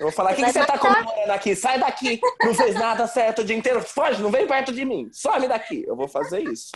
Eu 0.00 0.06
vou 0.06 0.12
falar, 0.12 0.32
o 0.32 0.34
que, 0.34 0.42
que, 0.42 0.50
você 0.50 0.64
tá 0.64 0.78
comemorando 0.78 1.30
aqui? 1.30 1.54
Sai 1.54 1.78
daqui! 1.78 2.18
Não 2.42 2.54
fez 2.54 2.74
nada 2.74 3.06
certo 3.06 3.42
o 3.42 3.44
dia 3.44 3.54
inteiro. 3.54 3.82
Foge, 3.82 4.22
não 4.22 4.30
vem 4.30 4.46
perto 4.46 4.72
de 4.72 4.82
mim. 4.82 5.10
Some 5.12 5.46
daqui. 5.46 5.84
Eu 5.86 5.94
vou 5.94 6.08
fazer 6.08 6.42
isso. 6.42 6.72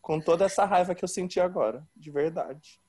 Com 0.00 0.18
toda 0.18 0.46
essa 0.46 0.64
raiva 0.64 0.94
que 0.94 1.04
eu 1.04 1.08
senti 1.08 1.38
agora. 1.38 1.86
De 1.94 2.10
verdade. 2.10 2.80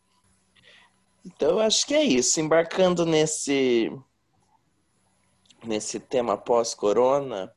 Então, 1.26 1.49
eu 1.49 1.59
acho 1.59 1.86
que 1.86 1.93
é 1.93 2.01
isso. 2.01 2.39
Embarcando 2.39 3.05
nesse, 3.05 3.91
nesse 5.61 5.99
tema 5.99 6.38
pós-corona, 6.38 7.53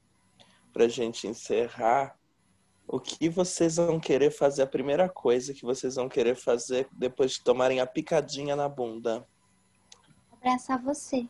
pra 0.72 0.88
gente 0.88 1.28
encerrar, 1.28 2.18
o 2.84 2.98
que 2.98 3.28
vocês 3.28 3.76
vão 3.76 4.00
querer 4.00 4.32
fazer? 4.32 4.62
A 4.62 4.66
primeira 4.66 5.08
coisa 5.08 5.54
que 5.54 5.64
vocês 5.64 5.94
vão 5.94 6.08
querer 6.08 6.34
fazer 6.34 6.88
depois 6.90 7.34
de 7.34 7.44
tomarem 7.44 7.78
a 7.78 7.86
picadinha 7.86 8.56
na 8.56 8.68
bunda? 8.68 9.24
Abraçar 10.32 10.82
você. 10.82 11.28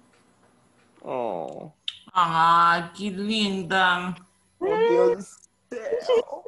Oh. 1.03 1.71
Ah, 2.13 2.91
que 2.95 3.11
linda! 3.11 4.15
Meu 4.61 4.77
Deus 4.77 5.17
do 5.71 5.77
céu! 5.77 6.45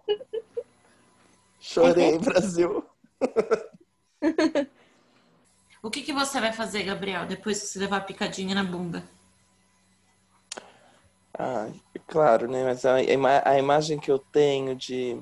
Chorei, 1.61 2.18
Brasil. 2.20 2.84
o 5.82 5.90
que, 5.90 6.03
que 6.03 6.12
você 6.12 6.40
vai 6.40 6.53
fazer, 6.53 6.82
Gabriel, 6.82 7.26
depois 7.26 7.61
que 7.61 7.66
você 7.66 7.78
levar 7.78 7.98
a 7.98 8.03
picadinha 8.03 8.55
na 8.55 8.64
bunda? 8.64 9.05
Ah, 11.38 11.68
claro, 12.07 12.48
né? 12.51 12.64
Mas 12.64 12.84
a, 12.84 12.96
a 13.44 13.59
imagem 13.59 13.98
que 13.98 14.11
eu 14.11 14.18
tenho 14.18 14.74
de 14.74 15.18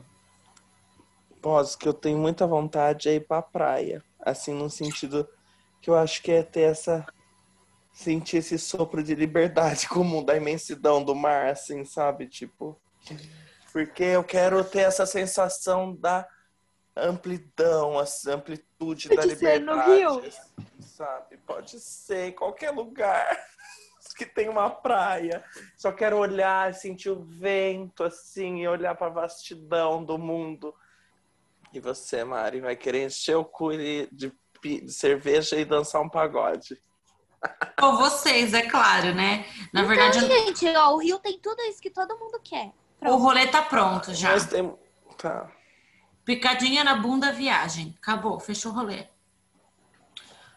pós, 1.40 1.76
que 1.76 1.86
eu 1.86 1.94
tenho 1.94 2.18
muita 2.18 2.46
vontade 2.46 3.08
é 3.08 3.14
ir 3.14 3.26
pra 3.26 3.42
praia. 3.42 4.02
Assim, 4.20 4.52
no 4.52 4.68
sentido 4.68 5.28
que 5.80 5.90
eu 5.90 5.96
acho 5.96 6.22
que 6.22 6.32
é 6.32 6.42
ter 6.42 6.62
essa 6.62 7.06
sentir 7.99 8.36
esse 8.36 8.57
sopro 8.57 9.03
de 9.03 9.12
liberdade 9.12 9.88
comum 9.90 10.22
da 10.22 10.36
imensidão 10.36 11.03
do 11.03 11.16
mar, 11.16 11.49
assim, 11.49 11.84
sabe? 11.84 12.28
Tipo, 12.28 12.80
porque 13.72 14.05
eu 14.05 14.22
quero 14.22 14.62
ter 14.62 14.82
essa 14.82 15.05
sensação 15.05 15.96
da 15.96 16.24
amplidão, 16.96 18.01
essa 18.01 18.36
amplitude 18.36 19.09
Pode 19.09 19.20
da 19.20 19.26
liberdade. 19.26 19.64
Ser 19.64 19.64
no 19.64 19.82
Rio. 19.82 20.28
Assim, 20.28 20.80
sabe? 20.80 21.38
Pode 21.38 21.80
ser 21.80 22.28
em 22.28 22.32
qualquer 22.32 22.70
lugar 22.70 23.36
que 24.16 24.24
tem 24.24 24.49
uma 24.49 24.70
praia. 24.70 25.44
Só 25.76 25.90
quero 25.90 26.18
olhar, 26.18 26.72
sentir 26.74 27.11
o 27.11 27.24
vento, 27.24 28.05
assim, 28.05 28.61
e 28.61 28.68
olhar 28.68 28.94
para 28.94 29.09
a 29.09 29.11
vastidão 29.11 30.05
do 30.05 30.16
mundo. 30.16 30.72
E 31.72 31.80
você, 31.80 32.22
Mari, 32.22 32.61
vai 32.61 32.76
querer 32.76 33.07
encher 33.07 33.36
o 33.36 33.44
cu 33.44 33.76
de, 33.76 34.09
de 34.12 34.32
cerveja 34.88 35.57
e 35.57 35.64
dançar 35.64 36.01
um 36.01 36.09
pagode. 36.09 36.80
Com 37.78 37.97
vocês, 37.97 38.53
é 38.55 38.62
claro, 38.62 39.14
né? 39.14 39.47
Na 39.72 39.82
então, 39.82 39.89
verdade. 39.89 40.20
Gente, 40.20 40.66
ó, 40.76 40.95
o 40.95 40.99
Rio 40.99 41.18
tem 41.18 41.39
tudo 41.39 41.61
isso 41.62 41.80
que 41.80 41.91
todo 41.91 42.18
mundo 42.18 42.41
quer. 42.43 42.72
Pronto. 42.99 43.14
O 43.14 43.18
rolê 43.18 43.47
tá 43.47 43.62
pronto 43.62 44.12
já. 44.14 44.32
Nós 44.32 44.47
tem... 44.47 44.74
Tá. 45.16 45.51
Picadinha 46.24 46.84
na 46.84 46.95
bunda, 46.95 47.32
viagem. 47.32 47.97
Acabou, 48.03 48.39
fechou 48.39 48.72
o 48.72 48.74
rolê. 48.74 49.07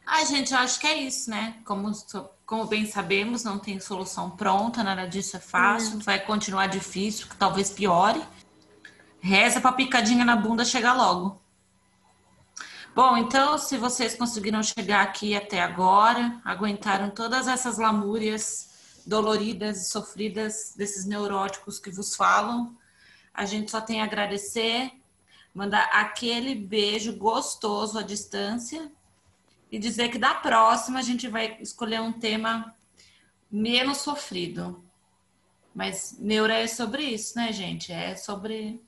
Ai, 0.06 0.26
gente, 0.26 0.52
eu 0.52 0.60
acho 0.60 0.80
que 0.80 0.88
é 0.88 0.96
isso, 0.98 1.30
né? 1.30 1.56
Como, 1.66 1.90
como 2.46 2.66
bem 2.66 2.86
sabemos, 2.86 3.44
não 3.44 3.58
tem 3.58 3.80
solução 3.80 4.30
pronta, 4.32 4.84
nada 4.84 5.08
disso 5.08 5.38
é 5.38 5.40
fácil, 5.40 6.00
vai 6.00 6.20
continuar 6.20 6.68
difícil, 6.68 7.28
talvez 7.40 7.70
piore. 7.70 8.22
Reza 9.22 9.62
pra 9.62 9.72
picadinha 9.72 10.26
na 10.26 10.36
bunda 10.36 10.66
chegar 10.66 10.94
logo. 10.94 11.41
Bom, 12.94 13.16
então, 13.16 13.58
se 13.58 13.78
vocês 13.78 14.16
conseguiram 14.16 14.62
chegar 14.62 15.02
aqui 15.02 15.34
até 15.34 15.62
agora, 15.62 16.42
aguentaram 16.44 17.10
todas 17.10 17.48
essas 17.48 17.78
lamúrias 17.78 18.70
doloridas 19.06 19.82
e 19.82 19.89
sofridas 19.89 20.74
desses 20.76 21.06
neuróticos 21.06 21.80
que 21.80 21.89
vos 21.89 22.16
falam. 22.16 22.76
A 23.34 23.46
gente 23.46 23.72
só 23.72 23.80
tem 23.80 24.02
a 24.02 24.04
agradecer, 24.04 24.92
mandar 25.54 25.89
aquele 25.94 26.54
beijo 26.54 27.16
gostoso 27.16 27.98
à 27.98 28.02
distância 28.02 28.92
e 29.72 29.80
dizer 29.80 30.10
que 30.10 30.18
da 30.18 30.36
próxima 30.36 31.00
a 31.00 31.02
gente 31.02 31.30
vai 31.30 31.58
escolher 31.62 32.02
um 32.02 32.12
tema 32.12 32.76
menos 33.50 34.00
sofrido. 34.00 34.84
Mas 35.74 36.18
neura 36.20 36.56
é 36.56 36.68
sobre 36.68 37.04
isso, 37.04 37.38
né, 37.38 37.54
gente? 37.54 37.94
É 37.94 38.18
sobre 38.18 38.82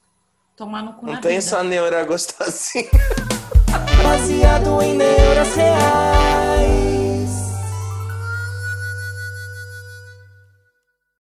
tomar 0.57 0.83
no 0.83 0.93
cu 0.95 1.05
Não 1.05 1.21
tem 1.21 1.39
vida. 1.39 1.41
só 1.41 1.63
neura 1.63 2.03
gostosinha. 2.03 2.89
baseado 4.03 4.81
em 4.81 4.95
neuras 4.95 5.55
reais. 5.55 6.82